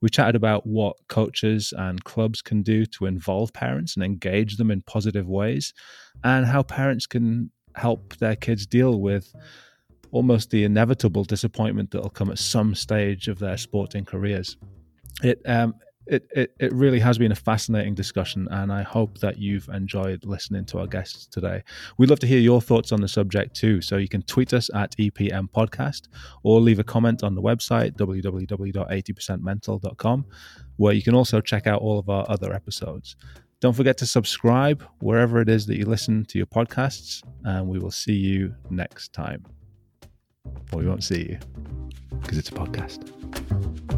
We 0.00 0.08
chatted 0.08 0.36
about 0.36 0.66
what 0.66 0.96
coaches 1.08 1.74
and 1.76 2.02
clubs 2.04 2.40
can 2.40 2.62
do 2.62 2.86
to 2.86 3.06
involve 3.06 3.52
parents 3.52 3.96
and 3.96 4.04
engage 4.04 4.56
them 4.56 4.70
in 4.70 4.82
positive 4.82 5.28
ways, 5.28 5.72
and 6.22 6.46
how 6.46 6.62
parents 6.62 7.06
can 7.06 7.50
help 7.74 8.16
their 8.16 8.36
kids 8.36 8.66
deal 8.66 9.00
with 9.00 9.32
almost 10.10 10.50
the 10.50 10.64
inevitable 10.64 11.24
disappointment 11.24 11.90
that 11.90 12.02
will 12.02 12.10
come 12.10 12.30
at 12.30 12.38
some 12.38 12.74
stage 12.74 13.28
of 13.28 13.38
their 13.38 13.56
sporting 13.56 14.04
careers. 14.04 14.56
It 15.22 15.40
um, 15.46 15.74
it, 16.08 16.26
it, 16.34 16.54
it 16.58 16.72
really 16.72 16.98
has 17.00 17.18
been 17.18 17.32
a 17.32 17.36
fascinating 17.36 17.94
discussion, 17.94 18.48
and 18.50 18.72
I 18.72 18.82
hope 18.82 19.18
that 19.18 19.38
you've 19.38 19.68
enjoyed 19.68 20.24
listening 20.24 20.64
to 20.66 20.78
our 20.78 20.86
guests 20.86 21.26
today. 21.26 21.64
We'd 21.98 22.08
love 22.10 22.20
to 22.20 22.26
hear 22.26 22.40
your 22.40 22.60
thoughts 22.60 22.92
on 22.92 23.00
the 23.00 23.08
subject 23.08 23.54
too, 23.54 23.80
so 23.80 23.96
you 23.96 24.08
can 24.08 24.22
tweet 24.22 24.52
us 24.54 24.70
at 24.74 24.96
EPM 24.96 25.50
Podcast 25.50 26.08
or 26.42 26.60
leave 26.60 26.78
a 26.78 26.84
comment 26.84 27.22
on 27.22 27.34
the 27.34 27.42
website 27.42 27.96
www.80percentmental.com, 27.96 30.26
where 30.76 30.94
you 30.94 31.02
can 31.02 31.14
also 31.14 31.40
check 31.40 31.66
out 31.66 31.82
all 31.82 31.98
of 31.98 32.08
our 32.08 32.24
other 32.28 32.54
episodes. 32.54 33.16
Don't 33.60 33.74
forget 33.74 33.98
to 33.98 34.06
subscribe 34.06 34.84
wherever 35.00 35.40
it 35.40 35.48
is 35.48 35.66
that 35.66 35.76
you 35.76 35.84
listen 35.84 36.24
to 36.26 36.38
your 36.38 36.46
podcasts, 36.46 37.24
and 37.44 37.66
we 37.68 37.78
will 37.78 37.90
see 37.90 38.14
you 38.14 38.54
next 38.70 39.12
time. 39.12 39.44
Well, 40.72 40.80
we 40.80 40.86
won't 40.86 41.04
see 41.04 41.28
you 41.28 41.38
because 42.20 42.38
it's 42.38 42.48
a 42.48 42.52
podcast. 42.52 43.97